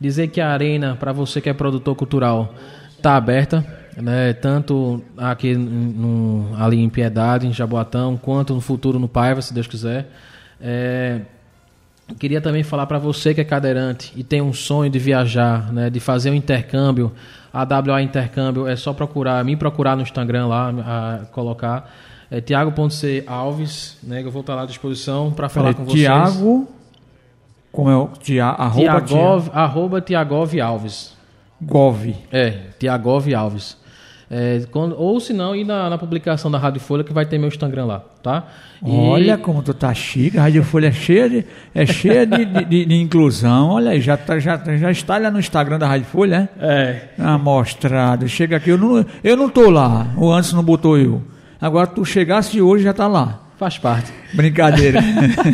Dizer 0.00 0.28
que 0.28 0.40
a 0.40 0.48
arena, 0.48 0.96
para 0.96 1.12
você 1.12 1.38
que 1.38 1.50
é 1.50 1.52
produtor 1.52 1.94
cultural, 1.94 2.54
está 2.96 3.18
aberta, 3.18 3.66
né? 3.98 4.32
tanto 4.32 5.04
aqui 5.14 5.54
no, 5.54 6.56
ali 6.56 6.78
em 6.78 6.88
Piedade, 6.88 7.46
em 7.46 7.52
Jaboatão, 7.52 8.16
quanto 8.16 8.54
no 8.54 8.62
futuro 8.62 8.98
no 8.98 9.08
Paiva, 9.08 9.42
se 9.42 9.52
Deus 9.52 9.66
quiser. 9.66 10.08
É, 10.58 11.20
queria 12.18 12.40
também 12.40 12.62
falar 12.62 12.86
para 12.86 12.98
você 12.98 13.34
que 13.34 13.40
é 13.40 13.44
cadeirante 13.44 14.12
e 14.16 14.22
tem 14.22 14.40
um 14.40 14.52
sonho 14.52 14.90
de 14.90 14.98
viajar, 14.98 15.72
né? 15.72 15.90
de 15.90 16.00
fazer 16.00 16.30
um 16.30 16.34
intercâmbio 16.34 17.12
a 17.52 17.62
WA 17.62 18.02
Intercâmbio 18.02 18.66
é 18.66 18.76
só 18.76 18.92
procurar, 18.92 19.42
me 19.44 19.56
procurar 19.56 19.96
no 19.96 20.02
Instagram 20.02 20.46
lá, 20.46 20.68
a, 20.68 21.24
colocar. 21.26 21.90
É 22.30 22.42
Tiago.c 22.42 23.24
Alves, 23.26 23.96
né? 24.02 24.20
Que 24.20 24.28
eu 24.28 24.30
vou 24.30 24.42
estar 24.42 24.54
lá 24.54 24.62
à 24.62 24.66
disposição 24.66 25.32
para 25.32 25.48
falar 25.48 25.72
com 25.72 25.84
vocês. 25.84 26.02
Tiago. 26.02 26.68
Como 27.72 27.90
é 27.90 27.96
o 27.96 28.08
Tia, 28.08 28.46
arroba, 28.46 29.00
Tiagov, 29.00 29.50
arroba 29.52 30.00
Tiagov 30.00 30.60
Alves. 30.60 31.16
Gov. 31.60 32.14
É, 32.30 32.50
Tiagov 32.78 33.32
Alves. 33.34 33.77
É, 34.30 34.62
quando, 34.70 34.94
ou 34.98 35.18
se 35.20 35.32
não, 35.32 35.56
ir 35.56 35.64
na, 35.64 35.88
na, 35.88 35.96
publicação 35.96 36.50
da 36.50 36.58
Rádio 36.58 36.80
Folha 36.80 37.02
que 37.02 37.14
vai 37.14 37.24
ter 37.24 37.38
meu 37.38 37.48
Instagram 37.48 37.86
lá, 37.86 38.04
tá? 38.22 38.46
E... 38.84 38.90
Olha 38.90 39.38
como 39.38 39.62
tu 39.62 39.72
tá 39.72 39.94
chique, 39.94 40.36
a 40.36 40.42
Rádio 40.42 40.62
Folha 40.64 40.88
é 40.88 40.92
cheia 40.92 41.30
de, 41.30 41.44
é 41.74 41.86
cheia 41.86 42.26
de, 42.26 42.44
de, 42.44 42.84
de, 42.84 42.94
inclusão. 42.94 43.70
Olha 43.70 43.92
aí, 43.92 44.02
já, 44.02 44.18
tá, 44.18 44.38
já, 44.38 44.58
já 44.76 44.90
está 44.90 45.16
lá 45.16 45.30
no 45.30 45.38
Instagram 45.38 45.78
da 45.78 45.88
Rádio 45.88 46.08
Folha, 46.08 46.48
é? 46.60 47.08
É. 47.18 47.22
Amostrado. 47.22 48.28
Chega 48.28 48.58
aqui, 48.58 48.68
eu 48.68 48.76
não, 48.76 49.04
eu 49.24 49.34
não 49.34 49.48
tô 49.48 49.70
lá, 49.70 50.08
o 50.14 50.30
antes 50.30 50.52
não 50.52 50.62
botou 50.62 50.98
eu. 50.98 51.22
Agora 51.58 51.86
tu 51.86 52.04
chegasse 52.04 52.60
hoje 52.60 52.84
já 52.84 52.92
tá 52.92 53.06
lá. 53.06 53.47
Faz 53.58 53.76
parte. 53.76 54.12
Brincadeira. 54.32 55.00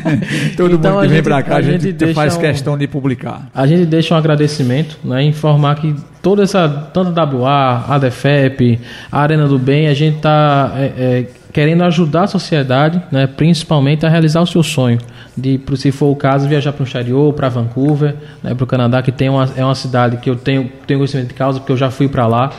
Todo 0.57 0.75
então, 0.75 0.97
mundo 0.97 1.03
que 1.03 1.09
vem 1.09 1.23
para 1.23 1.43
cá, 1.43 1.57
a 1.57 1.63
gente, 1.63 1.87
a 1.89 2.07
gente 2.07 2.15
faz 2.15 2.37
um, 2.37 2.41
questão 2.41 2.77
de 2.77 2.87
publicar. 2.87 3.49
A 3.55 3.67
gente 3.67 3.87
deixa 3.87 4.15
um 4.15 4.19
agradecimento, 4.19 4.99
né, 5.03 5.23
informar 5.23 5.77
que 5.77 5.95
toda 6.21 6.43
essa, 6.43 6.69
tanto 6.93 7.19
a 7.19 7.25
WA, 7.25 7.87
a 7.89 7.99
DEFEP, 7.99 8.79
a 9.11 9.21
Arena 9.21 9.49
do 9.49 9.59
Bem, 9.59 9.89
a 9.89 9.95
gente 9.95 10.17
está 10.17 10.73
é, 10.77 10.85
é, 10.85 11.27
querendo 11.51 11.83
ajudar 11.85 12.25
a 12.25 12.27
sociedade, 12.27 13.01
né, 13.11 13.27
principalmente 13.27 14.05
a 14.05 14.11
realizar 14.11 14.43
o 14.43 14.47
seu 14.47 14.63
sonho 14.63 14.99
de, 15.37 15.59
se 15.77 15.91
for 15.91 16.07
o 16.07 16.17
caso, 16.17 16.47
viajar 16.47 16.73
para 16.73 16.83
o 16.83 16.87
exterior, 16.87 17.33
para 17.33 17.49
Vancouver, 17.49 18.15
né, 18.43 18.55
para 18.55 18.65
o 18.65 18.67
Canadá, 18.67 19.01
que 19.03 19.13
tem 19.13 19.31
uma, 19.31 19.49
é 19.57 19.65
uma 19.65 19.75
cidade 19.75 20.19
que 20.19 20.29
eu 20.29 20.37
tenho, 20.37 20.71
tenho 20.87 21.01
conhecimento 21.01 21.29
de 21.29 21.35
causa, 21.35 21.59
porque 21.59 21.73
eu 21.73 21.77
já 21.77 21.91
fui 21.91 22.09
para 22.09 22.27
lá, 22.27 22.53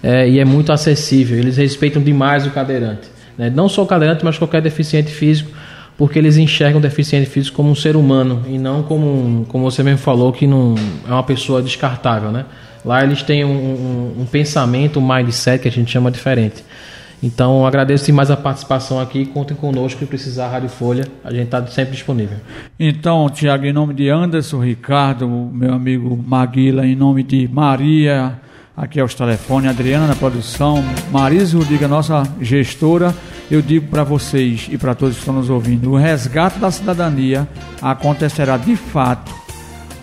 é, 0.00 0.28
e 0.28 0.38
é 0.38 0.44
muito 0.44 0.72
acessível. 0.72 1.38
Eles 1.38 1.56
respeitam 1.56 2.00
demais 2.00 2.46
o 2.46 2.50
cadeirante. 2.50 3.10
Né? 3.36 3.50
Não 3.50 3.68
só 3.68 3.82
o 3.82 3.86
cadeirante, 3.86 4.24
mas 4.24 4.38
qualquer 4.38 4.62
deficiente 4.62 5.10
físico, 5.10 5.50
porque 5.96 6.18
eles 6.18 6.36
enxergam 6.36 6.78
o 6.78 6.82
deficiente 6.82 7.28
físico 7.28 7.56
como 7.56 7.70
um 7.70 7.74
ser 7.74 7.96
humano 7.96 8.42
e 8.46 8.58
não 8.58 8.82
como, 8.82 9.44
como 9.46 9.64
você 9.64 9.82
mesmo 9.82 9.98
falou, 9.98 10.32
que 10.32 10.46
não 10.46 10.74
é 11.06 11.12
uma 11.12 11.22
pessoa 11.22 11.62
descartável. 11.62 12.30
Né? 12.30 12.44
Lá 12.84 13.02
eles 13.04 13.22
têm 13.22 13.44
um, 13.44 13.50
um, 13.50 14.22
um 14.22 14.26
pensamento, 14.26 14.98
um 14.98 15.06
mindset 15.06 15.62
que 15.62 15.68
a 15.68 15.72
gente 15.72 15.90
chama 15.90 16.10
diferente. 16.10 16.64
Então 17.22 17.64
agradeço 17.64 18.06
demais 18.06 18.30
a 18.32 18.36
participação 18.36 18.98
aqui. 18.98 19.24
Contem 19.26 19.56
conosco 19.56 20.00
que 20.00 20.06
precisar 20.06 20.48
Rádio 20.48 20.68
Folha. 20.68 21.06
A 21.22 21.30
gente 21.30 21.44
está 21.44 21.64
sempre 21.68 21.92
disponível. 21.92 22.38
Então, 22.78 23.28
Tiago, 23.30 23.64
em 23.64 23.72
nome 23.72 23.94
de 23.94 24.08
Anderson, 24.08 24.58
Ricardo, 24.58 25.28
meu 25.28 25.72
amigo 25.72 26.16
Maguila, 26.26 26.84
em 26.84 26.96
nome 26.96 27.22
de 27.22 27.46
Maria, 27.46 28.40
aqui 28.76 29.00
é 29.00 29.04
os 29.04 29.14
telefones, 29.14 29.70
Adriana 29.70 30.06
na 30.06 30.14
produção, 30.14 30.82
Marisa 31.10 31.56
Rodrigues, 31.56 31.88
nossa 31.88 32.22
gestora, 32.40 33.14
eu 33.50 33.60
digo 33.60 33.88
para 33.88 34.04
vocês 34.04 34.68
e 34.70 34.78
para 34.78 34.94
todos 34.94 35.14
que 35.14 35.20
estão 35.20 35.34
nos 35.34 35.50
ouvindo, 35.50 35.90
o 35.90 35.96
resgate 35.96 36.58
da 36.58 36.70
cidadania 36.70 37.46
acontecerá 37.80 38.56
de 38.56 38.76
fato 38.76 39.32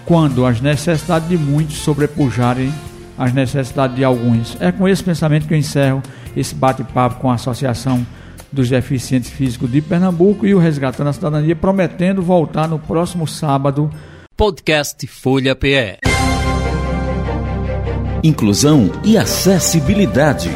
quando 0.06 0.46
as 0.46 0.60
necessidades 0.60 1.30
de 1.30 1.38
muitos 1.38 1.78
sobrepujarem 1.78 2.74
as 3.18 3.34
necessidades 3.34 3.96
de 3.96 4.04
alguns. 4.04 4.56
É 4.60 4.72
com 4.72 4.88
esse 4.88 5.04
pensamento 5.04 5.48
que 5.48 5.54
eu 5.54 5.58
encerro 5.58 6.02
esse 6.36 6.56
bate-papo 6.56 7.20
com 7.20 7.30
a 7.30 7.36
Associação 7.36 8.06
dos 8.52 8.70
Deficientes 8.70 9.30
Físicos 9.30 9.72
de 9.72 9.82
Pernambuco 9.82 10.48
e 10.48 10.56
o 10.56 10.60
Resgatando 10.60 11.10
a 11.10 11.14
Cidadania, 11.14 11.56
prometendo 11.56 12.22
voltar 12.22 12.68
no 12.68 12.80
próximo 12.80 13.28
sábado. 13.28 13.92
Podcast 14.36 15.06
Folha 15.06 15.56
PE. 15.56 16.09
Inclusão 18.22 18.92
e 19.06 19.18
acessibilidade. 19.18 20.50